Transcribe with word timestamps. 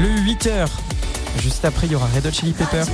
Le 0.00 0.08
8h. 0.10 0.68
Juste 1.40 1.64
après, 1.64 1.88
il 1.88 1.92
y 1.92 1.96
aura 1.96 2.06
Red 2.14 2.24
Hot 2.24 2.30
Chili 2.30 2.52
Pepper. 2.52 2.84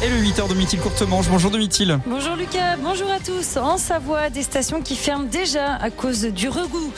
Et 0.00 0.08
le 0.08 0.16
8h 0.16 0.48
de 0.48 0.54
Mithil 0.54 0.78
Courtemanche. 0.78 1.26
Bonjour 1.28 1.50
de. 1.50 1.58
Bonjour 2.06 2.36
Lucas, 2.36 2.76
bonjour 2.80 3.10
à 3.10 3.18
tous. 3.18 3.56
En 3.56 3.78
Savoie, 3.78 4.30
des 4.30 4.44
stations 4.44 4.80
qui 4.80 4.94
ferment 4.94 5.24
déjà 5.24 5.74
à 5.74 5.90
cause 5.90 6.22
du 6.22 6.48
regout. 6.48 6.92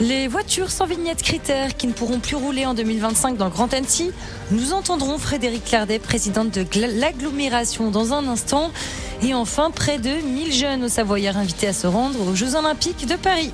Les 0.00 0.28
voitures 0.28 0.70
sans 0.70 0.84
vignette 0.84 1.22
critères 1.22 1.78
qui 1.78 1.86
ne 1.86 1.94
pourront 1.94 2.18
plus 2.18 2.36
rouler 2.36 2.66
en 2.66 2.74
2025 2.74 3.38
dans 3.38 3.46
le 3.46 3.50
Grand 3.50 3.72
Annecy. 3.72 4.10
Nous 4.50 4.74
entendrons 4.74 5.16
Frédéric 5.16 5.64
Clardet, 5.64 5.98
présidente 5.98 6.50
de 6.50 6.66
l'agglomération, 7.00 7.90
dans 7.90 8.12
un 8.12 8.28
instant. 8.28 8.70
Et 9.22 9.32
enfin, 9.32 9.70
près 9.70 9.96
de 9.96 10.10
1000 10.10 10.52
jeunes 10.52 10.84
au 10.84 10.88
Savoyards 10.88 11.38
invités 11.38 11.68
à 11.68 11.72
se 11.72 11.86
rendre 11.86 12.20
aux 12.20 12.34
Jeux 12.34 12.54
Olympiques 12.54 13.06
de 13.06 13.16
Paris. 13.16 13.52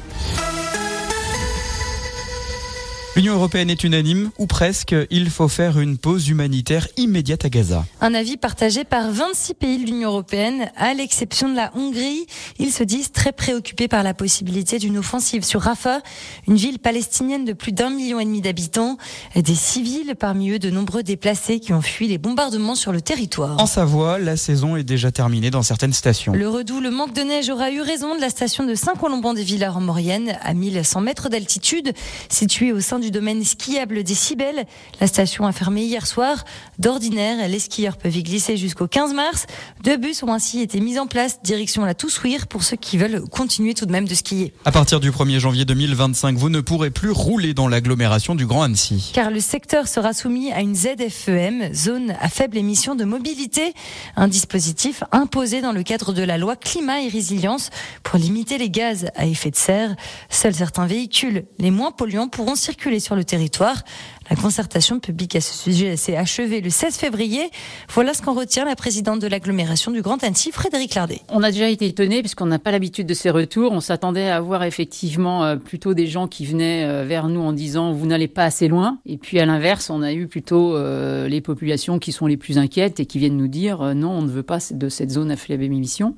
L'Union 3.14 3.34
européenne 3.34 3.68
est 3.68 3.84
unanime, 3.84 4.30
ou 4.38 4.46
presque, 4.46 4.94
il 5.10 5.28
faut 5.28 5.48
faire 5.48 5.78
une 5.78 5.98
pause 5.98 6.30
humanitaire 6.30 6.88
immédiate 6.96 7.44
à 7.44 7.50
Gaza. 7.50 7.84
Un 8.00 8.14
avis 8.14 8.38
partagé 8.38 8.84
par 8.84 9.10
26 9.10 9.52
pays 9.52 9.76
de 9.76 9.84
l'Union 9.84 10.08
européenne, 10.08 10.70
à 10.78 10.94
l'exception 10.94 11.50
de 11.50 11.54
la 11.54 11.72
Hongrie. 11.76 12.26
Ils 12.58 12.72
se 12.72 12.82
disent 12.82 13.12
très 13.12 13.32
préoccupés 13.32 13.86
par 13.86 14.02
la 14.02 14.14
possibilité 14.14 14.78
d'une 14.78 14.96
offensive 14.96 15.44
sur 15.44 15.60
Rafah, 15.60 16.00
une 16.48 16.56
ville 16.56 16.78
palestinienne 16.78 17.44
de 17.44 17.52
plus 17.52 17.72
d'un 17.72 17.90
million 17.90 18.18
et 18.18 18.24
demi 18.24 18.40
d'habitants, 18.40 18.96
des 19.36 19.54
civils, 19.54 20.14
parmi 20.18 20.48
eux 20.48 20.58
de 20.58 20.70
nombreux 20.70 21.02
déplacés 21.02 21.60
qui 21.60 21.74
ont 21.74 21.82
fui 21.82 22.08
les 22.08 22.16
bombardements 22.16 22.76
sur 22.76 22.92
le 22.92 23.02
territoire. 23.02 23.60
En 23.60 23.66
Savoie, 23.66 24.18
la 24.18 24.38
saison 24.38 24.74
est 24.74 24.84
déjà 24.84 25.12
terminée 25.12 25.50
dans 25.50 25.62
certaines 25.62 25.92
stations. 25.92 26.32
Le 26.32 26.48
redout, 26.48 26.80
le 26.80 26.90
manque 26.90 27.12
de 27.12 27.20
neige 27.20 27.50
aura 27.50 27.72
eu 27.72 27.82
raison 27.82 28.16
de 28.16 28.22
la 28.22 28.30
station 28.30 28.64
de 28.64 28.74
Saint-Colomban-des-Villars 28.74 29.76
en 29.76 29.82
Maurienne, 29.82 30.38
à 30.40 30.54
1100 30.54 31.02
mètres 31.02 31.28
d'altitude, 31.28 31.92
située 32.30 32.72
au 32.72 32.80
sein 32.80 33.01
du 33.02 33.10
domaine 33.10 33.44
skiable 33.44 34.02
des 34.02 34.14
Cibelles. 34.14 34.64
La 35.00 35.06
station 35.06 35.44
a 35.46 35.52
fermé 35.52 35.82
hier 35.82 36.06
soir. 36.06 36.44
D'ordinaire, 36.78 37.46
les 37.48 37.58
skieurs 37.58 37.98
peuvent 37.98 38.16
y 38.16 38.22
glisser 38.22 38.56
jusqu'au 38.56 38.86
15 38.86 39.12
mars. 39.12 39.46
Deux 39.82 39.98
bus 39.98 40.22
ont 40.22 40.32
ainsi 40.32 40.60
été 40.60 40.80
mis 40.80 40.98
en 40.98 41.06
place 41.06 41.42
direction 41.42 41.84
la 41.84 41.94
Toussouire 41.94 42.46
pour 42.46 42.62
ceux 42.62 42.76
qui 42.76 42.96
veulent 42.96 43.22
continuer 43.28 43.74
tout 43.74 43.84
de 43.84 43.92
même 43.92 44.08
de 44.08 44.14
skier. 44.14 44.54
À 44.64 44.72
partir 44.72 45.00
du 45.00 45.10
1er 45.10 45.38
janvier 45.38 45.64
2025, 45.64 46.36
vous 46.36 46.48
ne 46.48 46.60
pourrez 46.60 46.90
plus 46.90 47.10
rouler 47.10 47.52
dans 47.52 47.68
l'agglomération 47.68 48.34
du 48.34 48.46
Grand 48.46 48.62
Annecy. 48.62 49.10
Car 49.12 49.30
le 49.30 49.40
secteur 49.40 49.88
sera 49.88 50.12
soumis 50.12 50.52
à 50.52 50.60
une 50.60 50.74
ZFEM, 50.74 51.74
zone 51.74 52.14
à 52.20 52.28
faible 52.28 52.56
émission 52.56 52.94
de 52.94 53.04
mobilité, 53.04 53.74
un 54.16 54.28
dispositif 54.28 55.04
imposé 55.12 55.60
dans 55.60 55.72
le 55.72 55.82
cadre 55.82 56.12
de 56.12 56.22
la 56.22 56.38
loi 56.38 56.56
climat 56.56 57.02
et 57.02 57.08
résilience 57.08 57.70
pour 58.02 58.18
limiter 58.18 58.58
les 58.58 58.70
gaz 58.70 59.10
à 59.16 59.26
effet 59.26 59.50
de 59.50 59.56
serre. 59.56 59.96
Seuls 60.30 60.54
certains 60.54 60.86
véhicules 60.86 61.44
les 61.58 61.70
moins 61.70 61.90
polluants 61.90 62.28
pourront 62.28 62.54
circuler 62.54 62.91
sur 63.00 63.14
le 63.14 63.24
territoire. 63.24 63.82
La 64.30 64.36
concertation 64.36 65.00
publique 65.00 65.36
à 65.36 65.40
ce 65.40 65.52
sujet 65.52 65.96
s'est 65.96 66.16
achevée 66.16 66.60
le 66.60 66.70
16 66.70 66.96
février. 66.96 67.50
Voilà 67.90 68.14
ce 68.14 68.22
qu'en 68.22 68.32
retient 68.32 68.64
la 68.64 68.76
présidente 68.76 69.20
de 69.20 69.26
l'agglomération 69.26 69.90
du 69.90 70.00
Grand 70.00 70.22
Annecy, 70.24 70.52
Frédéric 70.52 70.94
Lardet. 70.94 71.20
On 71.28 71.42
a 71.42 71.50
déjà 71.50 71.68
été 71.68 71.86
étonnés 71.86 72.20
puisqu'on 72.20 72.46
n'a 72.46 72.58
pas 72.58 72.70
l'habitude 72.70 73.06
de 73.06 73.14
ces 73.14 73.30
retours. 73.30 73.72
On 73.72 73.80
s'attendait 73.80 74.30
à 74.30 74.40
voir 74.40 74.62
effectivement 74.64 75.44
euh, 75.44 75.56
plutôt 75.56 75.92
des 75.92 76.06
gens 76.06 76.28
qui 76.28 76.46
venaient 76.46 76.84
euh, 76.84 77.04
vers 77.04 77.28
nous 77.28 77.40
en 77.40 77.52
disant 77.52 77.92
vous 77.92 78.06
n'allez 78.06 78.28
pas 78.28 78.44
assez 78.44 78.68
loin. 78.68 78.98
Et 79.06 79.18
puis 79.18 79.38
à 79.38 79.44
l'inverse, 79.44 79.90
on 79.90 80.02
a 80.02 80.12
eu 80.12 80.28
plutôt 80.28 80.76
euh, 80.76 81.28
les 81.28 81.40
populations 81.40 81.98
qui 81.98 82.12
sont 82.12 82.26
les 82.26 82.36
plus 82.36 82.58
inquiètes 82.58 83.00
et 83.00 83.06
qui 83.06 83.18
viennent 83.18 83.36
nous 83.36 83.48
dire 83.48 83.94
non, 83.94 84.12
on 84.12 84.22
ne 84.22 84.30
veut 84.30 84.42
pas 84.42 84.58
de 84.70 84.88
cette 84.88 85.10
zone 85.10 85.30
à 85.30 85.36
faible 85.36 85.64
émission, 85.64 86.14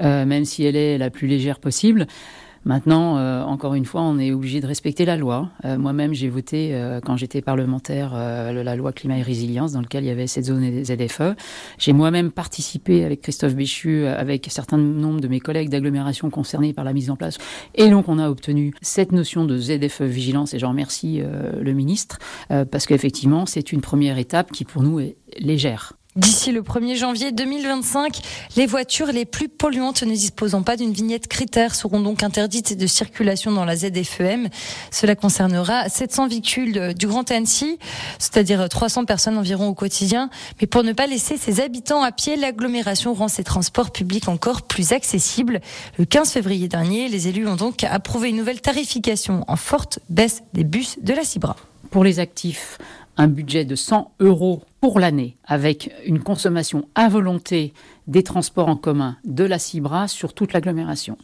même 0.00 0.44
si 0.44 0.64
elle 0.64 0.76
est 0.76 0.98
la 0.98 1.10
plus 1.10 1.28
légère 1.28 1.60
possible. 1.60 2.06
Maintenant, 2.64 3.18
euh, 3.18 3.42
encore 3.42 3.74
une 3.74 3.84
fois, 3.84 4.02
on 4.02 4.18
est 4.18 4.32
obligé 4.32 4.60
de 4.60 4.66
respecter 4.66 5.04
la 5.04 5.16
loi. 5.16 5.50
Euh, 5.64 5.76
moi-même, 5.76 6.14
j'ai 6.14 6.30
voté, 6.30 6.70
euh, 6.72 7.00
quand 7.00 7.16
j'étais 7.16 7.42
parlementaire, 7.42 8.14
la 8.14 8.76
loi 8.76 8.92
climat 8.92 9.18
et 9.18 9.22
résilience, 9.22 9.72
dans 9.72 9.80
laquelle 9.80 10.04
il 10.04 10.06
y 10.08 10.10
avait 10.10 10.26
cette 10.26 10.46
zone 10.46 10.84
ZFE. 10.84 11.34
J'ai 11.78 11.92
moi-même 11.92 12.30
participé 12.30 13.04
avec 13.04 13.20
Christophe 13.20 13.54
Béchu, 13.54 14.06
avec 14.06 14.46
un 14.46 14.50
certain 14.50 14.78
nombre 14.78 15.20
de 15.20 15.28
mes 15.28 15.40
collègues 15.40 15.68
d'agglomération 15.68 16.30
concernés 16.30 16.72
par 16.72 16.84
la 16.84 16.92
mise 16.92 17.10
en 17.10 17.16
place. 17.16 17.38
Et 17.74 17.90
donc, 17.90 18.08
on 18.08 18.18
a 18.18 18.30
obtenu 18.30 18.72
cette 18.80 19.12
notion 19.12 19.44
de 19.44 19.58
ZFE 19.58 20.02
vigilance, 20.02 20.54
et 20.54 20.58
j'en 20.58 20.70
remercie 20.70 21.20
le 21.60 21.72
ministre, 21.72 22.18
parce 22.48 22.86
qu'effectivement, 22.86 23.46
c'est 23.46 23.72
une 23.72 23.80
première 23.80 24.18
étape 24.18 24.52
qui, 24.52 24.64
pour 24.64 24.82
nous, 24.82 25.00
est 25.00 25.16
légère. 25.38 25.94
D'ici 26.16 26.52
le 26.52 26.62
1er 26.62 26.94
janvier 26.94 27.32
2025, 27.32 28.20
les 28.56 28.66
voitures 28.66 29.08
les 29.08 29.24
plus 29.24 29.48
polluantes 29.48 30.04
ne 30.04 30.14
disposant 30.14 30.62
pas 30.62 30.76
d'une 30.76 30.92
vignette 30.92 31.26
critère 31.26 31.74
seront 31.74 32.00
donc 32.00 32.22
interdites 32.22 32.78
de 32.78 32.86
circulation 32.86 33.50
dans 33.50 33.64
la 33.64 33.74
ZFEM. 33.74 34.48
Cela 34.92 35.16
concernera 35.16 35.88
700 35.88 36.28
véhicules 36.28 36.94
du 36.94 37.08
Grand 37.08 37.28
Annecy, 37.32 37.80
c'est-à-dire 38.20 38.68
300 38.68 39.06
personnes 39.06 39.36
environ 39.36 39.66
au 39.66 39.74
quotidien. 39.74 40.30
Mais 40.60 40.68
pour 40.68 40.84
ne 40.84 40.92
pas 40.92 41.08
laisser 41.08 41.36
ses 41.36 41.60
habitants 41.60 42.04
à 42.04 42.12
pied, 42.12 42.36
l'agglomération 42.36 43.12
rend 43.12 43.26
ses 43.26 43.42
transports 43.42 43.90
publics 43.90 44.28
encore 44.28 44.62
plus 44.62 44.92
accessibles. 44.92 45.60
Le 45.98 46.04
15 46.04 46.30
février 46.30 46.68
dernier, 46.68 47.08
les 47.08 47.26
élus 47.26 47.48
ont 47.48 47.56
donc 47.56 47.82
approuvé 47.82 48.28
une 48.28 48.36
nouvelle 48.36 48.60
tarification 48.60 49.44
en 49.48 49.56
forte 49.56 49.98
baisse 50.10 50.44
des 50.52 50.62
bus 50.62 50.96
de 51.02 51.12
la 51.12 51.24
Cibra. 51.24 51.56
Pour 51.90 52.04
les 52.04 52.20
actifs, 52.20 52.78
un 53.16 53.28
budget 53.28 53.64
de 53.64 53.74
100 53.74 54.12
euros 54.20 54.62
pour 54.80 54.98
l'année, 54.98 55.36
avec 55.44 55.90
une 56.04 56.20
consommation 56.20 56.88
à 56.94 57.08
volonté 57.08 57.72
des 58.06 58.22
transports 58.22 58.68
en 58.68 58.76
commun 58.76 59.16
de 59.24 59.44
la 59.44 59.58
Cibra 59.58 60.08
sur 60.08 60.34
toute 60.34 60.52
l'agglomération. 60.52 61.16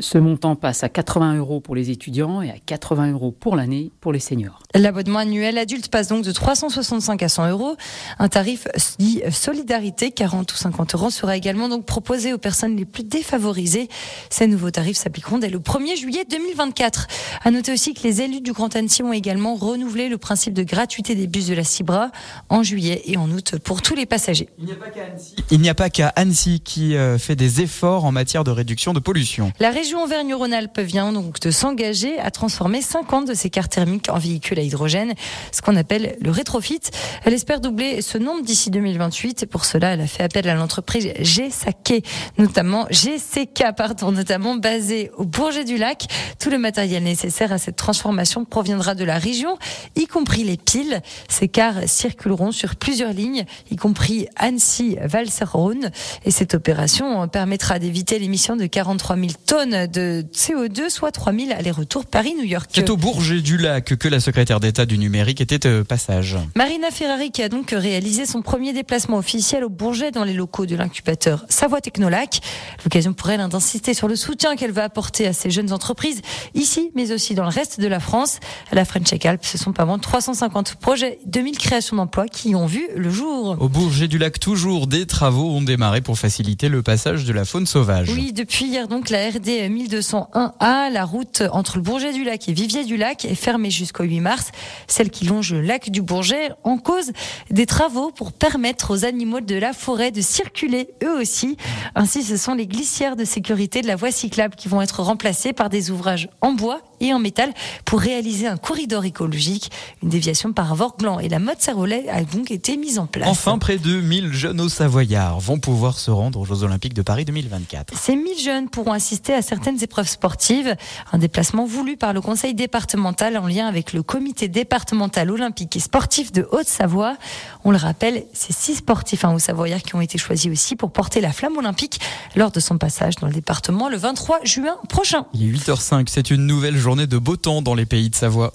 Ce 0.00 0.18
montant 0.18 0.56
passe 0.56 0.82
à 0.82 0.88
80 0.88 1.36
euros 1.36 1.60
pour 1.60 1.76
les 1.76 1.90
étudiants 1.90 2.42
et 2.42 2.50
à 2.50 2.56
80 2.58 3.12
euros 3.12 3.30
pour 3.30 3.54
l'année 3.54 3.92
pour 4.00 4.12
les 4.12 4.18
seniors. 4.18 4.60
L'abonnement 4.74 5.20
annuel 5.20 5.56
adulte 5.56 5.88
passe 5.88 6.08
donc 6.08 6.24
de 6.24 6.32
365 6.32 7.22
à 7.22 7.28
100 7.28 7.50
euros. 7.50 7.76
Un 8.18 8.28
tarif 8.28 8.66
dit 8.98 9.22
solidarité, 9.30 10.10
40 10.10 10.52
ou 10.52 10.56
50 10.56 10.94
euros, 10.96 11.10
sera 11.10 11.36
également 11.36 11.68
donc 11.68 11.86
proposé 11.86 12.32
aux 12.32 12.38
personnes 12.38 12.76
les 12.76 12.84
plus 12.84 13.04
défavorisées. 13.04 13.88
Ces 14.30 14.48
nouveaux 14.48 14.72
tarifs 14.72 14.96
s'appliqueront 14.96 15.38
dès 15.38 15.48
le 15.48 15.60
1er 15.60 15.96
juillet 15.96 16.24
2024. 16.28 17.06
À 17.44 17.50
noter 17.52 17.72
aussi 17.72 17.94
que 17.94 18.02
les 18.02 18.20
élus 18.20 18.40
du 18.40 18.52
Grand 18.52 18.74
Annecy 18.74 19.04
ont 19.04 19.12
également 19.12 19.54
renouvelé 19.54 20.08
le 20.08 20.18
principe 20.18 20.54
de 20.54 20.64
gratuité 20.64 21.14
des 21.14 21.28
bus 21.28 21.46
de 21.46 21.54
la 21.54 21.64
Cibra 21.64 22.10
en 22.48 22.64
juillet 22.64 23.02
et 23.04 23.16
en 23.16 23.30
août 23.30 23.58
pour 23.62 23.80
tous 23.80 23.94
les 23.94 24.06
passagers. 24.06 24.48
Il 24.58 24.66
n'y 24.66 24.72
a 24.72 25.74
pas 25.74 25.88
qu'à 25.88 26.08
Annecy. 26.16 26.60
qui 26.60 26.96
euh, 26.96 27.16
fait 27.18 27.36
des 27.36 27.60
efforts 27.60 28.04
en 28.04 28.10
matière 28.10 28.42
de 28.42 28.50
réduction 28.50 28.92
de 28.92 28.98
pollution. 28.98 29.52
La 29.60 29.70
région 29.84 30.04
Auvergne-Rhône-Alpes 30.04 30.80
vient 30.80 31.12
donc 31.12 31.40
de 31.40 31.50
s'engager 31.50 32.18
à 32.18 32.30
transformer 32.30 32.80
50 32.80 33.28
de 33.28 33.34
ses 33.34 33.50
cartes 33.50 33.72
thermiques 33.72 34.08
en 34.08 34.16
véhicules 34.16 34.58
à 34.58 34.62
hydrogène, 34.62 35.12
ce 35.52 35.60
qu'on 35.60 35.76
appelle 35.76 36.16
le 36.22 36.30
rétrofit. 36.30 36.80
Elle 37.26 37.34
espère 37.34 37.60
doubler 37.60 38.00
ce 38.00 38.16
nombre 38.16 38.42
d'ici 38.42 38.70
2028 38.70 39.42
et 39.42 39.46
pour 39.46 39.66
cela, 39.66 39.92
elle 39.92 40.00
a 40.00 40.06
fait 40.06 40.22
appel 40.22 40.48
à 40.48 40.54
l'entreprise 40.54 41.12
GSK, 41.20 42.02
notamment 42.38 42.86
GCK, 42.88 43.76
pardon, 43.76 44.10
notamment 44.10 44.54
basée 44.54 45.10
au 45.18 45.26
Bourget 45.26 45.64
du 45.64 45.76
Lac. 45.76 46.06
Tout 46.40 46.48
le 46.48 46.56
matériel 46.56 47.02
nécessaire 47.02 47.52
à 47.52 47.58
cette 47.58 47.76
transformation 47.76 48.46
proviendra 48.46 48.94
de 48.94 49.04
la 49.04 49.18
région, 49.18 49.58
y 49.96 50.06
compris 50.06 50.44
les 50.44 50.56
piles. 50.56 51.02
Ces 51.28 51.48
cars 51.48 51.86
circuleront 51.86 52.52
sur 52.52 52.76
plusieurs 52.76 53.12
lignes, 53.12 53.44
y 53.70 53.76
compris 53.76 54.28
Annecy-Valserone. 54.36 55.90
Et 56.24 56.30
cette 56.30 56.54
opération 56.54 57.28
permettra 57.28 57.78
d'éviter 57.78 58.18
l'émission 58.18 58.56
de 58.56 58.64
43 58.64 59.16
000 59.16 59.28
tonnes 59.44 59.73
de 59.86 60.24
CO2, 60.32 60.88
soit 60.88 61.12
3000 61.12 61.52
allers-retours 61.52 62.06
Paris-New 62.06 62.44
York. 62.44 62.70
C'est 62.72 62.90
au 62.90 62.96
Bourget 62.96 63.40
du 63.40 63.56
Lac 63.56 63.94
que 63.96 64.08
la 64.08 64.20
secrétaire 64.20 64.60
d'État 64.60 64.86
du 64.86 64.98
numérique 64.98 65.40
était 65.40 65.66
euh, 65.66 65.84
passage. 65.84 66.36
Marina 66.56 66.90
Ferrari 66.90 67.30
qui 67.30 67.42
a 67.42 67.48
donc 67.48 67.70
réalisé 67.70 68.26
son 68.26 68.42
premier 68.42 68.72
déplacement 68.72 69.18
officiel 69.18 69.64
au 69.64 69.68
Bourget 69.68 70.10
dans 70.10 70.24
les 70.24 70.34
locaux 70.34 70.66
de 70.66 70.76
l'incubateur 70.76 71.44
Savoie 71.48 71.80
Technolac. 71.80 72.40
L'occasion 72.84 73.12
pour 73.12 73.30
elle 73.30 73.44
d'insister 73.48 73.94
sur 73.94 74.08
le 74.08 74.16
soutien 74.16 74.56
qu'elle 74.56 74.70
va 74.70 74.84
apporter 74.84 75.26
à 75.26 75.32
ces 75.32 75.50
jeunes 75.50 75.72
entreprises 75.72 76.22
ici, 76.54 76.90
mais 76.94 77.12
aussi 77.12 77.34
dans 77.34 77.42
le 77.42 77.50
reste 77.50 77.80
de 77.80 77.88
la 77.88 78.00
France. 78.00 78.38
À 78.70 78.74
la 78.74 78.84
French 78.84 79.12
Alpes, 79.24 79.44
ce 79.44 79.58
sont 79.58 79.72
pas 79.72 79.84
moins 79.84 79.96
de 79.96 80.02
350 80.02 80.76
projets, 80.76 81.18
2000 81.26 81.58
créations 81.58 81.96
d'emplois 81.96 82.26
qui 82.26 82.54
ont 82.54 82.66
vu 82.66 82.88
le 82.96 83.10
jour. 83.10 83.56
Au 83.60 83.68
Bourget 83.68 84.08
du 84.08 84.18
Lac, 84.18 84.38
toujours 84.38 84.86
des 84.86 85.06
travaux 85.06 85.50
ont 85.50 85.62
démarré 85.62 86.00
pour 86.00 86.18
faciliter 86.18 86.68
le 86.68 86.82
passage 86.82 87.24
de 87.24 87.32
la 87.32 87.44
faune 87.44 87.66
sauvage. 87.66 88.10
Oui, 88.10 88.32
depuis 88.32 88.66
hier 88.66 88.88
donc 88.88 89.10
la 89.10 89.28
RD 89.28 89.48
1201A, 89.68 90.90
la 90.90 91.04
route 91.04 91.42
entre 91.52 91.76
le 91.76 91.82
Bourget 91.82 92.12
du 92.12 92.24
Lac 92.24 92.48
et 92.48 92.52
Vivier 92.52 92.84
du 92.84 92.96
Lac 92.96 93.24
est 93.24 93.34
fermée 93.34 93.70
jusqu'au 93.70 94.04
8 94.04 94.20
mars. 94.20 94.50
Celle 94.86 95.10
qui 95.10 95.24
longe 95.24 95.52
le 95.52 95.60
lac 95.60 95.90
du 95.90 96.02
Bourget 96.02 96.50
en 96.64 96.78
cause 96.78 97.12
des 97.50 97.66
travaux 97.66 98.10
pour 98.10 98.32
permettre 98.32 98.92
aux 98.92 99.04
animaux 99.04 99.40
de 99.40 99.54
la 99.54 99.72
forêt 99.72 100.10
de 100.10 100.20
circuler 100.20 100.88
eux 101.02 101.20
aussi. 101.20 101.56
Ainsi, 101.94 102.22
ce 102.22 102.36
sont 102.36 102.54
les 102.54 102.66
glissières 102.66 103.16
de 103.16 103.24
sécurité 103.24 103.82
de 103.82 103.86
la 103.86 103.96
voie 103.96 104.10
cyclable 104.10 104.54
qui 104.54 104.68
vont 104.68 104.82
être 104.82 105.02
remplacées 105.02 105.52
par 105.52 105.68
des 105.68 105.90
ouvrages 105.90 106.28
en 106.40 106.52
bois 106.52 106.80
et 107.00 107.12
en 107.12 107.18
métal 107.18 107.52
pour 107.84 108.00
réaliser 108.00 108.46
un 108.46 108.56
corridor 108.56 109.04
écologique. 109.04 109.70
Une 110.02 110.08
déviation 110.08 110.52
par 110.52 110.74
Vorglan 110.74 111.18
et 111.20 111.28
la 111.28 111.38
mode 111.38 111.60
Servolet 111.60 112.08
a 112.08 112.22
donc 112.22 112.50
été 112.50 112.76
mise 112.76 112.98
en 112.98 113.06
place. 113.06 113.28
Enfin, 113.28 113.58
près 113.58 113.78
de 113.78 114.00
1000 114.00 114.32
jeunes 114.32 114.60
au 114.60 114.68
Savoyards 114.68 115.40
vont 115.40 115.58
pouvoir 115.58 115.98
se 115.98 116.10
rendre 116.10 116.40
aux 116.40 116.44
Jeux 116.44 116.62
Olympiques 116.62 116.94
de 116.94 117.02
Paris 117.02 117.24
2024. 117.24 117.94
Ces 117.98 118.16
1000 118.16 118.38
jeunes 118.38 118.68
pourront 118.68 118.92
assister 118.92 119.34
à 119.34 119.42
certaines 119.42 119.82
épreuves 119.82 120.08
sportives. 120.08 120.76
Un 121.12 121.18
déplacement 121.18 121.64
voulu 121.64 121.96
par 121.96 122.12
le 122.12 122.20
conseil 122.20 122.54
départemental 122.54 123.36
en 123.36 123.46
lien 123.46 123.66
avec 123.66 123.92
le 123.92 124.02
comité 124.02 124.48
départemental 124.48 125.30
olympique 125.30 125.76
et 125.76 125.80
sportif 125.80 126.32
de 126.32 126.46
Haute-Savoie. 126.50 127.16
On 127.64 127.70
le 127.70 127.76
rappelle, 127.76 128.24
c'est 128.32 128.52
six 128.52 128.76
sportifs 128.76 129.24
hein, 129.24 129.34
au 129.34 129.38
Savoyard 129.38 129.82
qui 129.82 129.94
ont 129.94 130.00
été 130.00 130.18
choisis 130.18 130.50
aussi 130.50 130.76
pour 130.76 130.92
porter 130.92 131.20
la 131.20 131.32
flamme 131.32 131.56
olympique 131.56 132.00
lors 132.36 132.50
de 132.50 132.60
son 132.60 132.78
passage 132.78 133.16
dans 133.16 133.26
le 133.26 133.32
département 133.32 133.88
le 133.88 133.96
23 133.96 134.40
juin 134.44 134.76
prochain. 134.88 135.26
Il 135.34 135.42
est 135.42 135.58
8h05, 135.58 136.06
c'est 136.08 136.30
une 136.30 136.46
nouvelle 136.46 136.76
journée 136.76 136.93
de 136.94 137.18
beau 137.18 137.36
temps 137.36 137.60
dans 137.60 137.74
les 137.74 137.86
pays 137.86 138.08
de 138.08 138.14
Savoie. 138.14 138.52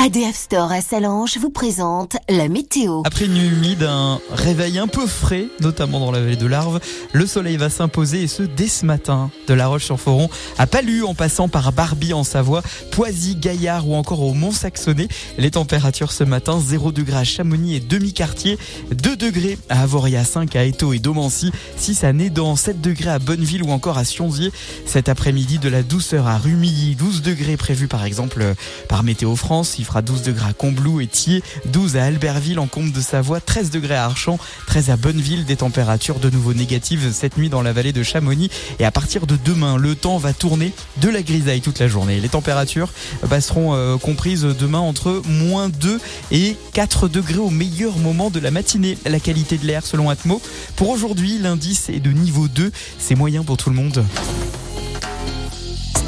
ADF 0.00 0.36
Store 0.36 0.70
à 0.70 0.80
Salange 0.80 1.38
vous 1.38 1.50
présente 1.50 2.18
la 2.28 2.48
météo. 2.48 3.02
Après 3.04 3.24
une 3.24 3.34
nuit 3.34 3.48
humide, 3.48 3.82
un 3.82 4.20
réveil 4.30 4.78
un 4.78 4.86
peu 4.86 5.08
frais, 5.08 5.48
notamment 5.60 5.98
dans 5.98 6.12
la 6.12 6.20
vallée 6.20 6.36
de 6.36 6.46
l'Arve, 6.46 6.78
le 7.12 7.26
soleil 7.26 7.56
va 7.56 7.68
s'imposer 7.68 8.22
et 8.22 8.28
ce 8.28 8.44
dès 8.44 8.68
ce 8.68 8.86
matin. 8.86 9.28
De 9.48 9.54
La 9.54 9.66
Roche-sur-Foron 9.66 10.30
à 10.56 10.68
Palu 10.68 11.02
en 11.02 11.16
passant 11.16 11.48
par 11.48 11.72
Barbie 11.72 12.12
en 12.12 12.22
Savoie, 12.22 12.62
Poisy, 12.92 13.34
Gaillard 13.34 13.88
ou 13.88 13.96
encore 13.96 14.22
au 14.22 14.34
Mont-Saxonnet. 14.34 15.08
Les 15.36 15.50
températures 15.50 16.12
ce 16.12 16.22
matin 16.22 16.60
0 16.60 16.92
degrés 16.92 17.18
à 17.18 17.24
Chamonix 17.24 17.74
et 17.74 17.80
demi-quartier, 17.80 18.56
2 18.92 19.16
degrés 19.16 19.58
à 19.68 19.82
Avoria, 19.82 20.22
5 20.22 20.54
à 20.54 20.64
Eto 20.64 20.92
et 20.92 21.00
Domancy, 21.00 21.50
6 21.76 22.04
à 22.04 22.12
Nédan, 22.12 22.54
7 22.54 22.80
degrés 22.80 23.10
à 23.10 23.18
Bonneville 23.18 23.64
ou 23.64 23.72
encore 23.72 23.98
à 23.98 24.04
Sionzier. 24.04 24.52
Cet 24.86 25.08
après-midi 25.08 25.58
de 25.58 25.68
la 25.68 25.82
douceur 25.82 26.28
à 26.28 26.38
Rumilly, 26.38 26.94
12 26.94 27.22
degrés 27.22 27.56
prévus 27.56 27.88
par 27.88 28.04
exemple 28.04 28.54
par 28.86 29.02
Météo 29.02 29.34
France 29.34 29.80
fera 29.88 30.02
12 30.02 30.22
degrés 30.22 30.50
à 30.50 30.52
Combloux 30.52 31.00
et 31.00 31.06
Thiers, 31.06 31.42
12 31.72 31.96
à 31.96 32.04
Albertville 32.04 32.58
en 32.58 32.66
Comte 32.66 32.92
de 32.92 33.00
Savoie, 33.00 33.40
13 33.40 33.70
degrés 33.70 33.94
à 33.94 34.04
Archamps, 34.04 34.38
13 34.66 34.90
à 34.90 34.96
Bonneville, 34.98 35.46
des 35.46 35.56
températures 35.56 36.18
de 36.20 36.28
nouveau 36.28 36.52
négatives 36.52 37.10
cette 37.12 37.38
nuit 37.38 37.48
dans 37.48 37.62
la 37.62 37.72
vallée 37.72 37.94
de 37.94 38.02
Chamonix. 38.02 38.50
Et 38.78 38.84
à 38.84 38.90
partir 38.90 39.26
de 39.26 39.38
demain, 39.42 39.78
le 39.78 39.94
temps 39.94 40.18
va 40.18 40.34
tourner 40.34 40.74
de 40.98 41.08
la 41.08 41.22
grisaille 41.22 41.62
toute 41.62 41.78
la 41.78 41.88
journée. 41.88 42.20
Les 42.20 42.28
températures 42.28 42.92
seront 43.40 43.74
euh, 43.74 43.96
comprises 43.96 44.42
demain 44.42 44.80
entre 44.80 45.22
moins 45.26 45.70
2 45.70 45.98
et 46.32 46.56
4 46.74 47.08
degrés 47.08 47.38
au 47.38 47.50
meilleur 47.50 47.96
moment 47.96 48.28
de 48.28 48.40
la 48.40 48.50
matinée. 48.50 48.98
La 49.06 49.20
qualité 49.20 49.56
de 49.56 49.66
l'air 49.66 49.86
selon 49.86 50.10
Atmo. 50.10 50.42
Pour 50.76 50.90
aujourd'hui, 50.90 51.38
l'indice 51.38 51.88
est 51.88 52.00
de 52.00 52.10
niveau 52.10 52.48
2. 52.48 52.70
C'est 52.98 53.14
moyen 53.14 53.42
pour 53.42 53.56
tout 53.56 53.70
le 53.70 53.76
monde. 53.76 54.04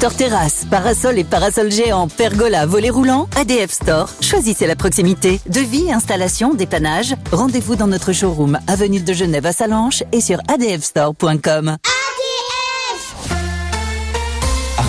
Store 0.01 0.15
terrasse, 0.15 0.65
parasol 0.67 1.19
et 1.19 1.23
parasol 1.23 1.71
géant, 1.71 2.07
pergola, 2.07 2.65
volet 2.65 2.89
roulant, 2.89 3.29
ADF 3.35 3.69
Store. 3.69 4.09
Choisissez 4.19 4.65
la 4.65 4.75
proximité. 4.75 5.39
Devis, 5.45 5.93
installation, 5.93 6.55
dépannage. 6.55 7.13
Rendez-vous 7.31 7.75
dans 7.75 7.85
notre 7.85 8.11
showroom, 8.11 8.57
avenue 8.65 8.99
de 8.99 9.13
Genève 9.13 9.45
à 9.45 9.51
Salanches 9.51 10.01
et 10.11 10.19
sur 10.19 10.39
adfstore.com. 10.47 11.67
ADF 11.67 13.25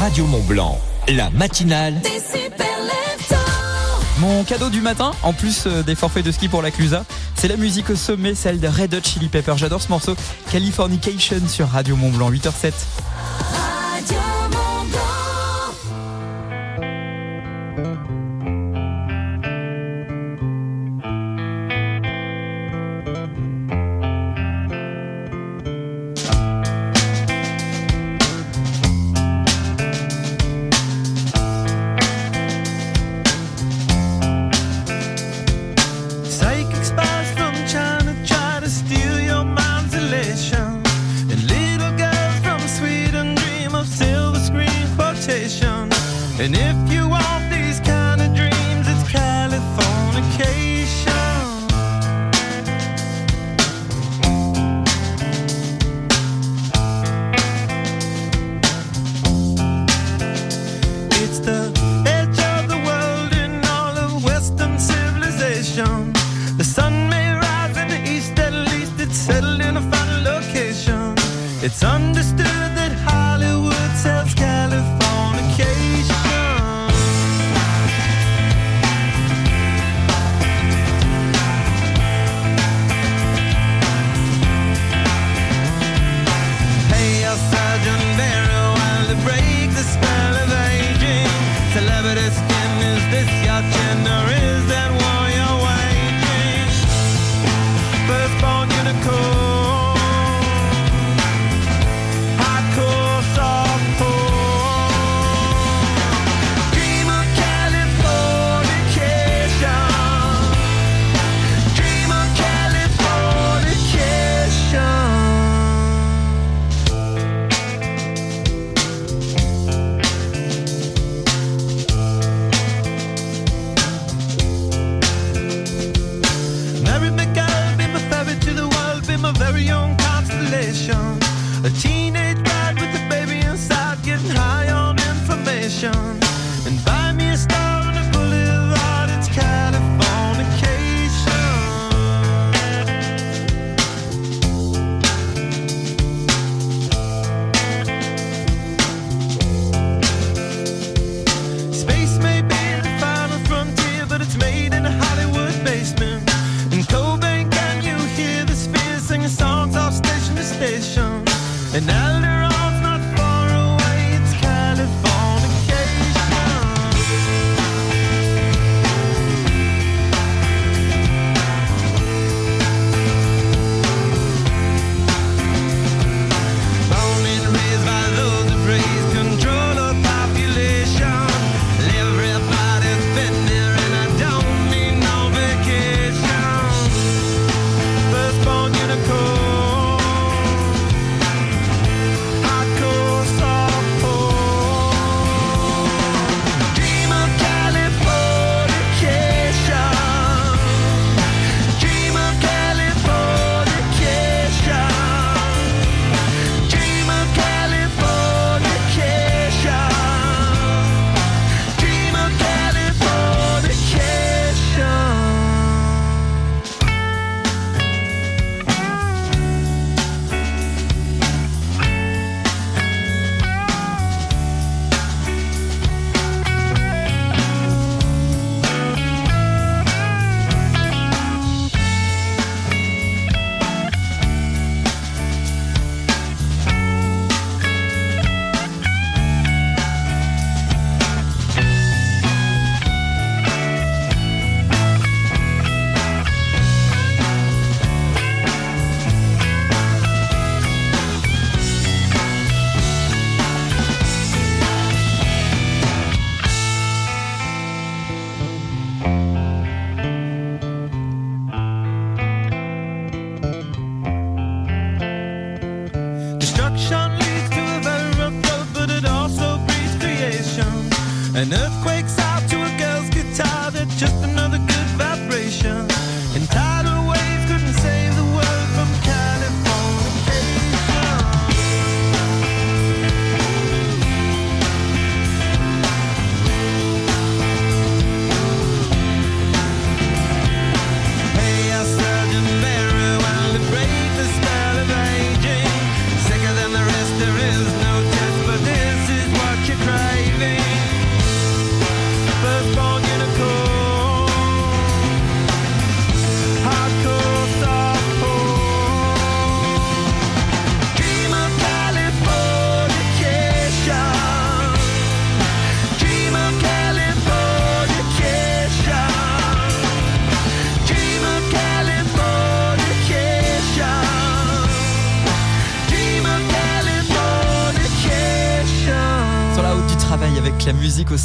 Radio 0.01 0.25
Mont 0.25 0.45
Blanc, 0.45 0.81
la 1.09 1.29
matinale. 1.29 2.01
Mon 4.19 4.45
cadeau 4.45 4.71
du 4.71 4.81
matin, 4.81 5.11
en 5.25 5.35
plus 5.35 5.65
euh, 5.67 5.83
des 5.83 5.95
forfaits 5.95 6.25
de 6.25 6.33
ski 6.33 6.49
pour 6.49 6.63
la 6.63 6.71
Clusa, 6.71 7.05
c'est 7.35 7.49
la 7.49 7.59
musique 7.59 7.91
au 7.91 7.97
sommet, 7.97 8.35
celle 8.35 8.61
de 8.61 8.67
Red 8.67 8.95
Hot 8.95 9.03
Chili 9.05 9.29
Pepper. 9.29 9.53
J'adore 9.57 9.83
ce 9.83 9.91
morceau, 9.91 10.17
Californication 10.51 11.47
sur 11.49 11.69
Radio 11.69 11.97
Mont 11.97 12.09
Blanc, 12.13 12.31
8h07. 12.31 12.73
It's 61.35 61.41
the 61.41 61.73
edge 62.05 62.41
of 62.57 62.69
the 62.69 62.77
world 62.85 63.33
in 63.33 63.65
all 63.65 63.97
of 63.97 64.23
Western 64.23 64.79
civilization. 64.79 66.13
The 66.59 66.65
sun 66.65 67.09
may 67.09 67.33
rise 67.33 67.75
in 67.79 67.89
the 67.89 68.03
east, 68.07 68.39
at 68.39 68.53
least 68.53 69.01
it's 69.01 69.17
settled 69.17 69.63
in 69.63 69.79
a 69.79 69.81
final 69.81 70.35
location. 70.35 71.15
It's 71.63 71.83
understood. 71.83 72.52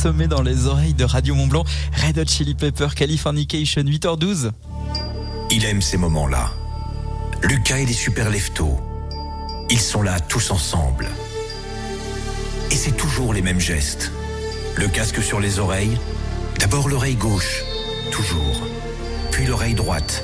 Dans 0.08 0.42
les 0.42 0.68
oreilles 0.68 0.94
de 0.94 1.04
Radio 1.04 1.36
Mont 1.36 1.48
Blanc, 1.48 1.66
Red 2.06 2.18
Hot 2.18 2.28
Chili 2.28 2.56
Pepper, 2.56 2.88
Californication, 2.96 3.82
8h12. 3.82 4.52
Il 5.52 5.66
aime 5.66 5.82
ces 5.82 5.98
moments-là. 5.98 6.50
Lucas 7.44 7.78
et 7.78 7.86
les 7.86 7.94
super 7.94 8.30
leftos. 8.30 8.80
Ils 9.70 9.80
sont 9.80 10.02
là 10.02 10.20
tous 10.22 10.52
ensemble. 10.52 11.08
Et 12.72 12.76
c'est 12.76 12.96
toujours 12.96 13.34
les 13.34 13.42
mêmes 13.42 13.60
gestes. 13.60 14.12
Le 14.78 14.88
casque 14.88 15.22
sur 15.22 15.42
les 15.42 15.60
oreilles. 15.60 15.98
D'abord 16.60 16.88
l'oreille 16.88 17.16
gauche, 17.16 17.64
toujours. 18.12 18.62
Puis 19.32 19.46
l'oreille 19.46 19.76
droite. 19.76 20.24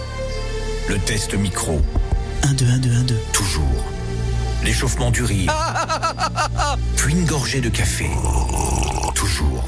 Le 0.88 0.98
test 0.98 1.34
micro, 1.34 1.82
1, 2.44 2.54
2, 2.54 2.66
1, 2.66 2.78
2, 2.78 2.90
1, 2.90 3.04
2. 3.04 3.18
toujours. 3.34 3.86
L'échauffement 4.64 5.12
du 5.12 5.24
rire. 5.24 5.54
Puis 6.96 7.14
une 7.14 7.26
gorgée 7.26 7.60
de 7.60 7.70
café. 7.70 8.10
Toujours. 9.36 9.64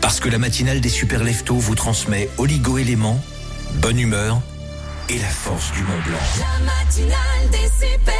Parce 0.00 0.20
que 0.20 0.28
la 0.30 0.38
matinale 0.38 0.80
des 0.80 0.88
super 0.88 1.22
leftos 1.22 1.56
vous 1.56 1.74
transmet 1.74 2.30
oligo-éléments, 2.38 3.20
bonne 3.74 3.98
humeur 3.98 4.40
et 5.10 5.18
la 5.18 5.28
force 5.28 5.70
du 5.72 5.82
Mont 5.82 6.00
Blanc. 6.06 6.18
La 6.38 6.64
matinale 6.64 7.50
des 7.50 7.68
super 7.68 8.14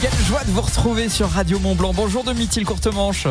Quelle 0.00 0.26
joie 0.26 0.42
de 0.44 0.50
vous 0.50 0.60
retrouver 0.60 1.08
sur 1.08 1.30
Radio 1.30 1.60
Mont 1.60 1.76
Blanc. 1.76 1.92
Bonjour 1.94 2.24
Domitil 2.24 2.64
Courtemanche. 2.64 3.28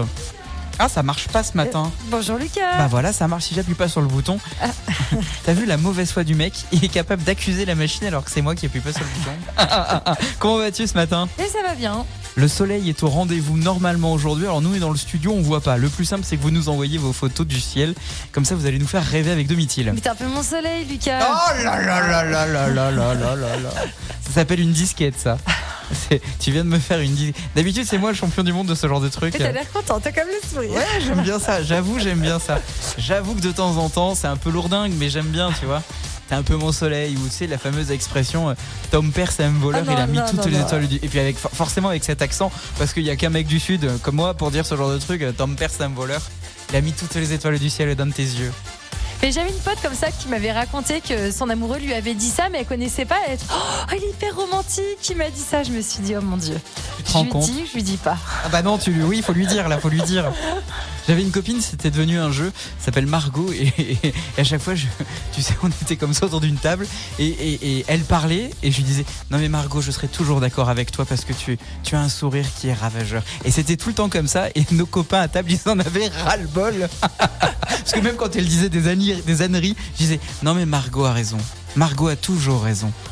Ah, 0.80 0.88
ça 0.88 1.04
marche 1.04 1.28
pas 1.28 1.44
ce 1.44 1.58
matin. 1.58 1.92
Bonjour 2.06 2.38
Lucas. 2.38 2.78
Bah 2.78 2.88
voilà, 2.88 3.12
ça 3.12 3.28
marche 3.28 3.46
si 3.46 3.54
j'appuie 3.54 3.76
pas 3.76 3.90
sur 3.90 4.00
le 4.02 4.08
bouton. 4.08 4.40
T'as 5.44 5.54
vu 5.54 5.66
la 5.66 5.76
mauvaise 5.76 6.12
foi 6.12 6.24
du 6.24 6.36
mec? 6.36 6.54
Il 6.72 6.86
est 6.86 6.90
capable 6.90 7.24
d'accuser 7.24 7.66
la 7.66 7.76
machine 7.76 8.08
alors 8.08 8.24
que 8.24 8.32
c'est 8.32 8.42
moi 8.42 8.56
qui 8.56 8.66
appuie 8.66 8.80
pas 8.80 8.94
sur 8.94 9.04
le 9.04 9.10
bouton. 9.20 10.14
Comment 10.40 10.58
vas-tu 10.58 10.88
ce 10.88 10.94
matin? 10.94 11.28
Et 11.38 11.48
ça 11.48 11.62
va 11.62 11.76
bien. 11.76 12.06
Le 12.36 12.48
soleil 12.48 12.90
est 12.90 13.04
au 13.04 13.10
rendez-vous 13.10 13.58
normalement 13.58 14.12
aujourd'hui. 14.12 14.46
Alors 14.46 14.62
nous, 14.62 14.78
dans 14.80 14.90
le 14.90 14.98
studio, 14.98 15.32
on 15.32 15.42
voit 15.42 15.62
pas. 15.62 15.78
Le 15.78 15.88
plus 15.88 16.06
simple, 16.06 16.24
c'est 16.26 16.36
que 16.36 16.42
vous 16.42 16.50
nous 16.50 16.68
envoyez 16.68 16.98
vos 16.98 17.14
photos 17.14 17.46
du 17.46 17.60
ciel. 17.60 17.94
Comme 18.32 18.44
ça, 18.44 18.56
vous 18.56 18.66
allez 18.66 18.80
nous 18.80 18.88
faire 18.88 19.06
rêver 19.06 19.32
avec 19.32 19.48
Domitil. 19.48 19.92
Mais 19.94 20.02
t'es 20.02 20.10
un 20.10 20.16
peu 20.16 20.28
mon 20.28 20.42
soleil, 20.42 20.86
Lucas. 20.86 21.20
Oh 21.30 21.64
là 21.64 21.80
là 21.80 22.02
là 22.08 22.24
là 22.24 22.48
là 22.48 22.70
là 22.70 22.92
là 22.92 23.14
là 23.14 23.36
là 23.36 23.58
là. 23.58 23.70
Ça 24.26 24.32
s'appelle 24.34 24.62
une 24.62 24.72
disquette, 24.72 25.20
ça. 25.20 25.38
Tu 26.40 26.52
viens 26.52 26.64
de 26.64 26.70
me 26.70 26.80
faire 26.80 27.00
une 27.02 27.14
disquette. 27.14 27.36
D'habitude, 27.56 27.86
c'est 27.88 28.00
moi 28.00 28.10
le 28.10 28.16
champion 28.16 28.44
du 28.44 28.52
monde 28.52 28.68
de 28.68 28.76
ce 28.76 28.88
genre 28.88 29.02
de 29.02 29.10
truc. 29.10 29.36
T'as 29.38 29.52
l'air 29.52 29.72
content, 29.72 30.00
t'as 30.00 30.12
comme 30.12 30.28
le 30.28 30.50
sourire. 30.50 30.72
Ouais, 30.72 31.02
j'aime 31.06 31.22
bien 31.22 31.38
ça. 31.38 31.62
J'avoue, 31.62 32.00
j'aime 32.00 32.20
bien 32.20 32.40
ça. 32.40 32.60
J'avoue 32.98 33.36
que 33.36 33.42
de 33.42 33.52
temps 33.52 33.78
en 33.78 33.90
temps, 33.90 34.16
c'est 34.16 34.28
un 34.28 34.38
peu 34.38 34.50
lourdingue, 34.50 34.94
mais 34.98 35.10
j'aime 35.10 35.28
bien, 35.28 35.52
tu 35.60 35.68
vois. 35.68 35.84
T'es 36.30 36.36
un 36.36 36.44
peu 36.44 36.56
mon 36.56 36.72
soleil, 36.72 37.16
ou 37.18 37.28
tu 37.28 37.34
sais, 37.34 37.48
la 37.48 37.58
fameuse 37.58 37.92
expression 37.92 38.50
euh, 38.50 38.54
Tom 38.92 39.12
Père, 39.12 39.32
c'est 39.32 39.44
un 39.44 39.52
voleur, 39.52 39.82
Ah 39.84 39.92
non, 39.92 39.98
il 39.98 40.02
a 40.02 40.08
mis 40.08 40.18
non, 40.20 40.26
toutes 40.30 40.46
non, 40.46 40.52
les 40.52 40.60
étoiles 40.60 40.88
du. 40.88 40.96
Et 40.96 41.08
puis, 41.10 41.20
avec, 41.20 41.38
for- 41.38 41.52
forcément, 41.52 41.90
avec 41.90 42.04
cet 42.04 42.22
accent, 42.22 42.52
parce 42.78 42.94
qu'il 42.94 43.04
y 43.04 43.10
a 43.10 43.16
qu'un 43.16 43.30
mec 43.30 43.46
du 43.46 43.60
Sud, 43.60 43.84
euh, 43.84 43.98
comme 44.02 44.16
moi, 44.16 44.34
pour 44.34 44.50
dire 44.50 44.66
ce 44.66 44.76
genre 44.78 44.90
de 44.92 44.98
truc 45.00 45.22
euh, 45.22 45.32
Tom 45.32 45.56
Père, 45.56 45.70
c'est 45.70 45.84
un 45.84 45.90
voleur. 45.90 46.22
Il 46.70 46.76
a 46.78 46.82
mis 46.82 46.94
toutes 46.94 47.14
les 47.16 47.34
étoiles 47.34 47.60
du 47.60 47.70
ciel 47.70 47.94
dans 47.96 48.10
tes 48.10 48.24
yeux. 48.24 48.52
Mais 49.24 49.32
j'avais 49.32 49.52
une 49.52 49.56
pote 49.60 49.78
comme 49.82 49.94
ça 49.96 50.12
qui 50.12 50.28
m'avait 50.28 50.52
raconté 50.52 51.00
que 51.00 51.32
son 51.32 51.50
amoureux 51.50 51.78
lui 51.80 51.94
avait 51.94 52.14
dit 52.14 52.28
ça, 52.30 52.50
mais 52.52 52.60
elle 52.60 52.66
connaissait 52.66 53.06
pas. 53.06 53.16
Elle 53.30 53.38
oh, 53.52 53.56
il 53.96 54.04
est 54.04 54.10
hyper 54.10 54.36
romantique. 54.36 54.84
qui 55.02 55.16
m'a 55.16 55.30
dit 55.30 55.40
ça. 55.40 55.64
Je 55.64 55.72
me 55.72 55.82
suis 55.82 56.04
dit, 56.04 56.14
oh 56.18 56.22
mon 56.22 56.36
dieu. 56.36 56.56
te 57.06 57.08
Je 57.08 57.14
rends 57.14 57.24
lui 57.24 57.30
compte 57.30 57.46
dis, 57.50 57.64
je 57.70 57.74
lui 57.76 57.84
dis 57.84 57.96
pas. 57.96 58.18
Ah 58.44 58.50
bah 58.50 58.62
non, 58.62 58.78
tu 58.78 58.92
lui, 58.92 59.02
oui, 59.04 59.18
il 59.20 59.24
faut 59.24 59.32
lui 59.32 59.48
dire, 59.48 59.70
là, 59.70 59.80
faut 59.80 59.88
lui 59.88 60.02
dire. 60.02 60.30
J'avais 61.08 61.22
une 61.22 61.32
copine, 61.32 61.60
c'était 61.62 61.90
devenu 61.92 62.18
un 62.20 62.32
jeu, 62.32 62.52
s'appelle 62.80 63.08
Margot, 63.08 63.52
et, 63.52 63.74
et- 63.78 63.98
et 64.08 64.14
à 64.42 64.44
chaque 64.46 64.62
fois, 64.62 64.74
je, 64.74 64.86
tu 65.34 65.42
sais, 65.42 65.54
on 65.62 65.68
était 65.70 65.98
comme 65.98 66.14
ça 66.14 66.26
autour 66.28 66.40
d'une 66.40 66.56
table, 66.56 66.88
et, 67.20 67.84
elle 67.90 68.02
parlait, 68.04 68.50
et 68.62 68.72
je 68.72 68.78
lui 68.78 68.84
disais, 68.86 69.04
non 69.30 69.38
mais 69.38 69.50
Margot, 69.50 69.82
je 69.82 69.92
serai 69.92 70.08
toujours 70.08 70.40
d'accord 70.40 70.70
avec 70.70 70.92
toi 70.92 71.04
parce 71.04 71.26
que 71.26 71.34
tu, 71.34 71.58
tu 71.84 71.96
as 71.96 72.00
un 72.00 72.08
sourire 72.08 72.46
qui 72.58 72.70
est 72.70 72.74
ravageur. 72.74 73.22
Et 73.44 73.52
c'était 73.52 73.76
tout 73.76 73.90
le 73.90 73.96
temps 73.96 74.08
comme 74.08 74.28
ça, 74.28 74.48
et 74.56 74.64
nos 74.72 74.86
copains 74.86 75.20
à 75.20 75.28
table, 75.28 75.52
ils 75.52 75.70
en 75.70 75.78
avaient 75.80 76.08
ras-le-bol. 76.08 76.88
parce 77.70 77.92
que 77.92 78.00
même 78.00 78.16
quand 78.16 78.34
elle 78.38 78.46
disait 78.48 78.70
des, 78.70 78.88
âneries- 78.88 79.13
des 79.22 79.42
âneries, 79.42 79.76
je 79.94 79.98
disais, 79.98 80.20
non 80.42 80.54
mais 80.54 80.66
Margot 80.66 81.06
a 81.06 81.14
raison. 81.14 81.38
Margot 81.76 82.08
a 82.08 82.16
toujours 82.16 82.64
raison. 82.64 82.92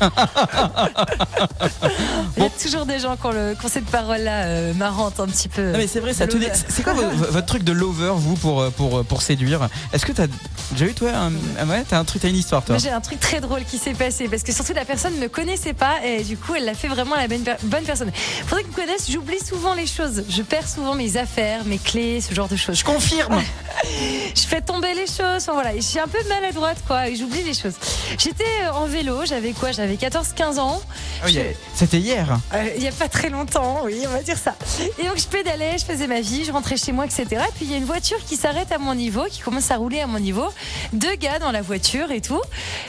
Il 2.36 2.42
y 2.42 2.46
a 2.46 2.50
toujours 2.50 2.86
des 2.86 2.98
gens 2.98 3.16
qui 3.16 3.26
ont, 3.26 3.32
le- 3.32 3.54
qui 3.58 3.66
ont 3.66 3.68
cette 3.68 3.86
parole-là 3.86 4.44
euh, 4.44 4.74
marrante 4.74 5.18
un 5.20 5.26
petit 5.26 5.48
peu. 5.48 5.72
Non 5.72 5.78
mais 5.78 5.86
c'est 5.86 6.00
vrai, 6.00 6.12
ça 6.14 6.26
de 6.26 6.32
tenait. 6.32 6.52
C'est 6.68 6.82
quoi 6.82 6.92
vo- 6.94 7.02
votre 7.30 7.46
truc 7.46 7.64
de 7.64 7.72
lover, 7.72 8.12
vous, 8.16 8.34
pour, 8.36 8.70
pour, 8.72 9.04
pour 9.04 9.22
séduire? 9.22 9.68
Est-ce 9.92 10.06
que 10.06 10.12
t'as 10.12 10.26
déjà 10.72 10.86
eu, 10.86 10.94
toi, 10.94 11.10
un, 11.10 11.32
ouais, 11.68 11.84
t'as 11.88 11.98
un 11.98 12.04
truc, 12.04 12.22
t'as 12.22 12.28
une 12.28 12.36
histoire, 12.36 12.62
toi? 12.64 12.78
J'ai 12.78 12.90
un 12.90 13.00
truc 13.00 13.20
très 13.20 13.40
drôle 13.40 13.64
qui 13.64 13.78
s'est 13.78 13.94
passé 13.94 14.28
parce 14.28 14.42
que 14.42 14.52
surtout 14.52 14.72
la 14.74 14.84
personne 14.84 15.14
ne 15.16 15.20
me 15.20 15.28
connaissait 15.28 15.72
pas 15.74 16.04
et 16.04 16.22
du 16.22 16.36
coup 16.36 16.54
elle 16.54 16.64
l'a 16.64 16.74
fait 16.74 16.88
vraiment 16.88 17.16
la 17.16 17.28
bonne, 17.28 17.44
bonne 17.64 17.84
personne. 17.84 18.10
Faudrait 18.46 18.62
que 18.62 18.68
vous 18.68 18.80
me 18.80 18.86
connaissent, 18.86 19.10
j'oublie 19.10 19.38
souvent 19.44 19.74
les 19.74 19.86
choses. 19.86 20.24
Je 20.28 20.42
perds 20.42 20.68
souvent 20.68 20.94
mes 20.94 21.16
affaires, 21.16 21.64
mes 21.64 21.78
clés, 21.78 22.20
ce 22.20 22.34
genre 22.34 22.48
de 22.48 22.56
choses. 22.56 22.78
Je 22.78 22.84
confirme 22.84 23.42
Je 24.34 24.42
fais 24.42 24.60
tomber 24.60 24.94
les 24.94 25.06
choses, 25.06 25.42
enfin, 25.42 25.52
voilà, 25.54 25.74
je 25.76 25.80
suis 25.80 25.98
un 25.98 26.08
peu 26.08 26.18
maladroite 26.28 26.78
quoi 26.86 27.08
et 27.08 27.16
j'oublie 27.16 27.42
les 27.42 27.54
choses. 27.54 27.74
J'étais 28.18 28.44
euh, 28.44 28.51
en 28.74 28.86
vélo, 28.86 29.24
j'avais 29.24 29.52
quoi 29.52 29.72
J'avais 29.72 29.94
14-15 29.94 30.58
ans. 30.58 30.80
Ah 31.22 31.26
oui, 31.26 31.38
C'était 31.74 31.98
hier. 31.98 32.38
Euh, 32.54 32.68
il 32.76 32.82
n'y 32.82 32.88
a 32.88 32.92
pas 32.92 33.08
très 33.08 33.28
longtemps, 33.28 33.80
oui, 33.84 34.02
on 34.06 34.10
va 34.10 34.22
dire 34.22 34.38
ça. 34.38 34.54
Et 34.98 35.06
donc 35.06 35.18
je 35.18 35.26
pédalais, 35.26 35.76
je 35.78 35.84
faisais 35.84 36.06
ma 36.06 36.20
vie, 36.20 36.44
je 36.44 36.52
rentrais 36.52 36.76
chez 36.76 36.92
moi, 36.92 37.04
etc. 37.04 37.24
Et 37.30 37.52
puis 37.54 37.66
il 37.66 37.70
y 37.70 37.74
a 37.74 37.76
une 37.76 37.84
voiture 37.84 38.18
qui 38.26 38.36
s'arrête 38.36 38.72
à 38.72 38.78
mon 38.78 38.94
niveau, 38.94 39.24
qui 39.30 39.40
commence 39.40 39.70
à 39.70 39.76
rouler 39.76 40.00
à 40.00 40.06
mon 40.06 40.18
niveau. 40.18 40.46
Deux 40.92 41.14
gars 41.16 41.38
dans 41.38 41.52
la 41.52 41.62
voiture 41.62 42.10
et 42.10 42.20
tout, 42.20 42.40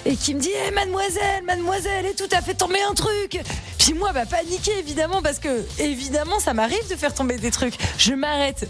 et 0.06 0.16
qui 0.16 0.34
me 0.36 0.40
dit 0.40 0.50
Eh, 0.68 0.72
mademoiselle, 0.72 1.44
mademoiselle, 1.46 2.06
et 2.06 2.14
tout, 2.16 2.28
t'as 2.28 2.42
fait 2.42 2.56
tomber 2.56 2.80
un 2.90 2.94
truc. 2.94 3.40
Puis 3.78 3.94
moi, 3.94 4.12
bah 4.14 4.26
paniqué 4.26 4.72
évidemment, 4.80 5.22
parce 5.22 5.40
que 5.40 5.66
évidemment 5.80 6.40
ça 6.40 6.54
m'arrive 6.54 6.90
de 6.90 6.96
faire 6.96 7.14
tomber 7.14 7.38
des 7.38 7.52
trucs. 7.52 7.76
Je 7.98 8.14
m'arrête 8.14 8.68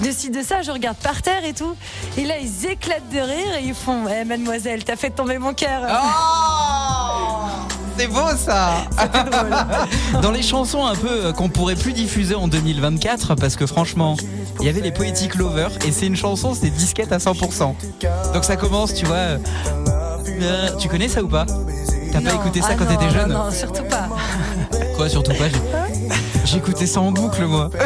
de 0.00 0.10
ci, 0.10 0.30
de 0.30 0.42
ça, 0.42 0.62
je 0.62 0.70
regarde 0.70 0.96
par 0.98 1.22
terre 1.22 1.44
et 1.44 1.52
tout. 1.52 1.76
Et 2.18 2.24
là 2.24 2.34
ils 2.38 2.66
éclatent 2.66 3.08
de 3.10 3.20
rire 3.20 3.56
et 3.60 3.64
ils 3.64 3.74
font 3.74 4.04
Eh, 4.08 4.24
mademoiselle, 4.24 4.84
t'as 4.84 4.96
fait 4.96 5.10
tomber 5.10 5.38
mon 5.38 5.54
cœur. 5.54 5.82
C'est 7.98 8.08
beau 8.08 8.28
ça 8.36 8.84
Dans 10.22 10.30
les 10.30 10.42
chansons 10.42 10.84
un 10.84 10.94
peu 10.94 11.08
euh, 11.26 11.32
qu'on 11.32 11.48
pourrait 11.48 11.76
plus 11.76 11.94
diffuser 11.94 12.34
en 12.34 12.46
2024 12.46 13.36
parce 13.36 13.56
que 13.56 13.66
franchement, 13.66 14.16
il 14.60 14.66
y 14.66 14.68
avait 14.68 14.82
les 14.82 14.92
Poetic 14.92 15.34
Lovers 15.36 15.70
et 15.86 15.92
c'est 15.92 16.06
une 16.06 16.16
chanson, 16.16 16.52
c'est 16.54 16.68
disquette 16.68 17.12
à 17.12 17.18
100%. 17.18 17.74
Donc 18.34 18.44
ça 18.44 18.56
commence, 18.56 18.92
tu 18.92 19.06
vois. 19.06 19.16
euh, 19.16 19.38
euh, 20.42 20.68
tu 20.78 20.88
connais 20.88 21.08
ça 21.08 21.22
ou 21.22 21.28
pas? 21.28 21.46
T'as 22.12 22.20
pas 22.20 22.34
écouté 22.34 22.60
ça 22.60 22.68
ah 22.72 22.74
quand 22.78 22.84
t'étais 22.84 23.10
jeune? 23.10 23.32
Non, 23.32 23.50
surtout 23.50 23.84
pas. 23.84 24.08
Quoi, 24.96 25.08
surtout 25.08 25.32
pas 25.32 25.48
J'écoutais 26.46 26.86
ça 26.86 27.00
en 27.00 27.12
boucle 27.12 27.44
moi. 27.44 27.70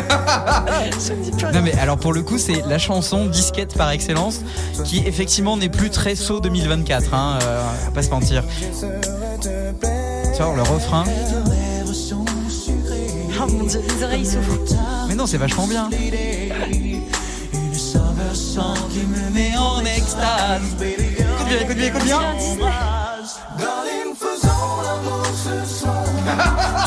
Non 1.54 1.62
mais 1.62 1.72
alors 1.78 1.96
pour 1.96 2.12
le 2.12 2.22
coup 2.22 2.38
c'est 2.38 2.62
la 2.66 2.78
chanson 2.78 3.26
disquette 3.26 3.74
par 3.74 3.90
excellence 3.90 4.40
qui 4.84 4.98
effectivement 5.06 5.56
n'est 5.56 5.68
plus 5.68 5.90
très 5.90 6.14
saut 6.14 6.40
2024 6.40 7.14
hein, 7.14 7.38
euh, 7.42 7.62
on 7.82 7.84
va 7.86 7.90
pas 7.90 8.02
se 8.02 8.10
mentir. 8.10 8.44
Tu 8.60 10.42
vois 10.42 10.54
le 10.54 10.62
refrain. 10.62 11.04
Oh 13.42 13.46
mon 13.50 13.64
dieu, 13.64 13.80
les 13.96 14.04
oreilles 14.04 14.26
souffrent. 14.26 14.76
Mais 15.08 15.14
non 15.14 15.26
c'est 15.26 15.38
vachement 15.38 15.66
bien. 15.66 15.88
qui 18.90 19.06
me 19.06 19.30
met 19.30 19.56
en 19.56 19.80
extase. 19.84 20.60
Écoute 20.80 21.46
bien, 21.48 21.60
écoute 21.60 21.76
bien, 21.76 21.86
écoute 21.86 22.04
bien. 22.04 22.20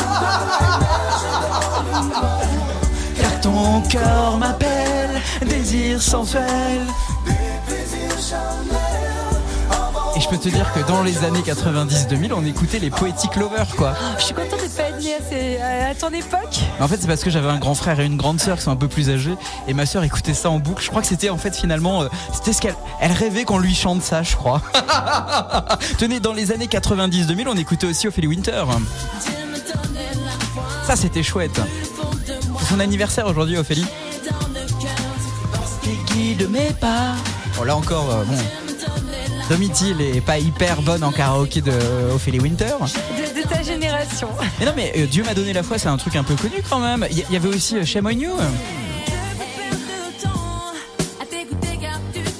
Carton 3.63 3.81
cœur 3.89 4.37
m'appelle, 4.37 5.21
désir 5.47 6.01
sensuel. 6.01 6.43
Et 10.15 10.19
je 10.19 10.27
peux 10.29 10.37
te 10.37 10.49
dire 10.49 10.71
que 10.73 10.79
dans 10.87 11.01
les 11.01 11.23
années 11.23 11.39
90-2000, 11.41 12.33
on 12.35 12.45
écoutait 12.45 12.77
les 12.79 12.89
Poetic 12.91 13.35
Lovers, 13.37 13.73
quoi. 13.77 13.93
Je 14.19 14.25
suis 14.25 14.33
contente 14.33 14.59
de 14.61 14.67
pas 14.67 14.83
être 14.89 14.99
née 15.01 15.15
à, 15.15 15.17
ces- 15.29 15.57
à- 15.59 15.89
à 15.89 15.95
ton 15.95 16.09
époque. 16.09 16.59
En 16.79 16.87
fait, 16.87 16.97
c'est 17.01 17.07
parce 17.07 17.23
que 17.23 17.29
j'avais 17.31 17.49
un 17.49 17.57
grand 17.57 17.73
frère 17.73 17.99
et 17.99 18.05
une 18.05 18.17
grande 18.17 18.39
sœur 18.39 18.57
qui 18.57 18.63
sont 18.63 18.71
un 18.71 18.75
peu 18.75 18.87
plus 18.89 19.09
âgés, 19.09 19.35
et 19.67 19.73
ma 19.73 19.85
sœur 19.85 20.03
écoutait 20.03 20.33
ça 20.35 20.49
en 20.51 20.59
boucle. 20.59 20.83
Je 20.83 20.89
crois 20.89 21.01
que 21.01 21.07
c'était 21.07 21.29
en 21.31 21.37
fait 21.37 21.55
finalement, 21.55 22.03
euh, 22.03 22.09
c'était 22.33 22.53
ce 22.53 22.61
qu'elle, 22.61 22.75
elle 22.99 23.11
rêvait 23.13 23.43
qu'on 23.45 23.57
lui 23.59 23.73
chante 23.73 24.03
ça, 24.03 24.21
je 24.23 24.35
crois. 24.35 24.61
Tenez, 25.97 26.19
dans 26.19 26.33
les 26.33 26.51
années 26.51 26.67
90-2000, 26.67 27.45
on 27.47 27.55
écoutait 27.57 27.87
aussi 27.87 28.07
Ophélie 28.07 28.27
Winter. 28.27 28.65
Ça, 30.85 30.95
c'était 30.97 31.23
chouette. 31.23 31.59
C'est 32.63 32.69
son 32.69 32.79
anniversaire 32.79 33.27
aujourd'hui, 33.27 33.57
Ophélie. 33.57 33.85
Bon, 37.57 37.63
là 37.63 37.75
encore, 37.75 38.09
euh, 38.09 38.23
bon. 38.23 38.37
Domitil 39.49 39.99
est 39.99 40.21
pas 40.21 40.39
hyper 40.39 40.81
bonne 40.81 41.03
en 41.03 41.11
karaoké 41.11 41.59
de 41.59 41.71
euh, 41.71 42.15
Ophélie 42.15 42.39
Winter. 42.39 42.67
De, 42.79 43.41
de 43.41 43.47
ta 43.47 43.61
génération. 43.61 44.29
Mais 44.59 44.65
non, 44.65 44.71
mais 44.77 44.93
euh, 44.95 45.05
Dieu 45.07 45.23
m'a 45.25 45.33
donné 45.33 45.51
la 45.51 45.61
foi, 45.61 45.77
c'est 45.77 45.89
un 45.89 45.97
truc 45.97 46.15
un 46.15 46.23
peu 46.23 46.35
connu 46.35 46.63
quand 46.69 46.79
même. 46.79 47.05
Il 47.11 47.17
y, 47.17 47.25
il 47.29 47.33
y 47.33 47.35
avait 47.35 47.49
aussi 47.49 47.75
euh, 47.75 47.83
Shame 47.85 48.05
on 48.05 48.11
You. 48.11 48.31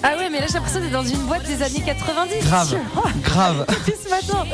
Ah 0.04 0.18
ouais, 0.18 0.30
mais 0.30 0.42
là 0.42 0.48
j'ai 0.48 0.54
l'impression 0.54 0.82
d'être 0.82 0.92
dans 0.92 1.06
une 1.06 1.26
boîte 1.26 1.46
des 1.46 1.62
années 1.64 1.82
90. 1.82 2.46
Grave, 2.46 2.76
grave. 3.24 3.66
Depuis 3.70 3.94
ce 4.04 4.10
matin. 4.10 4.46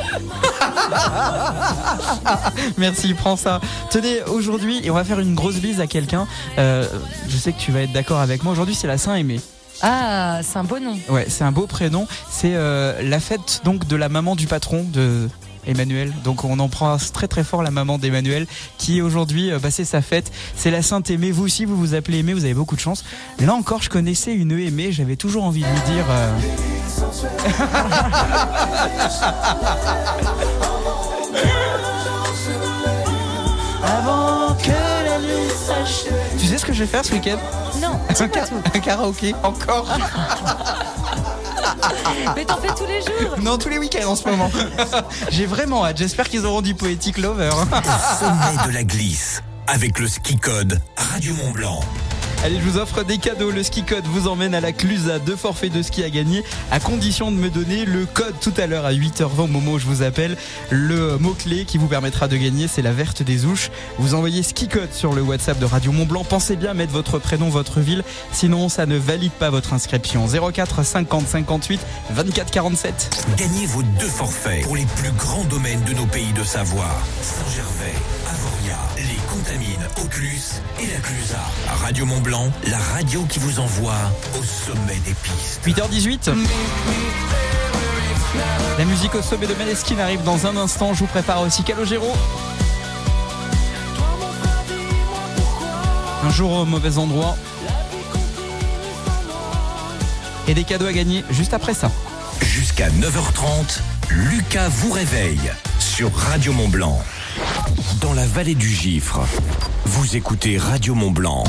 Merci, 2.78 3.14
prends 3.14 3.36
ça. 3.36 3.60
Tenez, 3.90 4.22
aujourd'hui, 4.22 4.80
et 4.84 4.90
on 4.90 4.94
va 4.94 5.04
faire 5.04 5.18
une 5.18 5.34
grosse 5.34 5.56
bise 5.56 5.80
à 5.80 5.88
quelqu'un. 5.88 6.28
Euh, 6.58 6.86
je 7.28 7.36
sais 7.36 7.52
que 7.52 7.58
tu 7.58 7.72
vas 7.72 7.82
être 7.82 7.92
d'accord 7.92 8.20
avec 8.20 8.44
moi. 8.44 8.52
Aujourd'hui, 8.52 8.76
c'est 8.76 8.86
la 8.86 8.98
Saint-Aimé. 8.98 9.40
Ah, 9.82 10.40
c'est 10.42 10.58
un 10.58 10.64
beau 10.64 10.78
nom. 10.78 10.98
Ouais, 11.08 11.26
c'est 11.28 11.44
un 11.44 11.52
beau 11.52 11.66
prénom. 11.66 12.06
C'est 12.30 12.52
euh, 12.54 13.02
la 13.02 13.18
fête 13.18 13.62
donc 13.64 13.86
de 13.86 13.96
la 13.96 14.08
maman 14.08 14.36
du 14.36 14.46
patron 14.46 14.84
de 14.84 15.28
Emmanuel. 15.66 16.12
Donc 16.24 16.44
on 16.44 16.58
embrasse 16.58 17.12
très 17.12 17.28
très 17.28 17.44
fort 17.44 17.62
la 17.62 17.70
maman 17.70 17.98
d'Emmanuel 17.98 18.46
qui 18.78 19.02
aujourd'hui 19.02 19.50
euh, 19.50 19.58
bah, 19.58 19.70
c'est 19.70 19.84
sa 19.84 20.02
fête. 20.02 20.30
C'est 20.56 20.70
la 20.70 20.82
Sainte 20.82 21.10
Aimée. 21.10 21.30
Vous 21.32 21.44
aussi 21.44 21.64
vous 21.64 21.76
vous 21.76 21.94
appelez 21.94 22.18
Aimée, 22.18 22.32
vous 22.34 22.44
avez 22.44 22.54
beaucoup 22.54 22.76
de 22.76 22.80
chance. 22.80 23.04
Là 23.40 23.54
encore 23.54 23.82
je 23.82 23.90
connaissais 23.90 24.34
une 24.34 24.52
Aimée, 24.52 24.92
j'avais 24.92 25.16
toujours 25.16 25.44
envie 25.44 25.60
de 25.62 25.66
lui 25.66 25.94
dire. 25.94 26.04
euh, 26.10 26.30
Avant 33.82 34.54
que 34.54 34.70
la 35.04 35.18
nuit 35.18 35.50
s'achève. 35.66 36.12
Tu 36.38 36.46
sais 36.46 36.58
ce 36.58 36.64
que 36.66 36.72
je 36.72 36.80
vais 36.80 36.86
faire 36.86 37.04
ce 37.04 37.12
week-end? 37.12 37.38
Non, 37.80 37.98
un, 38.08 38.14
ca- 38.14 38.28
un 38.74 38.78
karaoké 38.78 39.34
encore 39.42 39.86
Mais 42.36 42.44
t'en 42.44 42.56
fais 42.58 42.74
tous 42.76 42.86
les 42.86 43.00
jours. 43.00 43.36
Non, 43.40 43.58
tous 43.58 43.68
les 43.68 43.78
week-ends 43.78 44.10
en 44.10 44.16
ce 44.16 44.28
moment. 44.28 44.50
J'ai 45.30 45.46
vraiment 45.46 45.84
hâte. 45.84 45.98
J'espère 45.98 46.28
qu'ils 46.28 46.44
auront 46.46 46.62
du 46.62 46.74
Poetic 46.74 47.18
Lover. 47.18 47.50
Sommet 48.18 48.68
de 48.68 48.74
la 48.74 48.84
glisse. 48.84 49.42
Avec 49.66 49.98
le 49.98 50.08
ski 50.08 50.36
code 50.36 50.80
Radio 50.96 51.34
Mont 51.34 51.50
Blanc. 51.52 51.80
Allez, 52.42 52.56
je 52.58 52.62
vous 52.62 52.78
offre 52.78 53.02
des 53.02 53.18
cadeaux. 53.18 53.50
Le 53.50 53.62
ski 53.62 53.82
code 53.82 54.06
vous 54.06 54.26
emmène 54.26 54.54
à 54.54 54.62
la 54.62 54.72
Clusa. 54.72 55.18
Deux 55.18 55.36
forfaits 55.36 55.70
de 55.70 55.82
ski 55.82 56.02
à 56.02 56.08
gagner, 56.08 56.42
à 56.70 56.80
condition 56.80 57.30
de 57.30 57.36
me 57.36 57.50
donner 57.50 57.84
le 57.84 58.06
code 58.06 58.34
tout 58.40 58.54
à 58.56 58.66
l'heure 58.66 58.86
à 58.86 58.94
8h20 58.94 59.40
au 59.40 59.46
moment 59.46 59.72
où 59.72 59.78
je 59.78 59.84
vous 59.84 60.02
appelle. 60.02 60.38
Le 60.70 61.18
mot-clé 61.18 61.66
qui 61.66 61.76
vous 61.76 61.86
permettra 61.86 62.28
de 62.28 62.38
gagner, 62.38 62.66
c'est 62.66 62.80
la 62.80 62.92
verte 62.92 63.22
des 63.22 63.44
ouches. 63.44 63.70
Vous 63.98 64.14
envoyez 64.14 64.42
ski 64.42 64.68
code 64.68 64.94
sur 64.94 65.12
le 65.12 65.20
WhatsApp 65.20 65.58
de 65.58 65.66
Radio 65.66 65.92
Mont 65.92 66.06
Blanc. 66.06 66.24
Pensez 66.24 66.56
bien 66.56 66.70
à 66.70 66.74
mettre 66.74 66.92
votre 66.92 67.18
prénom, 67.18 67.50
votre 67.50 67.80
ville. 67.80 68.04
Sinon, 68.32 68.70
ça 68.70 68.86
ne 68.86 68.96
valide 68.96 69.32
pas 69.32 69.50
votre 69.50 69.74
inscription. 69.74 70.26
04 70.26 70.82
50 70.82 71.28
58 71.28 71.80
24 72.10 72.50
47. 72.50 73.26
Gagnez 73.36 73.66
vos 73.66 73.82
deux 73.82 74.08
forfaits 74.08 74.62
pour 74.62 74.76
les 74.76 74.86
plus 74.96 75.12
grands 75.12 75.44
domaines 75.44 75.82
de 75.84 75.92
nos 75.92 76.06
pays 76.06 76.32
de 76.32 76.42
Savoie. 76.42 76.88
Saint-Gervais, 77.20 77.98
Avoria, 78.30 78.78
les 78.96 79.29
Contamines, 79.42 79.88
Auclus 80.04 80.60
et 80.78 80.86
la 80.86 80.98
Clusa. 81.00 81.40
Radio 81.82 82.04
Mont 82.04 82.20
Blanc, 82.20 82.52
la 82.66 82.76
radio 82.76 83.22
qui 83.24 83.38
vous 83.38 83.58
envoie 83.58 83.94
au 84.38 84.44
sommet 84.44 84.98
des 85.06 85.14
pistes. 85.14 85.66
8h18. 85.66 86.34
La 88.76 88.84
musique 88.84 89.14
au 89.14 89.22
sommet 89.22 89.46
de 89.46 89.54
Maneskin 89.54 89.98
arrive 89.98 90.22
dans 90.24 90.46
un 90.46 90.58
instant. 90.58 90.92
Je 90.92 91.00
vous 91.00 91.06
prépare 91.06 91.40
aussi 91.40 91.62
Calogero. 91.62 92.12
Un 96.22 96.30
jour 96.30 96.52
au 96.52 96.64
mauvais 96.66 96.98
endroit. 96.98 97.34
Et 100.48 100.52
des 100.52 100.64
cadeaux 100.64 100.86
à 100.86 100.92
gagner 100.92 101.24
juste 101.30 101.54
après 101.54 101.72
ça. 101.72 101.90
Jusqu'à 102.42 102.90
9h30, 102.90 103.80
Lucas 104.10 104.68
vous 104.68 104.92
réveille 104.92 105.50
sur 105.78 106.14
Radio 106.14 106.52
Mont 106.52 106.68
Blanc. 106.68 107.00
Dans 108.00 108.12
la 108.12 108.26
vallée 108.26 108.54
du 108.54 108.68
Gifre, 108.68 109.20
vous 109.84 110.16
écoutez 110.16 110.58
Radio 110.58 110.94
Mont 110.94 111.10
Blanc. 111.10 111.44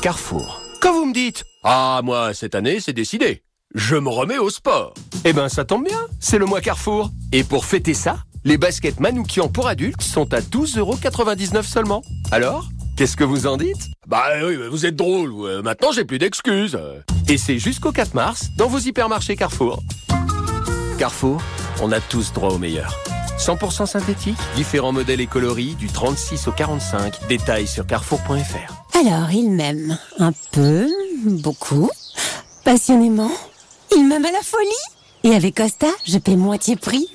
Carrefour. 0.00 0.60
Quand 0.80 0.92
vous 0.92 1.06
me 1.06 1.14
dites 1.14 1.44
Ah, 1.64 2.00
moi, 2.02 2.34
cette 2.34 2.54
année, 2.54 2.80
c'est 2.80 2.92
décidé. 2.92 3.42
Je 3.74 3.96
me 3.96 4.08
remets 4.08 4.38
au 4.38 4.50
sport. 4.50 4.94
Eh 5.24 5.32
ben, 5.32 5.48
ça 5.48 5.64
tombe 5.64 5.84
bien, 5.84 6.00
c'est 6.20 6.38
le 6.38 6.46
mois 6.46 6.60
Carrefour. 6.60 7.10
Et 7.32 7.44
pour 7.44 7.64
fêter 7.64 7.94
ça, 7.94 8.18
les 8.44 8.58
baskets 8.58 9.00
Manoukian 9.00 9.48
pour 9.48 9.68
adultes 9.68 10.02
sont 10.02 10.32
à 10.34 10.40
12,99€ 10.40 11.62
seulement. 11.62 12.02
Alors 12.30 12.68
Qu'est-ce 12.96 13.16
que 13.16 13.24
vous 13.24 13.46
en 13.46 13.56
dites? 13.56 13.88
Bah 14.06 14.24
oui, 14.44 14.56
vous 14.70 14.84
êtes 14.84 14.96
drôle. 14.96 15.62
Maintenant, 15.62 15.92
j'ai 15.92 16.04
plus 16.04 16.18
d'excuses. 16.18 16.78
Et 17.28 17.38
c'est 17.38 17.58
jusqu'au 17.58 17.90
4 17.90 18.14
mars 18.14 18.48
dans 18.58 18.68
vos 18.68 18.78
hypermarchés 18.78 19.34
Carrefour. 19.34 19.82
Carrefour, 20.98 21.40
on 21.80 21.90
a 21.90 22.00
tous 22.00 22.32
droit 22.34 22.50
au 22.50 22.58
meilleur. 22.58 22.94
100% 23.38 23.86
synthétique, 23.86 24.38
différents 24.56 24.92
modèles 24.92 25.20
et 25.20 25.26
coloris 25.26 25.74
du 25.74 25.88
36 25.88 26.48
au 26.48 26.52
45. 26.52 27.26
Détails 27.28 27.66
sur 27.66 27.86
carrefour.fr. 27.86 28.98
Alors, 28.98 29.30
il 29.32 29.50
m'aime 29.50 29.98
un 30.18 30.32
peu, 30.52 30.86
beaucoup, 31.24 31.90
passionnément. 32.64 33.30
Il 33.94 34.06
m'aime 34.06 34.24
à 34.24 34.32
la 34.32 34.42
folie. 34.42 34.68
Et 35.24 35.34
avec 35.34 35.56
Costa, 35.56 35.88
je 36.06 36.18
paie 36.18 36.36
moitié 36.36 36.76
prix. 36.76 37.08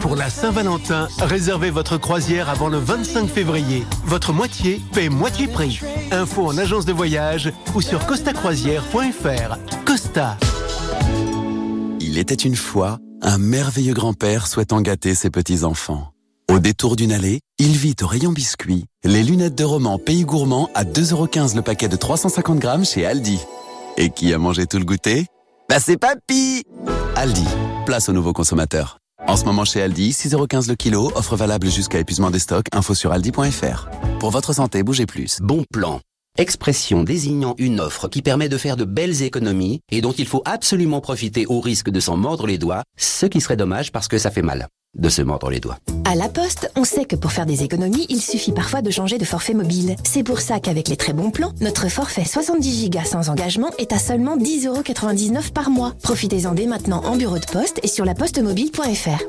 Pour 0.00 0.16
la 0.16 0.30
Saint-Valentin, 0.30 1.08
réservez 1.18 1.70
votre 1.70 1.96
croisière 1.96 2.48
avant 2.48 2.68
le 2.68 2.78
25 2.78 3.28
février. 3.28 3.84
Votre 4.04 4.32
moitié 4.32 4.80
paie 4.92 5.08
moitié 5.08 5.48
prix. 5.48 5.80
Info 6.12 6.46
en 6.46 6.56
agence 6.56 6.84
de 6.84 6.92
voyage 6.92 7.52
ou 7.74 7.80
sur 7.80 8.06
costacroisière.fr. 8.06 9.56
Costa. 9.84 10.36
Il 12.00 12.18
était 12.18 12.34
une 12.34 12.56
fois 12.56 12.98
un 13.22 13.38
merveilleux 13.38 13.94
grand-père 13.94 14.46
souhaitant 14.46 14.80
gâter 14.80 15.14
ses 15.14 15.30
petits-enfants. 15.30 16.12
Au 16.50 16.58
détour 16.58 16.96
d'une 16.96 17.12
allée, 17.12 17.40
il 17.58 17.72
vit 17.72 17.96
au 18.02 18.06
rayon 18.06 18.32
biscuits 18.32 18.84
les 19.04 19.22
lunettes 19.22 19.54
de 19.54 19.64
roman 19.64 19.98
Pays 19.98 20.24
Gourmand 20.24 20.70
à 20.74 20.84
2,15€ 20.84 21.56
le 21.56 21.62
paquet 21.62 21.88
de 21.88 21.96
350 21.96 22.58
grammes 22.58 22.84
chez 22.84 23.04
Aldi. 23.04 23.38
Et 23.96 24.10
qui 24.10 24.32
a 24.32 24.38
mangé 24.38 24.66
tout 24.66 24.78
le 24.78 24.84
goûter? 24.84 25.26
Bah 25.68 25.80
c'est 25.80 25.96
Papy 25.96 26.62
Aldi, 27.16 27.44
place 27.84 28.08
aux 28.08 28.12
nouveaux 28.12 28.32
consommateurs. 28.32 28.98
En 29.26 29.36
ce 29.36 29.44
moment 29.44 29.64
chez 29.64 29.82
Aldi, 29.82 30.10
6,15€ 30.10 30.68
le 30.68 30.74
kilo, 30.76 31.10
offre 31.16 31.36
valable 31.36 31.68
jusqu'à 31.68 31.98
épuisement 31.98 32.30
des 32.30 32.38
stocks, 32.38 32.66
info 32.72 32.94
sur 32.94 33.12
aldi.fr. 33.12 33.88
Pour 34.20 34.30
votre 34.30 34.52
santé, 34.52 34.82
bougez 34.82 35.06
plus. 35.06 35.38
Bon 35.42 35.64
plan. 35.72 36.00
Expression 36.38 37.02
désignant 37.02 37.54
une 37.56 37.80
offre 37.80 38.08
qui 38.08 38.20
permet 38.20 38.50
de 38.50 38.58
faire 38.58 38.76
de 38.76 38.84
belles 38.84 39.22
économies 39.22 39.80
et 39.90 40.02
dont 40.02 40.12
il 40.12 40.26
faut 40.26 40.42
absolument 40.44 41.00
profiter 41.00 41.46
au 41.46 41.60
risque 41.60 41.88
de 41.88 41.98
s'en 41.98 42.18
mordre 42.18 42.46
les 42.46 42.58
doigts, 42.58 42.82
ce 42.98 43.24
qui 43.24 43.40
serait 43.40 43.56
dommage 43.56 43.90
parce 43.90 44.06
que 44.06 44.18
ça 44.18 44.30
fait 44.30 44.42
mal 44.42 44.68
de 44.96 45.08
se 45.08 45.22
mordre 45.22 45.50
les 45.50 45.60
doigts. 45.60 45.78
À 46.04 46.14
La 46.14 46.28
Poste, 46.28 46.70
on 46.76 46.84
sait 46.84 47.04
que 47.04 47.16
pour 47.16 47.32
faire 47.32 47.46
des 47.46 47.64
économies, 47.64 48.06
il 48.08 48.20
suffit 48.20 48.52
parfois 48.52 48.80
de 48.80 48.90
changer 48.90 49.18
de 49.18 49.24
forfait 49.24 49.54
mobile. 49.54 49.96
C'est 50.04 50.22
pour 50.22 50.40
ça 50.40 50.60
qu'avec 50.60 50.88
les 50.88 50.96
très 50.96 51.12
bons 51.12 51.30
plans, 51.30 51.52
notre 51.60 51.88
forfait 51.88 52.24
70 52.24 52.90
Go 52.90 53.00
sans 53.04 53.28
engagement 53.28 53.70
est 53.78 53.92
à 53.92 53.98
seulement 53.98 54.36
10,99€ 54.36 55.52
par 55.52 55.68
mois. 55.70 55.94
Profitez-en 56.02 56.52
dès 56.52 56.66
maintenant 56.66 57.02
en 57.04 57.16
bureau 57.16 57.38
de 57.38 57.46
poste 57.46 57.80
et 57.82 57.88
sur 57.88 58.04
lapostemobile.fr. 58.04 59.22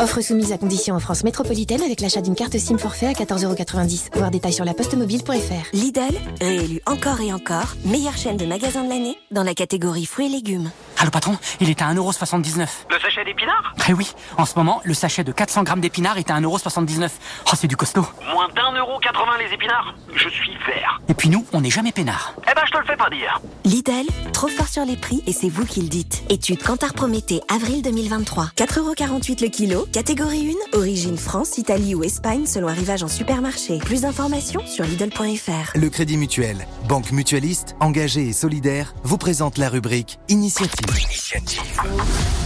Offre 0.00 0.20
soumise 0.20 0.52
à 0.52 0.58
condition 0.58 0.94
en 0.94 1.00
France 1.00 1.24
métropolitaine 1.24 1.82
avec 1.82 2.00
l'achat 2.00 2.20
d'une 2.20 2.36
carte 2.36 2.56
SIM 2.56 2.78
forfait 2.78 3.06
à 3.06 3.12
14,90€. 3.12 4.16
Voir 4.16 4.30
détails 4.30 4.52
sur 4.52 4.64
lapostemobile.fr. 4.64 5.72
Lidl, 5.72 6.14
réélu 6.40 6.80
encore 6.86 7.20
et 7.20 7.32
encore, 7.32 7.74
meilleure 7.84 8.16
chaîne 8.16 8.36
de 8.36 8.46
magasins 8.46 8.84
de 8.84 8.90
l'année 8.90 9.16
dans 9.30 9.42
la 9.42 9.54
catégorie 9.54 10.06
fruits 10.06 10.26
et 10.26 10.28
légumes. 10.28 10.70
Allô 10.98 11.10
patron, 11.10 11.36
il 11.60 11.70
est 11.70 11.80
à 11.80 11.92
1,79€. 11.92 12.66
Le 12.90 12.98
sachet 13.00 13.24
d'épinards? 13.24 13.74
Eh 13.88 13.92
oui, 13.92 14.12
en 14.36 14.44
ce 14.44 14.54
moment, 14.56 14.80
le 14.84 14.94
sachet 14.94 15.07
de 15.16 15.32
400 15.32 15.62
grammes 15.62 15.80
d'épinards 15.80 16.18
est 16.18 16.30
à 16.30 16.38
1,79€. 16.38 17.08
Oh, 17.46 17.50
c'est 17.56 17.66
du 17.66 17.76
costaud. 17.76 18.06
Moins 18.30 18.48
d'un 18.54 18.72
euro 18.78 18.98
80 18.98 19.38
les 19.38 19.54
épinards 19.54 19.94
Je 20.14 20.28
suis 20.28 20.52
vert. 20.66 21.00
Et 21.08 21.14
puis 21.14 21.30
nous, 21.30 21.46
on 21.52 21.62
n'est 21.62 21.70
jamais 21.70 21.92
peinards. 21.92 22.34
Eh 22.42 22.54
ben, 22.54 22.62
je 22.66 22.72
te 22.72 22.78
le 22.78 22.84
fais 22.84 22.96
pas 22.96 23.08
dire. 23.08 23.40
Lidl, 23.64 24.06
trop 24.32 24.48
fort 24.48 24.68
sur 24.68 24.84
les 24.84 24.96
prix 24.96 25.22
et 25.26 25.32
c'est 25.32 25.48
vous 25.48 25.64
qui 25.64 25.80
le 25.80 25.88
dites. 25.88 26.22
Étude 26.28 26.62
Cantar 26.62 26.92
Prométhée, 26.92 27.40
avril 27.52 27.82
2023. 27.82 28.50
4,48€ 28.56 29.42
le 29.42 29.48
kilo, 29.48 29.86
catégorie 29.92 30.54
1, 30.74 30.78
origine 30.78 31.16
France, 31.16 31.56
Italie 31.58 31.94
ou 31.94 32.04
Espagne 32.04 32.46
selon 32.46 32.68
arrivage 32.68 33.02
en 33.02 33.08
supermarché. 33.08 33.78
Plus 33.78 34.02
d'informations 34.02 34.64
sur 34.66 34.84
Lidl.fr. 34.84 35.72
Le 35.74 35.88
Crédit 35.88 36.18
Mutuel, 36.18 36.66
banque 36.86 37.12
mutualiste, 37.12 37.76
engagée 37.80 38.28
et 38.28 38.32
solidaire, 38.32 38.94
vous 39.04 39.18
présente 39.18 39.56
la 39.56 39.70
rubrique 39.70 40.18
Initiative. 40.28 40.86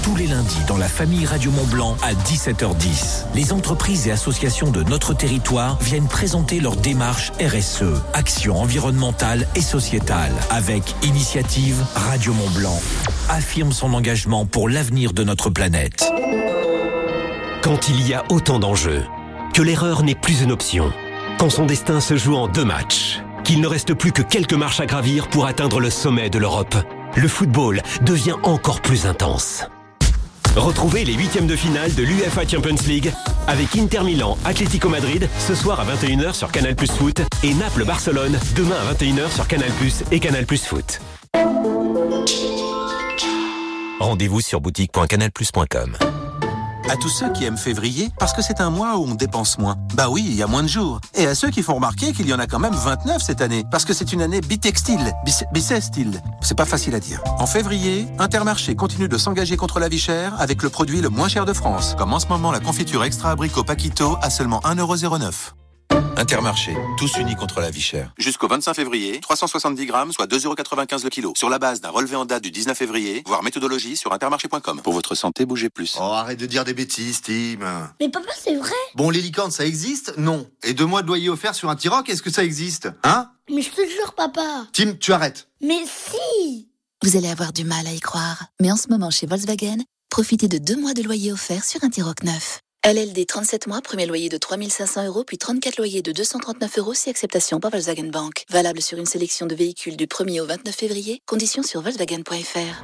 Tous 0.02 0.16
les 0.16 0.26
lundis 0.26 0.64
dans 0.66 0.76
la 0.76 0.88
famille 0.88 1.26
Radio 1.26 1.50
Mont 1.50 1.66
Blanc 1.66 1.96
à 2.02 2.14
17h10, 2.52 3.24
les 3.34 3.52
entreprises 3.52 4.08
et 4.08 4.10
associations 4.10 4.70
de 4.70 4.82
notre 4.82 5.14
territoire 5.14 5.78
viennent 5.80 6.08
présenter 6.08 6.60
leur 6.60 6.76
démarche 6.76 7.32
RSE, 7.40 8.02
action 8.12 8.60
environnementale 8.60 9.46
et 9.54 9.62
sociétale, 9.62 10.32
avec 10.50 10.94
Initiative 11.02 11.82
Radio 11.94 12.34
Mont 12.34 12.50
Blanc. 12.50 12.78
Affirme 13.30 13.72
son 13.72 13.94
engagement 13.94 14.44
pour 14.44 14.68
l'avenir 14.68 15.14
de 15.14 15.24
notre 15.24 15.48
planète. 15.48 16.04
Quand 17.62 17.88
il 17.88 18.06
y 18.06 18.12
a 18.12 18.24
autant 18.28 18.58
d'enjeux, 18.58 19.04
que 19.54 19.62
l'erreur 19.62 20.02
n'est 20.02 20.14
plus 20.14 20.42
une 20.42 20.52
option, 20.52 20.92
quand 21.38 21.50
son 21.50 21.64
destin 21.64 22.00
se 22.00 22.16
joue 22.16 22.36
en 22.36 22.48
deux 22.48 22.64
matchs, 22.64 23.20
qu'il 23.44 23.60
ne 23.60 23.66
reste 23.66 23.94
plus 23.94 24.12
que 24.12 24.22
quelques 24.22 24.52
marches 24.52 24.80
à 24.80 24.86
gravir 24.86 25.28
pour 25.28 25.46
atteindre 25.46 25.80
le 25.80 25.90
sommet 25.90 26.28
de 26.28 26.38
l'Europe, 26.38 26.76
le 27.16 27.28
football 27.28 27.80
devient 28.02 28.36
encore 28.42 28.82
plus 28.82 29.06
intense. 29.06 29.64
Retrouvez 30.56 31.04
les 31.04 31.14
huitièmes 31.14 31.46
de 31.46 31.56
finale 31.56 31.94
de 31.94 32.02
l'UEFA 32.02 32.46
Champions 32.46 32.76
League 32.86 33.10
avec 33.46 33.74
Inter 33.76 34.02
Milan, 34.02 34.36
Atlético 34.44 34.88
Madrid 34.88 35.28
ce 35.38 35.54
soir 35.54 35.80
à 35.80 35.84
21h 35.84 36.34
sur 36.34 36.52
Canal 36.52 36.76
Plus 36.76 36.90
Foot 36.90 37.22
et 37.42 37.54
Naples-Barcelone 37.54 38.38
demain 38.54 38.76
à 38.76 38.92
21h 38.92 39.32
sur 39.32 39.46
Canal 39.46 39.70
Plus 39.72 40.04
et 40.12 40.20
Canal 40.20 40.44
Plus 40.44 40.64
Foot. 40.64 41.00
Rendez-vous 43.98 44.40
sur 44.40 44.60
boutique.canalplus.com. 44.60 45.96
À 46.88 46.96
tous 46.96 47.08
ceux 47.08 47.30
qui 47.32 47.44
aiment 47.44 47.56
février, 47.56 48.10
parce 48.18 48.32
que 48.32 48.42
c'est 48.42 48.60
un 48.60 48.70
mois 48.70 48.96
où 48.98 49.04
on 49.04 49.14
dépense 49.14 49.58
moins. 49.58 49.76
Bah 49.94 50.08
oui, 50.10 50.24
il 50.26 50.34
y 50.34 50.42
a 50.42 50.46
moins 50.46 50.62
de 50.62 50.68
jours. 50.68 51.00
Et 51.14 51.26
à 51.26 51.34
ceux 51.34 51.50
qui 51.50 51.62
font 51.62 51.74
remarquer 51.74 52.12
qu'il 52.12 52.28
y 52.28 52.34
en 52.34 52.38
a 52.38 52.46
quand 52.46 52.58
même 52.58 52.74
29 52.74 53.22
cette 53.22 53.40
année, 53.40 53.64
parce 53.70 53.84
que 53.84 53.94
c'est 53.94 54.12
une 54.12 54.22
année 54.22 54.40
bitextile. 54.40 55.12
C'est 56.40 56.56
pas 56.56 56.64
facile 56.64 56.94
à 56.94 57.00
dire. 57.00 57.22
En 57.38 57.46
février, 57.46 58.06
Intermarché 58.18 58.74
continue 58.74 59.08
de 59.08 59.18
s'engager 59.18 59.56
contre 59.56 59.80
la 59.80 59.88
vie 59.88 59.98
chère 59.98 60.38
avec 60.40 60.62
le 60.62 60.70
produit 60.70 61.00
le 61.00 61.08
moins 61.08 61.28
cher 61.28 61.44
de 61.44 61.52
France. 61.52 61.94
Comme 61.96 62.12
en 62.12 62.20
ce 62.20 62.26
moment 62.26 62.52
la 62.52 62.60
confiture 62.60 63.04
extra 63.04 63.30
abricot 63.30 63.64
Paquito 63.64 64.16
à 64.20 64.30
seulement 64.30 64.60
1,09€. 64.60 65.61
Intermarché, 66.16 66.76
tous 66.98 67.16
unis 67.18 67.34
contre 67.34 67.60
la 67.60 67.70
vie 67.70 67.80
chère. 67.80 68.12
Jusqu'au 68.16 68.46
25 68.46 68.74
février, 68.74 69.18
370 69.20 69.86
grammes, 69.86 70.12
soit 70.12 70.26
2,95€ 70.26 71.04
le 71.04 71.10
kilo. 71.10 71.32
Sur 71.36 71.50
la 71.50 71.58
base 71.58 71.80
d'un 71.80 71.90
relevé 71.90 72.16
en 72.16 72.24
date 72.24 72.42
du 72.42 72.50
19 72.50 72.76
février, 72.76 73.22
voire 73.26 73.42
méthodologie 73.42 73.96
sur 73.96 74.12
intermarché.com. 74.12 74.80
Pour 74.82 74.92
votre 74.92 75.14
santé, 75.14 75.44
bougez 75.46 75.68
plus. 75.68 75.96
Oh, 75.98 76.02
arrête 76.04 76.38
de 76.38 76.46
dire 76.46 76.64
des 76.64 76.74
bêtises, 76.74 77.20
Tim. 77.22 77.92
Mais 78.00 78.08
papa, 78.08 78.30
c'est 78.38 78.54
vrai 78.56 78.70
Bon, 78.94 79.10
les 79.10 79.20
licornes, 79.20 79.50
ça 79.50 79.66
existe? 79.66 80.14
Non. 80.16 80.46
Et 80.62 80.74
deux 80.74 80.86
mois 80.86 81.02
de 81.02 81.08
loyer 81.08 81.28
offert 81.28 81.54
sur 81.54 81.68
un 81.70 81.76
T-Roc, 81.76 82.08
est-ce 82.08 82.22
que 82.22 82.30
ça 82.30 82.44
existe? 82.44 82.88
Hein? 83.02 83.30
Mais 83.50 83.62
je 83.62 83.70
te 83.70 83.80
jure, 83.80 84.14
papa 84.14 84.66
Tim, 84.72 84.94
tu 84.94 85.12
arrêtes. 85.12 85.48
Mais 85.60 85.82
si 85.86 86.68
Vous 87.02 87.16
allez 87.16 87.28
avoir 87.28 87.52
du 87.52 87.64
mal 87.64 87.86
à 87.86 87.92
y 87.92 88.00
croire, 88.00 88.44
mais 88.60 88.70
en 88.70 88.76
ce 88.76 88.88
moment 88.88 89.10
chez 89.10 89.26
Volkswagen, 89.26 89.78
profitez 90.08 90.46
de 90.48 90.58
deux 90.58 90.76
mois 90.80 90.94
de 90.94 91.02
loyer 91.02 91.32
offert 91.32 91.64
sur 91.64 91.82
un 91.82 91.90
T-Roc 91.90 92.22
neuf. 92.22 92.60
LLD 92.84 93.26
37 93.26 93.68
mois, 93.68 93.80
premier 93.80 94.06
loyer 94.06 94.28
de 94.28 94.36
3500 94.36 95.06
euros, 95.06 95.22
puis 95.22 95.38
34 95.38 95.76
loyers 95.76 96.02
de 96.02 96.10
239 96.10 96.78
euros 96.78 96.94
si 96.94 97.10
acceptation 97.10 97.60
par 97.60 97.70
Volkswagen 97.70 98.08
Bank. 98.10 98.44
Valable 98.50 98.82
sur 98.82 98.98
une 98.98 99.06
sélection 99.06 99.46
de 99.46 99.54
véhicules 99.54 99.96
du 99.96 100.06
1er 100.06 100.40
au 100.40 100.46
29 100.46 100.74
février. 100.74 101.22
Conditions 101.24 101.62
sur 101.62 101.80
Volkswagen.fr. 101.80 102.82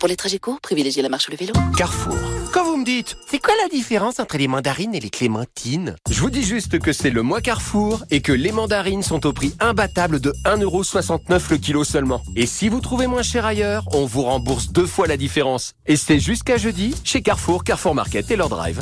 Pour 0.00 0.08
les 0.08 0.16
trajets 0.16 0.40
courts, 0.40 0.60
privilégiez 0.60 1.00
la 1.00 1.08
marche 1.08 1.28
ou 1.28 1.30
le 1.30 1.36
vélo. 1.36 1.52
Carrefour. 1.76 2.16
Quand 2.52 2.64
vous 2.64 2.76
me 2.76 2.84
dites, 2.84 3.16
c'est 3.28 3.38
quoi 3.38 3.54
la 3.62 3.68
différence 3.68 4.18
entre 4.18 4.36
les 4.36 4.48
mandarines 4.48 4.92
et 4.92 4.98
les 4.98 5.10
clémentines? 5.10 5.94
Je 6.10 6.20
vous 6.20 6.30
dis 6.30 6.42
juste 6.42 6.80
que 6.80 6.92
c'est 6.92 7.10
le 7.10 7.22
mois 7.22 7.40
Carrefour 7.40 8.02
et 8.10 8.22
que 8.22 8.32
les 8.32 8.50
mandarines 8.50 9.04
sont 9.04 9.24
au 9.24 9.32
prix 9.32 9.54
imbattable 9.60 10.18
de 10.18 10.32
1,69€ 10.44 11.50
le 11.50 11.56
kilo 11.58 11.84
seulement. 11.84 12.22
Et 12.34 12.46
si 12.46 12.68
vous 12.68 12.80
trouvez 12.80 13.06
moins 13.06 13.22
cher 13.22 13.46
ailleurs, 13.46 13.84
on 13.92 14.04
vous 14.04 14.22
rembourse 14.22 14.72
deux 14.72 14.86
fois 14.86 15.06
la 15.06 15.16
différence. 15.16 15.74
Et 15.86 15.94
c'est 15.94 16.18
jusqu'à 16.18 16.56
jeudi 16.56 16.92
chez 17.04 17.22
Carrefour, 17.22 17.62
Carrefour 17.62 17.94
Market 17.94 18.28
et 18.32 18.36
leur 18.36 18.48
drive. 18.48 18.80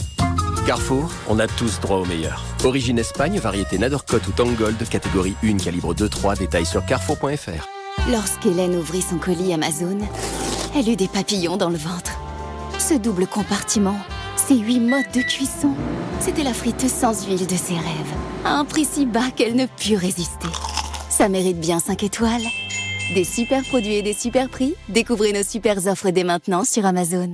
Carrefour, 0.67 1.11
on 1.29 1.39
a 1.39 1.47
tous 1.47 1.79
droit 1.81 1.99
au 1.99 2.07
meilleur. 2.07 2.43
Origine 2.65 2.99
Espagne, 2.99 3.39
variété 3.39 3.77
Nadercote 3.77 4.27
ou 4.29 4.33
Tangold, 4.33 4.89
catégorie 4.89 5.35
1, 5.45 5.59
calibre 5.59 5.95
2-3, 5.95 6.39
détails 6.39 6.67
sur 6.67 6.87
carrefour.fr. 6.87 7.69
Lorsqu'Hélène 8.11 8.77
ouvrit 8.77 9.03
son 9.03 9.19
colis 9.19 9.53
Amazon, 9.53 9.99
elle 10.75 10.89
eut 10.89 10.97
des 10.97 11.09
papillons 11.09 11.59
dans 11.59 11.71
le 11.71 11.77
ventre. 11.77 12.13
Ce 12.79 12.95
double 12.95 13.27
compartiment, 13.27 13.97
ces 14.37 14.57
huit 14.57 14.81
modes 14.81 15.11
de 15.13 15.21
cuisson, 15.21 15.75
c'était 16.21 16.45
la 16.45 16.55
friteuse 16.55 16.93
sans 16.93 17.27
huile 17.27 17.47
de 17.47 17.57
ses 17.57 17.75
rêves, 17.75 18.15
à 18.45 18.55
un 18.55 18.65
prix 18.65 18.85
si 18.85 19.05
bas 19.05 19.31
qu'elle 19.35 19.57
ne 19.57 19.67
put 19.67 19.97
résister. 19.97 20.49
Ça 21.11 21.29
mérite 21.29 21.59
bien 21.59 21.81
5 21.81 22.05
étoiles. 22.05 22.47
Des 23.15 23.25
super 23.25 23.63
produits 23.65 23.95
et 23.95 24.03
des 24.03 24.13
super 24.13 24.49
prix, 24.49 24.75
découvrez 24.89 25.33
nos 25.33 25.43
super 25.43 25.85
offres 25.87 26.11
dès 26.11 26.25
maintenant 26.25 26.65
sur 26.65 26.87
Amazon. 26.87 27.33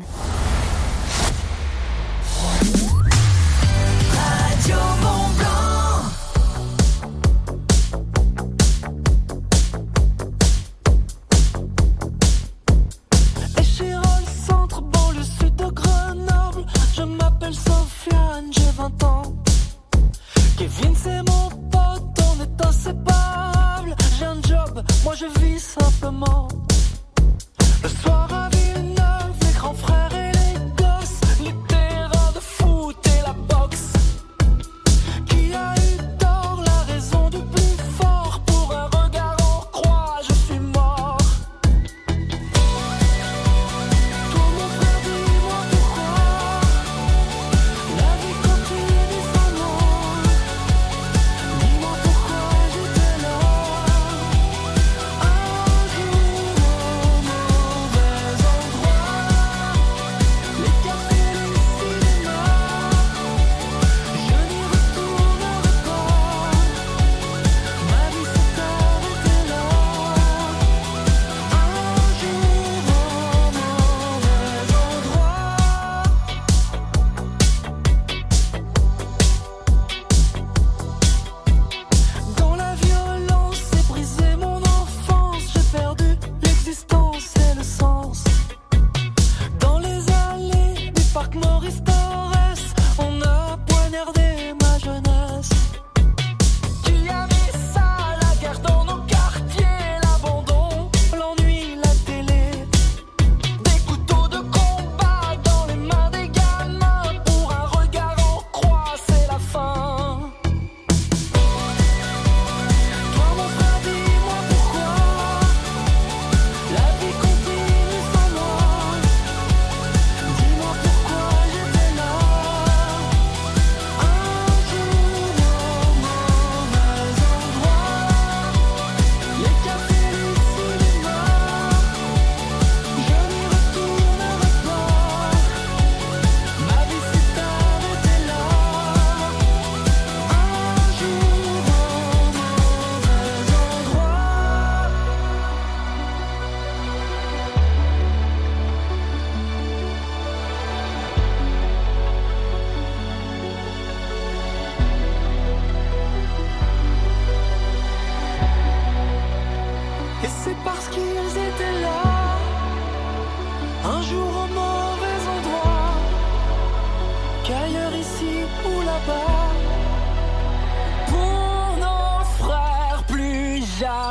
J'ai 18.51 18.71
20 18.77 19.03
ans. 19.05 19.23
Kevin, 20.59 20.95
c'est 20.95 21.19
mon 21.29 21.49
pote, 21.71 22.19
on 22.21 22.43
est 22.43 22.67
inséparables. 22.67 23.95
J'ai 24.19 24.25
un 24.25 24.43
job, 24.43 24.83
moi 25.05 25.15
je 25.15 25.27
vis 25.41 25.59
simplement. 25.61 26.49
Le 27.83 27.89
soir 27.89 28.33
à 28.33 28.49
Villeneuve, 28.51 29.35
les 29.43 29.53
grands 29.59 29.75
frères 29.75 30.15
et 30.15 30.34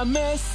jamais 0.03 0.37
seul. 0.37 0.52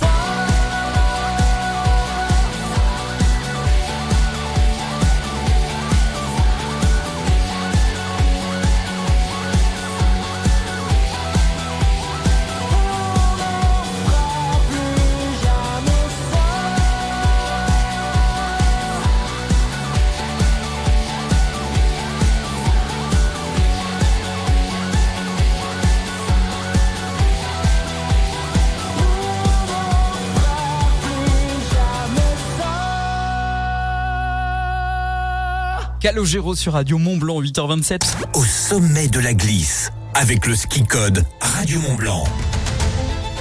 Calogero 36.08 36.54
sur 36.54 36.72
Radio 36.72 36.96
Mont 36.96 37.18
Blanc 37.18 37.42
8h27. 37.42 38.00
Au 38.32 38.42
sommet 38.42 39.08
de 39.08 39.20
la 39.20 39.34
glisse, 39.34 39.92
avec 40.14 40.46
le 40.46 40.56
ski 40.56 40.82
code 40.82 41.22
Radio 41.38 41.78
Mont 41.80 41.96
Blanc. 41.96 42.24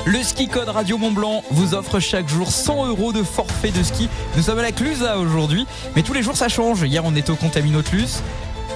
Le 0.06 0.22
ski 0.22 0.50
code 0.50 0.68
Radio 0.68 0.98
Mont 0.98 1.14
Blanc 1.14 1.46
vous 1.50 1.76
offre 1.76 2.02
chaque 2.02 2.28
jour 2.28 2.52
100 2.52 2.88
euros 2.88 3.14
de 3.14 3.24
forfait 3.24 3.72
de 3.72 3.82
ski. 3.82 4.10
Nous 4.36 4.44
sommes 4.44 4.60
à 4.60 4.64
la 4.64 4.74
Clusa 4.74 5.18
aujourd'hui, 5.18 5.66
mais 5.96 6.04
tous 6.04 6.12
les 6.12 6.22
jours 6.22 6.36
ça 6.36 6.50
change. 6.50 6.82
Hier 6.82 7.06
on 7.06 7.16
était 7.16 7.30
au 7.30 7.36
Contaminotlus. 7.36 8.22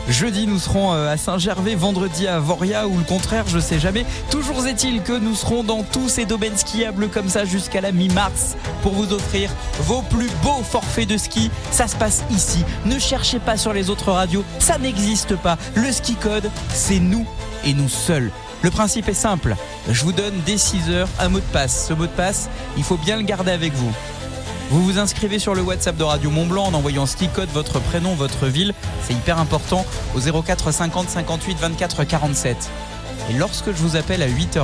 Jeudi, 0.10 0.48
nous 0.48 0.60
serons 0.60 0.94
euh, 0.94 1.12
à 1.12 1.18
Saint-Gervais, 1.18 1.76
vendredi 1.76 2.28
à 2.28 2.40
Voria 2.40 2.88
ou 2.88 2.98
le 2.98 3.04
contraire, 3.04 3.46
je 3.48 3.60
sais 3.60 3.80
jamais. 3.80 4.06
Toujours 4.30 4.66
est-il 4.68 5.02
que 5.04 5.18
nous 5.18 5.36
serons 5.36 5.64
dans 5.64 5.84
tous 5.84 6.10
ces 6.10 6.26
domaines 6.26 6.58
skiables 6.58 7.10
comme 7.10 7.30
ça 7.30 7.46
jusqu'à 7.46 7.82
la 7.82 7.92
mi-mars 7.92 8.56
pour 8.82 8.94
vous 8.94 9.14
offrir 9.14 9.50
vos 9.82 10.02
plus 10.02 10.30
beaux 10.44 10.64
forfaits 10.64 11.08
de 11.08 11.18
ski. 11.18 11.52
Ça 11.72 11.88
se 11.88 11.96
passe 11.96 12.24
ici. 12.32 12.66
Ne 12.86 13.00
cherchez 13.00 13.40
pas 13.40 13.58
sur 13.58 13.74
les 13.74 13.90
autres 13.90 14.12
radios, 14.12 14.44
ça 14.60 14.78
n'existe 14.78 15.36
pas. 15.36 15.58
Le 15.76 15.92
ski 15.92 16.16
code, 16.16 16.50
c'est 16.74 17.00
nous 17.00 17.26
et 17.64 17.74
nous 17.74 17.90
seuls. 17.90 18.32
Le 18.64 18.70
principe 18.70 19.10
est 19.10 19.14
simple. 19.14 19.56
Je 19.90 20.04
vous 20.04 20.12
donne 20.12 20.34
dès 20.46 20.58
6 20.58 20.90
heures 20.90 21.10
un 21.20 21.30
mot 21.30 21.40
de 21.40 21.54
passe. 21.54 21.88
Ce 21.88 21.94
mot 21.94 22.06
de 22.06 22.12
passe, 22.12 22.50
il 22.78 22.84
faut 22.84 22.98
bien 22.98 23.18
le 23.18 23.24
garder 23.24 23.52
avec 23.52 23.74
vous. 23.74 23.92
Vous 24.72 24.86
vous 24.86 25.00
inscrivez 25.00 25.38
sur 25.38 25.54
le 25.54 25.62
WhatsApp 25.62 25.98
de 25.98 26.04
Radio 26.06 26.30
Mont 26.30 26.46
Blanc 26.46 26.68
en 26.68 26.74
envoyant 26.74 27.06
ski 27.06 27.28
code 27.28 27.50
votre 27.50 27.82
prénom, 27.82 28.16
votre 28.16 28.48
ville. 28.48 28.74
C'est 29.04 29.12
hyper 29.12 29.38
important 29.38 29.86
au 30.16 30.42
04 30.42 30.72
50 30.72 31.10
58 31.10 31.58
24 31.60 32.06
47. 32.06 32.70
Et 33.30 33.34
lorsque 33.34 33.66
je 33.66 33.78
vous 33.78 33.98
appelle 33.98 34.24
à 34.24 34.30
8h20, 34.30 34.64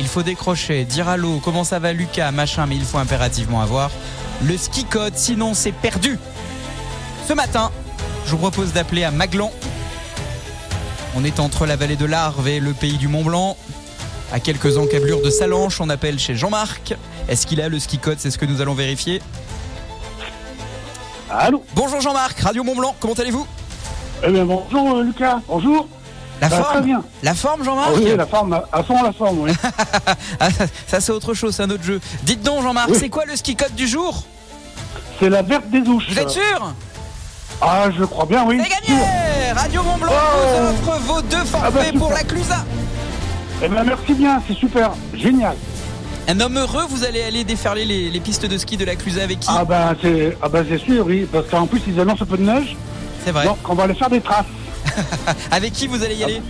il 0.00 0.08
faut 0.08 0.24
décrocher, 0.24 0.84
dire 0.84 1.08
allô, 1.08 1.38
comment 1.38 1.62
ça 1.62 1.78
va 1.78 1.92
Lucas, 1.92 2.32
machin, 2.32 2.66
mais 2.66 2.74
il 2.74 2.84
faut 2.84 2.98
impérativement 2.98 3.62
avoir 3.62 3.92
le 4.42 4.56
ski 4.56 4.84
code, 4.84 5.14
sinon 5.14 5.54
c'est 5.54 5.70
perdu. 5.70 6.18
Ce 7.28 7.34
matin, 7.34 7.70
je 8.26 8.32
vous 8.32 8.38
propose 8.38 8.72
d'appeler 8.72 9.04
à 9.04 9.12
Maglan. 9.12 9.52
On 11.14 11.22
est 11.22 11.38
entre 11.38 11.66
la 11.66 11.76
vallée 11.76 11.94
de 11.94 12.04
l'Arve 12.04 12.48
et 12.48 12.58
le 12.58 12.72
pays 12.72 12.98
du 12.98 13.06
Mont 13.06 13.22
Blanc. 13.22 13.56
À 14.32 14.40
quelques 14.40 14.76
encablures 14.76 15.22
de 15.22 15.30
Salanches, 15.30 15.80
on 15.80 15.88
appelle 15.88 16.18
chez 16.18 16.34
Jean-Marc. 16.34 16.96
Est-ce 17.28 17.46
qu'il 17.46 17.60
a 17.60 17.68
le 17.68 17.78
ski 17.78 17.98
code 17.98 18.18
C'est 18.18 18.30
ce 18.30 18.38
que 18.38 18.44
nous 18.46 18.60
allons 18.60 18.74
vérifier. 18.74 19.22
Allô 21.30 21.64
Bonjour 21.74 22.00
Jean-Marc, 22.00 22.38
Radio 22.40 22.62
Mont 22.62 22.76
Blanc, 22.76 22.94
comment 23.00 23.14
allez-vous 23.14 23.46
Eh 24.24 24.30
bien, 24.30 24.44
bonjour 24.44 24.98
euh, 24.98 25.02
Lucas, 25.02 25.40
bonjour. 25.48 25.88
La 26.40 26.50
forme 26.50 26.82
bien. 26.82 27.02
La 27.22 27.34
forme 27.34 27.64
Jean-Marc 27.64 27.88
Ah 27.92 27.96
oui, 27.96 28.14
la 28.16 28.26
forme, 28.26 28.60
à- 28.72 28.82
fond 28.82 29.02
la 29.02 29.12
forme, 29.12 29.38
oui. 29.40 29.52
Ah, 30.40 30.48
ça, 30.86 31.00
c'est 31.00 31.12
autre 31.12 31.32
chose, 31.34 31.54
c'est 31.56 31.62
un 31.62 31.70
autre 31.70 31.82
jeu. 31.82 32.00
Dites 32.24 32.42
donc 32.42 32.62
Jean-Marc, 32.62 32.90
Oui. 32.90 32.96
c'est 33.00 33.08
quoi 33.08 33.24
le 33.24 33.34
ski 33.36 33.56
code 33.56 33.74
du 33.74 33.88
jour 33.88 34.22
C'est 35.18 35.30
la 35.30 35.42
verte 35.42 35.68
des 35.70 35.80
ouches. 35.88 36.10
Vous 36.10 36.18
êtes 36.18 36.30
sûr 36.30 36.72
Ah, 37.60 37.86
je 37.96 38.04
crois 38.04 38.26
bien, 38.26 38.44
oui. 38.46 38.60
C'est 38.62 38.68
gagné 38.88 39.00
Radio 39.54 39.82
Mont 39.82 39.96
Blanc 39.96 40.12
vous 40.12 40.90
offre 40.92 41.00
vos 41.00 41.22
deux 41.22 41.44
forfaits 41.44 41.72
bah, 41.74 41.84
super. 41.86 42.00
pour 42.00 42.10
la 42.12 42.22
Clusa. 42.22 42.64
Eh 43.62 43.68
bien, 43.68 43.82
merci 43.84 44.12
bien, 44.14 44.42
c'est 44.46 44.54
super, 44.54 44.90
génial. 45.14 45.56
Un 46.26 46.40
homme 46.40 46.56
heureux, 46.58 46.84
vous 46.88 47.04
allez 47.04 47.22
aller 47.22 47.44
déferler 47.44 47.84
les, 47.84 48.10
les 48.10 48.20
pistes 48.20 48.46
de 48.46 48.56
ski 48.56 48.76
de 48.76 48.84
la 48.84 48.96
Clusa 48.96 49.22
avec 49.22 49.40
qui 49.40 49.48
Ah 49.50 49.64
ben, 49.64 49.94
c'est 50.00 50.36
ah 50.40 50.48
ben, 50.48 50.64
c'est 50.68 50.78
sûr, 50.78 51.04
oui, 51.06 51.26
parce 51.30 51.48
qu'en 51.48 51.66
plus, 51.66 51.82
ils 51.86 52.00
annoncent 52.00 52.22
un 52.22 52.26
peu 52.26 52.38
de 52.38 52.42
neige. 52.44 52.76
C'est 53.24 53.30
vrai. 53.30 53.44
Donc, 53.44 53.58
on 53.68 53.74
va 53.74 53.84
aller 53.84 53.94
faire 53.94 54.08
des 54.10 54.20
traces. 54.20 54.46
Avec 55.50 55.72
qui 55.72 55.86
vous 55.86 56.02
allez 56.02 56.14
y 56.14 56.24
aller 56.24 56.40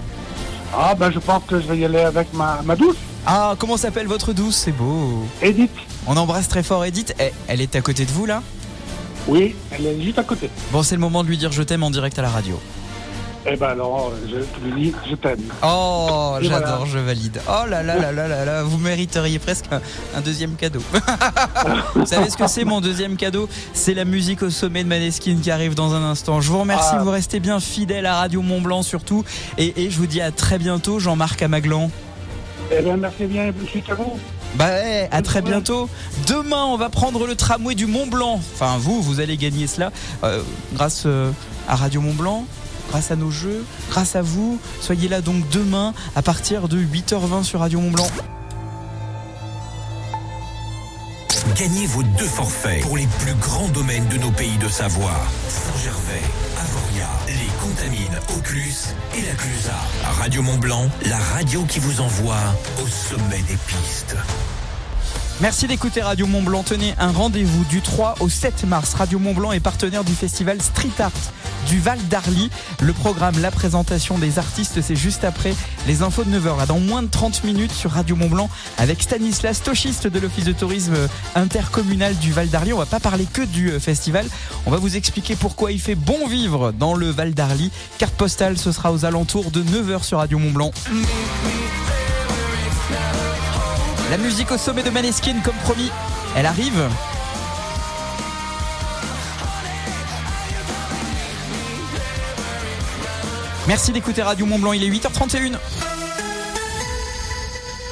Ah 0.76 0.94
ben, 0.96 1.10
je 1.10 1.18
pense 1.18 1.42
que 1.48 1.60
je 1.60 1.66
vais 1.66 1.78
y 1.78 1.84
aller 1.84 2.00
avec 2.00 2.32
ma, 2.34 2.60
ma 2.64 2.74
douce, 2.76 2.96
Ah, 3.26 3.54
comment 3.58 3.76
s'appelle 3.76 4.06
votre 4.06 4.32
douce? 4.32 4.56
C'est 4.56 4.72
beau. 4.72 5.24
Edith. 5.42 5.70
On 6.06 6.16
embrasse 6.16 6.48
très 6.48 6.62
fort 6.62 6.84
Edith. 6.84 7.14
Eh, 7.20 7.32
elle 7.48 7.60
est 7.60 7.74
à 7.76 7.80
côté 7.80 8.04
de 8.04 8.10
vous 8.10 8.26
là? 8.26 8.42
Oui, 9.26 9.54
elle 9.70 9.86
est 9.86 10.00
juste 10.02 10.18
à 10.18 10.24
côté. 10.24 10.50
Bon, 10.72 10.82
c'est 10.82 10.94
le 10.96 11.00
moment 11.00 11.22
de 11.22 11.28
lui 11.28 11.38
dire 11.38 11.50
je 11.52 11.62
t'aime 11.62 11.82
en 11.82 11.90
direct 11.90 12.18
à 12.18 12.22
la 12.22 12.28
radio. 12.28 12.60
Eh 13.46 13.56
ben 13.56 13.68
alors, 13.68 14.10
je 14.26 14.36
te 14.38 14.64
le 14.64 14.70
dis, 14.74 14.94
je 15.08 15.14
t'aime. 15.16 15.38
Oh, 15.62 16.36
j'adore, 16.40 16.60
voilà. 16.78 16.84
je 16.86 16.98
valide. 16.98 17.40
Oh 17.46 17.68
là 17.68 17.82
là 17.82 17.98
là 17.98 18.10
là 18.10 18.26
là 18.26 18.44
là, 18.46 18.62
vous 18.62 18.78
mériteriez 18.78 19.38
presque 19.38 19.66
un, 19.70 19.82
un 20.16 20.20
deuxième 20.22 20.54
cadeau. 20.56 20.80
vous 21.94 22.06
savez 22.06 22.30
ce 22.30 22.38
que 22.38 22.46
c'est 22.46 22.64
mon 22.64 22.80
deuxième 22.80 23.16
cadeau? 23.16 23.46
C'est 23.74 23.92
la 23.92 24.06
musique 24.06 24.42
au 24.42 24.48
sommet 24.48 24.82
de 24.82 24.88
Maneskin 24.88 25.36
qui 25.42 25.50
arrive 25.50 25.74
dans 25.74 25.92
un 25.92 26.02
instant. 26.02 26.40
Je 26.40 26.48
vous 26.50 26.60
remercie, 26.60 26.94
Ah. 26.94 27.02
vous 27.02 27.10
restez 27.10 27.38
bien 27.38 27.60
fidèles 27.60 28.06
à 28.06 28.16
Radio 28.16 28.40
Mont 28.40 28.62
Blanc 28.62 28.82
surtout. 28.82 29.24
Et, 29.58 29.84
et 29.84 29.90
je 29.90 29.98
vous 29.98 30.06
dis 30.06 30.22
à 30.22 30.30
très 30.30 30.58
bientôt, 30.58 30.98
Jean-Marc 30.98 31.42
Amaglan. 31.42 31.90
Eh 32.72 32.80
bien, 32.80 32.96
merci 32.96 33.24
bien, 33.26 33.52
suite 33.68 33.90
à 33.90 33.94
vous. 33.94 34.18
Bah 34.54 34.66
ouais, 34.68 35.08
à 35.12 35.20
très 35.20 35.42
bientôt. 35.42 35.90
Demain, 36.28 36.64
on 36.64 36.78
va 36.78 36.88
prendre 36.88 37.26
le 37.26 37.34
tramway 37.34 37.74
du 37.74 37.84
Mont 37.86 38.06
Blanc. 38.06 38.40
Enfin, 38.54 38.78
vous, 38.78 39.02
vous 39.02 39.20
allez 39.20 39.36
gagner 39.36 39.66
cela 39.66 39.90
euh, 40.22 40.40
grâce 40.72 41.02
euh, 41.04 41.30
à 41.68 41.76
Radio 41.76 42.00
Mont 42.00 42.14
Blanc, 42.14 42.44
grâce 42.88 43.10
à 43.10 43.16
nos 43.16 43.30
jeux, 43.30 43.64
grâce 43.90 44.16
à 44.16 44.22
vous. 44.22 44.58
Soyez 44.80 45.08
là 45.08 45.20
donc 45.20 45.48
demain 45.50 45.94
à 46.14 46.22
partir 46.22 46.68
de 46.68 46.78
8h20 46.78 47.42
sur 47.42 47.60
Radio 47.60 47.80
Mont 47.80 47.90
Blanc. 47.90 48.08
Gagnez 51.56 51.86
vos 51.86 52.02
deux 52.02 52.24
forfaits 52.24 52.82
pour 52.82 52.96
les 52.96 53.06
plus 53.20 53.34
grands 53.34 53.68
domaines 53.68 54.06
de 54.08 54.18
nos 54.18 54.32
pays 54.32 54.56
de 54.58 54.68
Savoie. 54.68 55.20
Saint-Gervais, 55.48 56.22
Avoria, 56.60 57.08
les 57.28 57.48
Contamines, 57.62 58.18
Auclus 58.36 58.74
et 59.16 59.22
la 59.22 59.34
Clusa. 59.34 59.76
Radio 60.18 60.42
Mont 60.42 60.58
Blanc, 60.58 60.90
la 61.06 61.18
radio 61.18 61.62
qui 61.68 61.78
vous 61.78 62.00
envoie 62.00 62.40
au 62.82 62.88
sommet 62.88 63.42
des 63.42 63.56
pistes. 63.68 64.16
Merci 65.40 65.66
d'écouter 65.66 66.00
Radio 66.02 66.26
Mont 66.26 66.42
Blanc. 66.42 66.64
Tenez 66.64 66.94
un 66.98 67.12
rendez-vous 67.12 67.64
du 67.64 67.82
3 67.82 68.16
au 68.20 68.28
7 68.28 68.64
mars. 68.64 68.94
Radio 68.94 69.18
Mont 69.18 69.34
Blanc 69.34 69.52
est 69.52 69.60
partenaire 69.60 70.02
du 70.02 70.14
festival 70.14 70.60
Street 70.60 70.90
Art 70.98 71.12
du 71.66 71.80
Val 71.80 71.98
d'Arly. 72.08 72.50
Le 72.80 72.92
programme, 72.92 73.40
la 73.40 73.50
présentation 73.50 74.18
des 74.18 74.38
artistes, 74.38 74.80
c'est 74.82 74.96
juste 74.96 75.24
après 75.24 75.54
les 75.86 76.02
infos 76.02 76.24
de 76.24 76.38
9h. 76.38 76.58
Là, 76.58 76.66
dans 76.66 76.80
moins 76.80 77.02
de 77.02 77.08
30 77.08 77.44
minutes 77.44 77.72
sur 77.72 77.92
Radio 77.92 78.16
Mont 78.16 78.28
Blanc 78.28 78.48
avec 78.78 79.02
Stanislas, 79.02 79.62
tochiste 79.62 80.06
de 80.06 80.18
l'Office 80.18 80.44
de 80.44 80.52
tourisme 80.52 80.96
intercommunal 81.34 82.16
du 82.16 82.32
Val 82.32 82.48
d'Arly. 82.48 82.72
On 82.72 82.78
va 82.78 82.86
pas 82.86 83.00
parler 83.00 83.26
que 83.30 83.42
du 83.42 83.70
euh, 83.70 83.80
festival. 83.80 84.26
On 84.66 84.70
va 84.70 84.76
vous 84.76 84.96
expliquer 84.96 85.36
pourquoi 85.36 85.72
il 85.72 85.80
fait 85.80 85.94
bon 85.94 86.26
vivre 86.26 86.72
dans 86.72 86.94
le 86.94 87.10
Val 87.10 87.34
d'Arly. 87.34 87.70
Carte 87.98 88.14
postale, 88.14 88.58
ce 88.58 88.72
sera 88.72 88.92
aux 88.92 89.04
alentours 89.04 89.50
de 89.50 89.62
9h 89.62 90.02
sur 90.02 90.18
Radio 90.18 90.38
Mont 90.38 90.52
Blanc. 90.52 90.72
La 94.10 94.18
musique 94.18 94.50
au 94.52 94.58
sommet 94.58 94.82
de 94.82 94.90
Maneskin, 94.90 95.40
comme 95.42 95.56
promis, 95.64 95.90
elle 96.36 96.46
arrive. 96.46 96.88
Merci 103.66 103.92
d'écouter 103.92 104.20
Radio 104.22 104.44
Mont 104.44 104.58
Blanc, 104.58 104.72
il 104.72 104.84
est 104.84 104.90
8h31. 104.90 105.58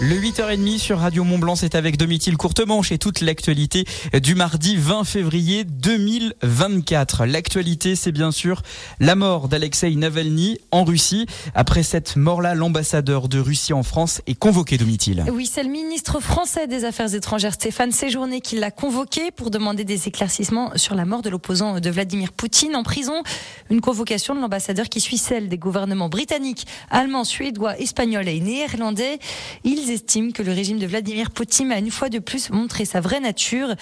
Le 0.05 0.17
8h30 0.17 0.79
sur 0.79 0.99
Radio 0.99 1.23
Mont 1.23 1.38
Blanc, 1.38 1.55
c'est 1.55 1.77
avec 1.77 1.97
Domitil 1.97 2.37
Courtemanche 2.37 2.91
et 2.91 2.99
toute 2.99 3.21
l'actualité 3.21 3.85
du 4.21 4.35
mardi 4.35 4.77
20 4.77 5.05
février 5.05 5.62
2024. 5.62 7.25
L'actualité, 7.25 7.95
c'est 7.95 8.11
bien 8.11 8.33
sûr 8.33 8.62
la 8.99 9.15
mort 9.15 9.47
d'Alexei 9.47 9.95
Navalny 9.95 10.59
en 10.73 10.83
Russie. 10.83 11.27
Après 11.55 11.85
cette 11.85 12.17
mort-là, 12.17 12.57
l'ambassadeur 12.57 13.29
de 13.29 13.38
Russie 13.38 13.73
en 13.73 13.85
France 13.85 14.23
est 14.27 14.35
convoqué, 14.35 14.77
Domitil. 14.77 15.25
Oui, 15.33 15.47
c'est 15.47 15.62
le 15.62 15.71
ministre 15.71 16.19
français 16.19 16.67
des 16.67 16.85
Affaires 16.85 17.15
étrangères 17.15 17.55
Stéphane 17.55 17.93
Séjourné 17.93 18.41
qui 18.41 18.57
l'a 18.57 18.73
convoqué 18.73 19.31
pour 19.31 19.53
demander 19.53 19.85
des 19.85 20.09
éclaircissements 20.09 20.73
sur 20.75 20.97
la 20.97 21.05
mort 21.05 21.23
de 21.23 21.31
l'opposant 21.31 21.79
de 21.79 21.91
Vladimir 21.91 22.33
Poutine 22.33 22.75
en 22.75 22.83
prison. 22.83 23.23
Une 23.71 23.81
convocation 23.81 24.35
de 24.35 24.41
l'ambassadeur 24.41 24.88
qui 24.88 24.99
suit 24.99 25.19
celle 25.19 25.49
des 25.49 25.59
gouvernements 25.59 26.09
britanniques, 26.09 26.67
allemands, 26.91 27.23
suédois, 27.23 27.79
espagnols 27.79 28.27
et 28.27 28.41
néerlandais. 28.41 29.21
Ils 29.62 29.92
estiment 29.93 30.33
que 30.33 30.43
le 30.43 30.53
régime 30.53 30.79
de 30.79 30.87
Vladimir 30.87 31.31
Poutine 31.31 31.73
a 31.73 31.79
une 31.79 31.91
fois 31.91 32.09
de 32.09 32.19
plus 32.19 32.51
montré 32.51 32.85
sa 32.85 33.01
vraie 33.01 33.21
nature. 33.21 33.75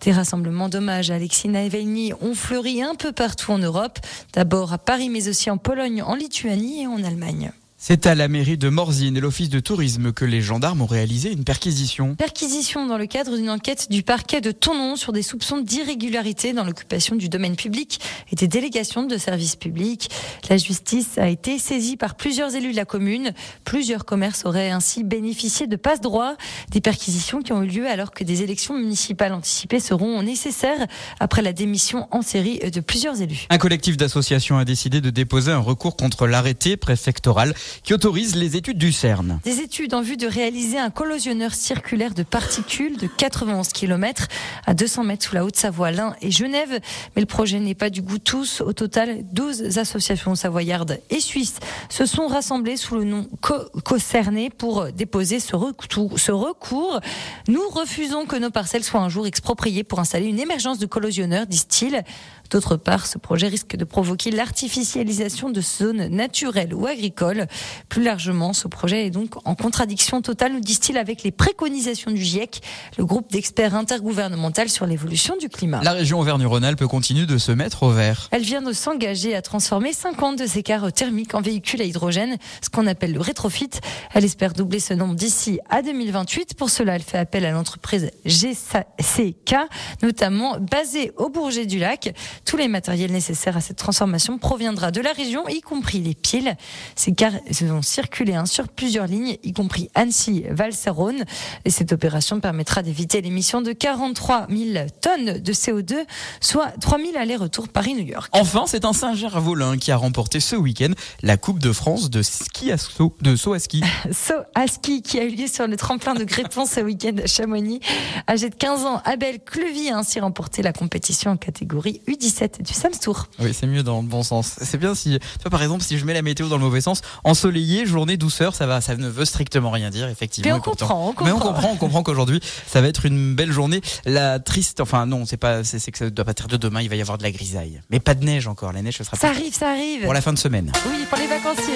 Des 0.00 0.12
rassemblements 0.12 0.68
d'hommage 0.68 1.10
à 1.10 1.14
Alexis 1.14 1.48
Navalny 1.48 2.12
ont 2.20 2.34
fleuri 2.34 2.82
un 2.82 2.94
peu 2.94 3.12
partout 3.12 3.52
en 3.52 3.58
Europe. 3.58 3.98
D'abord 4.32 4.72
à 4.72 4.78
Paris, 4.78 5.10
mais 5.10 5.28
aussi 5.28 5.50
en 5.50 5.58
Pologne, 5.58 6.02
en 6.02 6.14
Lituanie 6.14 6.82
et 6.82 6.86
en 6.86 7.02
Allemagne. 7.04 7.52
C'est 7.80 8.06
à 8.06 8.16
la 8.16 8.26
mairie 8.26 8.58
de 8.58 8.68
Morzine 8.68 9.16
et 9.16 9.20
l'office 9.20 9.50
de 9.50 9.60
tourisme 9.60 10.12
que 10.12 10.24
les 10.24 10.40
gendarmes 10.40 10.82
ont 10.82 10.86
réalisé 10.86 11.30
une 11.30 11.44
perquisition. 11.44 12.16
Perquisition 12.16 12.86
dans 12.86 12.98
le 12.98 13.06
cadre 13.06 13.36
d'une 13.36 13.48
enquête 13.48 13.88
du 13.88 14.02
parquet 14.02 14.40
de 14.40 14.50
Tonon 14.50 14.96
sur 14.96 15.12
des 15.12 15.22
soupçons 15.22 15.58
d'irrégularité 15.58 16.52
dans 16.52 16.64
l'occupation 16.64 17.14
du 17.14 17.28
domaine 17.28 17.54
public 17.54 18.00
et 18.32 18.36
des 18.36 18.48
délégations 18.48 19.04
de 19.04 19.16
services 19.16 19.54
publics. 19.54 20.10
La 20.50 20.56
justice 20.56 21.18
a 21.18 21.28
été 21.28 21.60
saisie 21.60 21.96
par 21.96 22.16
plusieurs 22.16 22.56
élus 22.56 22.72
de 22.72 22.76
la 22.76 22.84
commune. 22.84 23.32
Plusieurs 23.62 24.04
commerces 24.04 24.44
auraient 24.44 24.70
ainsi 24.70 25.04
bénéficié 25.04 25.68
de 25.68 25.76
passe-droit. 25.76 26.34
Des 26.72 26.80
perquisitions 26.80 27.42
qui 27.42 27.52
ont 27.52 27.62
eu 27.62 27.68
lieu 27.68 27.86
alors 27.86 28.10
que 28.10 28.24
des 28.24 28.42
élections 28.42 28.74
municipales 28.74 29.32
anticipées 29.32 29.78
seront 29.78 30.20
nécessaires 30.24 30.84
après 31.20 31.42
la 31.42 31.52
démission 31.52 32.08
en 32.10 32.22
série 32.22 32.58
de 32.58 32.80
plusieurs 32.80 33.22
élus. 33.22 33.46
Un 33.50 33.58
collectif 33.58 33.96
d'associations 33.96 34.58
a 34.58 34.64
décidé 34.64 35.00
de 35.00 35.10
déposer 35.10 35.52
un 35.52 35.60
recours 35.60 35.96
contre 35.96 36.26
l'arrêté 36.26 36.76
préfectoral 36.76 37.54
qui 37.82 37.94
autorise 37.94 38.36
les 38.36 38.56
études 38.56 38.78
du 38.78 38.92
CERN. 38.92 39.40
Des 39.44 39.60
études 39.60 39.94
en 39.94 40.02
vue 40.02 40.16
de 40.16 40.26
réaliser 40.26 40.78
un 40.78 40.90
collosionneur 40.90 41.54
circulaire 41.54 42.14
de 42.14 42.22
particules 42.22 42.96
de 42.96 43.06
91 43.06 43.68
km 43.68 44.26
à 44.66 44.74
200 44.74 45.04
mètres 45.04 45.24
sous 45.26 45.34
la 45.34 45.44
Haute-Savoie, 45.44 45.90
l'Ain 45.90 46.14
et 46.20 46.30
Genève. 46.30 46.80
Mais 47.16 47.20
le 47.22 47.26
projet 47.26 47.58
n'est 47.60 47.74
pas 47.74 47.90
du 47.90 48.02
goût 48.02 48.18
tous. 48.18 48.60
Au 48.60 48.72
total, 48.72 49.24
12 49.32 49.78
associations 49.78 50.34
savoyardes 50.34 51.00
et 51.10 51.20
suisses 51.20 51.56
se 51.88 52.06
sont 52.06 52.26
rassemblées 52.26 52.76
sous 52.76 52.94
le 52.96 53.04
nom 53.04 53.28
Co- 53.40 53.68
Cocerné 53.84 54.50
pour 54.50 54.92
déposer 54.92 55.40
ce 55.40 55.56
recours. 55.56 57.00
Nous 57.48 57.68
refusons 57.70 58.26
que 58.26 58.36
nos 58.36 58.50
parcelles 58.50 58.84
soient 58.84 59.00
un 59.00 59.08
jour 59.08 59.26
expropriées 59.26 59.84
pour 59.84 60.00
installer 60.00 60.26
une 60.26 60.38
émergence 60.38 60.78
de 60.78 60.86
collosionneurs, 60.86 61.46
disent-ils. 61.46 62.02
D'autre 62.50 62.76
part, 62.76 63.06
ce 63.06 63.18
projet 63.18 63.48
risque 63.48 63.76
de 63.76 63.84
provoquer 63.84 64.30
l'artificialisation 64.30 65.50
de 65.50 65.60
zones 65.60 66.08
naturelles 66.08 66.72
ou 66.72 66.86
agricoles. 66.86 67.46
Plus 67.88 68.02
largement, 68.02 68.52
ce 68.52 68.68
projet 68.68 69.06
est 69.06 69.10
donc 69.10 69.34
en 69.44 69.54
contradiction 69.54 70.22
totale, 70.22 70.52
nous 70.52 70.60
disent-ils, 70.60 70.96
avec 70.96 71.22
les 71.22 71.30
préconisations 71.30 72.10
du 72.10 72.22
GIEC, 72.22 72.62
le 72.96 73.04
groupe 73.04 73.30
d'experts 73.30 73.74
intergouvernemental 73.74 74.68
sur 74.68 74.86
l'évolution 74.86 75.36
du 75.36 75.48
climat. 75.48 75.80
La 75.82 75.92
région 75.92 76.20
Auvergne-Rhône-Alpes 76.20 76.84
continue 76.86 77.26
de 77.26 77.38
se 77.38 77.52
mettre 77.52 77.82
au 77.82 77.90
vert. 77.90 78.28
Elle 78.30 78.42
vient 78.42 78.62
de 78.62 78.72
s'engager 78.72 79.34
à 79.34 79.42
transformer 79.42 79.92
50 79.92 80.38
de 80.38 80.46
ses 80.46 80.62
cars 80.62 80.92
thermiques 80.92 81.34
en 81.34 81.40
véhicules 81.40 81.82
à 81.82 81.84
hydrogène, 81.84 82.36
ce 82.62 82.70
qu'on 82.70 82.86
appelle 82.86 83.12
le 83.12 83.20
rétrofit. 83.20 83.70
Elle 84.14 84.24
espère 84.24 84.52
doubler 84.52 84.80
ce 84.80 84.94
nombre 84.94 85.14
d'ici 85.14 85.60
à 85.68 85.82
2028. 85.82 86.54
Pour 86.54 86.70
cela, 86.70 86.96
elle 86.96 87.02
fait 87.02 87.18
appel 87.18 87.44
à 87.44 87.50
l'entreprise 87.50 88.10
GCK, 88.24 89.56
notamment 90.02 90.58
basée 90.58 91.12
au 91.16 91.28
Bourget 91.28 91.66
du 91.66 91.78
Lac. 91.78 92.14
Tous 92.44 92.56
les 92.56 92.68
matériels 92.68 93.12
nécessaires 93.12 93.56
à 93.56 93.60
cette 93.60 93.76
transformation 93.76 94.38
proviendra 94.38 94.90
de 94.90 95.00
la 95.00 95.12
région, 95.12 95.46
y 95.48 95.60
compris 95.60 96.00
les 96.00 96.14
piles. 96.14 96.56
Ces 96.96 97.12
cars 97.12 97.32
vont 97.62 97.82
circuler 97.82 98.34
hein, 98.34 98.46
sur 98.46 98.68
plusieurs 98.68 99.06
lignes, 99.06 99.36
y 99.42 99.52
compris 99.52 99.90
Annecy, 99.94 100.44
Valserone. 100.50 101.24
Et 101.64 101.70
cette 101.70 101.92
opération 101.92 102.40
permettra 102.40 102.82
d'éviter 102.82 103.20
l'émission 103.20 103.62
de 103.62 103.72
43 103.72 104.46
000 104.48 104.86
tonnes 105.00 105.38
de 105.38 105.52
CO2, 105.52 105.94
soit 106.40 106.72
3 106.80 106.98
000 106.98 107.10
allers-retours 107.16 107.68
Paris-New 107.68 108.06
York. 108.06 108.28
Enfin, 108.32 108.64
c'est 108.66 108.84
un 108.84 108.92
Saint-Gervolin 108.92 109.76
qui 109.78 109.92
a 109.92 109.96
remporté 109.96 110.40
ce 110.40 110.56
week-end 110.56 110.92
la 111.22 111.36
Coupe 111.36 111.58
de 111.58 111.72
France 111.72 112.10
de 112.10 112.22
ski 112.22 112.72
à 112.72 112.78
saut, 112.78 113.14
de 113.20 113.36
saut 113.36 113.52
à 113.52 113.58
ski. 113.58 113.82
saut 114.12 114.34
à 114.54 114.66
ski 114.66 115.02
qui 115.02 115.18
a 115.18 115.24
eu 115.24 115.30
lieu 115.30 115.46
sur 115.46 115.66
le 115.66 115.76
tremplin 115.76 116.14
de 116.14 116.24
Grépon 116.24 116.66
ce 116.66 116.80
week-end 116.80 117.16
à 117.22 117.26
Chamonix. 117.26 117.80
Âgé 118.28 118.50
de 118.50 118.54
15 118.54 118.84
ans, 118.84 119.02
Abel 119.04 119.40
Clevy 119.40 119.90
a 119.90 119.98
ainsi 119.98 120.20
remporté 120.20 120.62
la 120.62 120.72
compétition 120.72 121.32
en 121.32 121.36
catégorie 121.36 122.00
U17 122.28 122.62
du 122.62 122.72
Sams 122.72 122.92
Tour. 123.00 123.26
Oui, 123.38 123.54
c'est 123.54 123.66
mieux 123.66 123.82
dans 123.82 124.00
le 124.00 124.06
bon 124.06 124.22
sens. 124.22 124.56
C'est 124.60 124.78
bien 124.78 124.94
si, 124.94 125.18
tu 125.18 125.42
vois, 125.42 125.50
par 125.50 125.62
exemple, 125.62 125.82
si 125.82 125.98
je 125.98 126.04
mets 126.04 126.14
la 126.14 126.22
météo 126.22 126.48
dans 126.48 126.56
le 126.56 126.62
mauvais 126.64 126.80
sens, 126.80 127.02
ensoleillé, 127.24 127.86
journée 127.86 128.16
douceur, 128.16 128.54
ça 128.54 128.66
va, 128.66 128.80
ça 128.80 128.96
ne 128.96 129.08
veut 129.08 129.24
strictement 129.24 129.70
rien 129.70 129.90
dire, 129.90 130.08
effectivement. 130.08 130.50
Mais 130.52 130.58
on 130.58 130.60
comprend, 130.60 131.14
on 131.18 131.24
Mais 131.24 131.32
on 131.32 131.38
comprend. 131.38 131.70
on 131.72 131.76
comprend 131.76 132.02
qu'aujourd'hui, 132.02 132.40
ça 132.66 132.80
va 132.80 132.88
être 132.88 133.06
une 133.06 133.34
belle 133.34 133.52
journée. 133.52 133.80
La 134.04 134.38
triste, 134.38 134.80
enfin 134.80 135.06
non, 135.06 135.24
c'est 135.26 135.36
pas, 135.36 135.64
c'est 135.64 135.90
que 135.90 135.98
ça 135.98 136.10
doit 136.10 136.24
pas 136.24 136.32
être 136.32 136.48
de 136.48 136.56
demain, 136.56 136.82
il 136.82 136.88
va 136.88 136.96
y 136.96 137.00
avoir 137.00 137.18
de 137.18 137.22
la 137.22 137.30
grisaille. 137.30 137.80
Mais 137.90 138.00
pas 138.00 138.14
de 138.14 138.24
neige 138.24 138.46
encore, 138.46 138.72
la 138.72 138.82
neige, 138.82 138.98
ce 138.98 139.04
sera 139.04 139.16
Ça 139.16 139.28
arrive, 139.28 139.54
ça 139.54 139.70
arrive. 139.70 140.02
pour 140.04 140.14
la 140.14 140.20
fin 140.20 140.32
de 140.32 140.38
semaine. 140.38 140.72
Oui, 140.86 141.04
pour 141.08 141.18
les 141.18 141.26
vacanciers. 141.26 141.74